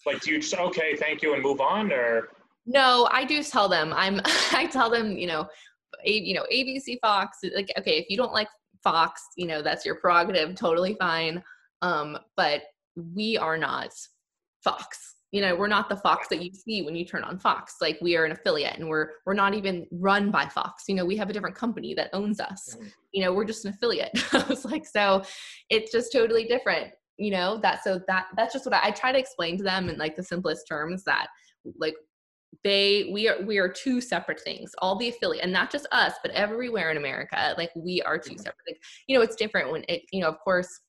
Like 0.06 0.22
do 0.22 0.32
you 0.32 0.40
just 0.40 0.54
okay 0.56 0.96
thank 0.96 1.22
you 1.22 1.34
and 1.34 1.42
move 1.42 1.62
on 1.62 1.92
or? 1.92 2.30
No 2.66 3.08
i 3.12 3.24
do 3.26 3.44
tell 3.44 3.68
them. 3.68 3.94
I'm 3.96 4.22
i 4.54 4.68
tell 4.72 4.90
them 4.90 5.18
you 5.18 5.28
know 5.28 5.48
a, 6.06 6.12
you 6.12 6.34
know 6.34 6.46
abc 6.54 6.98
fox 7.02 7.40
like 7.56 7.72
okay 7.78 7.98
if 7.98 8.10
you 8.10 8.18
don't 8.18 8.34
like 8.34 8.48
fox 8.84 9.22
you 9.38 9.48
know 9.48 9.62
that's 9.62 9.86
your 9.86 9.96
prerogative 9.96 10.56
totally 10.56 10.96
fine. 11.00 11.44
Um 11.82 12.18
but 12.38 12.62
we 12.96 13.38
are 13.38 13.58
not 13.58 13.90
fox 14.64 15.16
you 15.34 15.42
know 15.42 15.56
we're 15.56 15.68
not 15.68 15.90
the 15.90 15.98
fox 15.98 16.28
that 16.30 16.42
you 16.42 16.52
see 16.54 16.84
when 16.84 16.96
you 16.96 17.04
turn 17.04 17.24
on 17.24 17.38
fox. 17.40 17.76
Like 17.82 17.98
we 18.02 18.16
are 18.16 18.24
an 18.24 18.32
affiliate 18.32 18.78
and 18.78 18.88
we're 18.88 19.10
we're 19.26 19.34
not 19.34 19.54
even 19.54 19.86
run 19.92 20.32
by 20.32 20.48
fox. 20.48 20.84
You 20.88 20.96
know 20.96 21.06
we 21.06 21.18
have 21.18 21.30
a 21.30 21.34
different 21.34 21.56
company 21.56 21.94
that 21.96 22.10
owns 22.14 22.40
us. 22.40 22.78
You 23.12 23.24
know 23.24 23.34
we're 23.34 23.44
just 23.44 23.66
an 23.66 23.74
affiliate. 23.74 24.12
I 24.34 24.46
was 24.48 24.64
like 24.64 24.86
so 24.86 25.24
it's 25.70 25.92
just 25.92 26.14
totally 26.14 26.46
different 26.46 26.94
you 27.18 27.32
know 27.32 27.58
that 27.58 27.84
so 27.84 28.00
that 28.08 28.28
that's 28.36 28.54
just 28.54 28.66
what 28.66 28.74
I, 28.74 28.88
I 28.88 28.92
try 28.92 29.12
to 29.12 29.20
explain 29.20 29.58
to 29.58 29.64
them 29.64 29.90
in 29.90 29.98
like 29.98 30.16
the 30.16 30.24
simplest 30.24 30.68
terms 30.68 31.04
that 31.04 31.28
like 31.78 31.96
they 32.64 33.10
we 33.12 33.28
are 33.28 33.42
we 33.44 33.58
are 33.58 33.70
two 33.70 34.02
separate 34.02 34.40
things 34.40 34.72
all 34.80 34.98
the 34.98 35.10
affiliate 35.10 35.44
and 35.44 35.54
not 35.54 35.72
just 35.72 35.88
us 35.92 36.14
but 36.22 36.32
everywhere 36.32 36.92
in 36.92 36.98
america 36.98 37.54
like 37.58 37.72
we 37.76 38.02
are 38.04 38.18
2 38.18 38.30
mm-hmm. 38.30 38.38
separate 38.38 38.58
like, 38.68 38.78
you 39.08 39.16
know 39.16 39.24
it's 39.24 39.36
different 39.36 39.72
when 39.72 39.84
it 39.88 40.02
you 40.12 40.22
know 40.22 40.28
of 40.28 40.40
course 40.40 40.82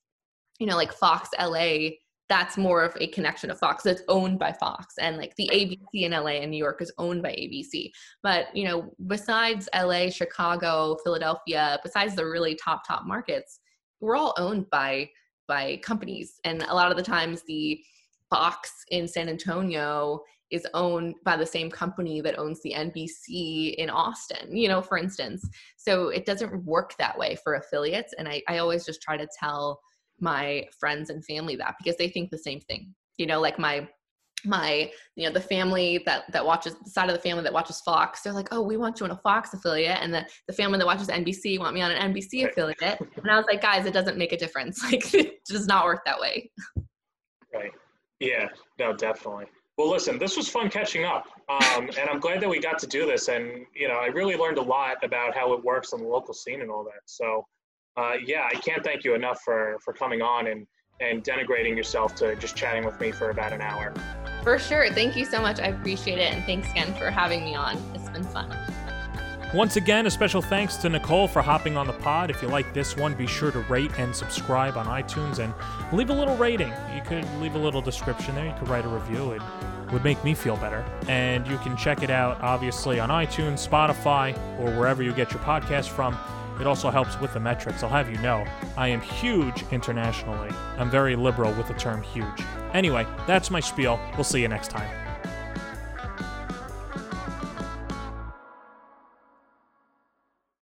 you 0.58 0.66
know 0.66 0.76
like 0.76 0.92
fox 0.92 1.30
la 1.38 1.88
that's 2.34 2.56
more 2.56 2.82
of 2.82 2.96
a 3.00 3.06
connection 3.06 3.48
of 3.48 3.60
Fox. 3.60 3.86
It's 3.86 4.02
owned 4.08 4.40
by 4.40 4.52
Fox, 4.52 4.96
and 4.98 5.16
like 5.16 5.36
the 5.36 5.48
ABC 5.52 6.02
in 6.02 6.10
LA 6.10 6.40
and 6.42 6.50
New 6.50 6.56
York 6.56 6.82
is 6.82 6.92
owned 6.98 7.22
by 7.22 7.30
ABC. 7.30 7.92
But 8.24 8.46
you 8.56 8.64
know, 8.64 8.92
besides 9.06 9.68
LA, 9.72 10.10
Chicago, 10.10 10.96
Philadelphia, 11.04 11.78
besides 11.84 12.16
the 12.16 12.26
really 12.26 12.56
top 12.56 12.82
top 12.88 13.04
markets, 13.06 13.60
we're 14.00 14.16
all 14.16 14.34
owned 14.36 14.68
by 14.70 15.08
by 15.46 15.78
companies, 15.84 16.40
and 16.42 16.62
a 16.62 16.74
lot 16.74 16.90
of 16.90 16.96
the 16.96 17.04
times 17.04 17.42
the 17.46 17.80
Fox 18.30 18.72
in 18.90 19.06
San 19.06 19.28
Antonio 19.28 20.20
is 20.50 20.66
owned 20.74 21.14
by 21.24 21.36
the 21.36 21.46
same 21.46 21.70
company 21.70 22.20
that 22.20 22.36
owns 22.36 22.60
the 22.62 22.74
NBC 22.76 23.74
in 23.76 23.88
Austin, 23.88 24.56
you 24.56 24.66
know, 24.66 24.82
for 24.82 24.98
instance. 24.98 25.48
So 25.76 26.08
it 26.08 26.26
doesn't 26.26 26.64
work 26.64 26.96
that 26.98 27.16
way 27.16 27.36
for 27.44 27.54
affiliates. 27.54 28.12
And 28.18 28.28
I, 28.28 28.42
I 28.48 28.58
always 28.58 28.84
just 28.84 29.02
try 29.02 29.16
to 29.16 29.28
tell 29.38 29.80
my 30.24 30.66
friends 30.80 31.10
and 31.10 31.24
family 31.24 31.54
that 31.54 31.76
because 31.78 31.96
they 31.96 32.08
think 32.08 32.30
the 32.30 32.38
same 32.38 32.60
thing. 32.60 32.92
You 33.18 33.26
know 33.26 33.40
like 33.40 33.58
my 33.60 33.88
my 34.44 34.90
you 35.16 35.26
know 35.26 35.32
the 35.32 35.40
family 35.40 36.02
that 36.06 36.24
that 36.32 36.44
watches 36.44 36.74
the 36.84 36.90
side 36.90 37.08
of 37.08 37.14
the 37.14 37.20
family 37.20 37.42
that 37.42 37.52
watches 37.52 37.80
fox 37.80 38.22
they're 38.22 38.32
like 38.32 38.48
oh 38.52 38.60
we 38.60 38.76
want 38.76 39.00
you 39.00 39.06
on 39.06 39.12
a 39.12 39.16
fox 39.16 39.54
affiliate. 39.54 39.98
And 40.00 40.12
the, 40.12 40.26
the 40.48 40.54
family 40.54 40.78
that 40.78 40.86
watches 40.86 41.08
nbc 41.08 41.58
want 41.58 41.74
me 41.74 41.82
on 41.82 41.90
an 41.90 42.12
nbc 42.12 42.48
affiliate. 42.48 42.80
And 43.16 43.30
i 43.30 43.36
was 43.36 43.46
like 43.46 43.62
guys 43.62 43.86
it 43.86 43.94
doesn't 43.94 44.18
make 44.18 44.32
a 44.32 44.36
difference. 44.36 44.82
Like 44.84 45.14
it 45.14 45.44
does 45.48 45.66
not 45.66 45.84
work 45.84 46.04
that 46.04 46.20
way. 46.20 46.50
Right. 47.54 47.72
Yeah. 48.20 48.48
No 48.78 48.92
definitely. 48.92 49.46
Well 49.78 49.90
listen 49.90 50.18
this 50.18 50.36
was 50.36 50.48
fun 50.48 50.68
catching 50.68 51.04
up. 51.04 51.26
Um, 51.48 51.88
and 51.98 52.08
i'm 52.10 52.20
glad 52.20 52.40
that 52.40 52.48
we 52.48 52.60
got 52.60 52.78
to 52.80 52.86
do 52.86 53.06
this. 53.06 53.28
And 53.28 53.66
you 53.74 53.88
know 53.88 53.94
i 53.94 54.06
really 54.06 54.36
learned 54.36 54.58
a 54.58 54.62
lot 54.62 54.96
about 55.02 55.34
how 55.34 55.52
it 55.54 55.64
works 55.64 55.92
on 55.92 56.00
the 56.00 56.08
local 56.08 56.34
scene 56.34 56.60
and 56.60 56.70
all 56.70 56.84
that. 56.84 57.02
So 57.06 57.46
uh, 57.96 58.14
yeah, 58.24 58.48
I 58.50 58.54
can't 58.56 58.82
thank 58.84 59.04
you 59.04 59.14
enough 59.14 59.40
for 59.44 59.78
for 59.84 59.92
coming 59.92 60.22
on 60.22 60.46
and 60.46 60.66
and 61.00 61.24
denigrating 61.24 61.76
yourself 61.76 62.14
to 62.16 62.36
just 62.36 62.56
chatting 62.56 62.84
with 62.84 62.98
me 63.00 63.10
for 63.12 63.30
about 63.30 63.52
an 63.52 63.60
hour. 63.60 63.92
For 64.42 64.58
sure. 64.58 64.90
Thank 64.90 65.16
you 65.16 65.24
so 65.24 65.40
much. 65.40 65.58
I 65.58 65.68
appreciate 65.68 66.18
it. 66.18 66.32
And 66.32 66.44
thanks 66.44 66.70
again 66.70 66.94
for 66.94 67.10
having 67.10 67.44
me 67.44 67.54
on. 67.54 67.76
It's 67.94 68.08
been 68.10 68.24
fun. 68.24 68.54
Once 69.54 69.76
again, 69.76 70.06
a 70.06 70.10
special 70.10 70.42
thanks 70.42 70.76
to 70.76 70.88
Nicole 70.88 71.28
for 71.28 71.40
hopping 71.40 71.76
on 71.76 71.86
the 71.86 71.92
pod. 71.92 72.28
If 72.28 72.42
you 72.42 72.48
like 72.48 72.74
this 72.74 72.96
one, 72.96 73.14
be 73.14 73.26
sure 73.26 73.52
to 73.52 73.60
rate 73.60 73.92
and 73.98 74.14
subscribe 74.14 74.76
on 74.76 74.86
iTunes 74.86 75.38
and 75.38 75.54
leave 75.96 76.10
a 76.10 76.12
little 76.12 76.36
rating. 76.36 76.72
You 76.94 77.02
could 77.06 77.24
leave 77.40 77.54
a 77.54 77.58
little 77.58 77.80
description 77.80 78.34
there. 78.34 78.46
You 78.46 78.54
could 78.58 78.68
write 78.68 78.84
a 78.84 78.88
review. 78.88 79.32
It 79.32 79.42
would 79.92 80.02
make 80.02 80.22
me 80.24 80.34
feel 80.34 80.56
better. 80.56 80.84
And 81.08 81.46
you 81.46 81.56
can 81.58 81.76
check 81.76 82.02
it 82.02 82.10
out, 82.10 82.40
obviously, 82.40 82.98
on 82.98 83.10
iTunes, 83.10 83.66
Spotify, 83.66 84.36
or 84.58 84.76
wherever 84.76 85.04
you 85.04 85.12
get 85.12 85.30
your 85.30 85.40
podcast 85.42 85.88
from. 85.88 86.18
It 86.60 86.66
also 86.66 86.90
helps 86.90 87.18
with 87.20 87.34
the 87.34 87.40
metrics. 87.40 87.82
I'll 87.82 87.90
have 87.90 88.10
you 88.10 88.18
know, 88.18 88.44
I 88.76 88.88
am 88.88 89.00
huge 89.00 89.64
internationally. 89.70 90.50
I'm 90.78 90.90
very 90.90 91.16
liberal 91.16 91.52
with 91.52 91.68
the 91.68 91.74
term 91.74 92.02
huge. 92.02 92.40
Anyway, 92.72 93.06
that's 93.26 93.50
my 93.50 93.60
spiel. 93.60 94.00
We'll 94.14 94.24
see 94.24 94.40
you 94.40 94.48
next 94.48 94.68
time. 94.68 95.03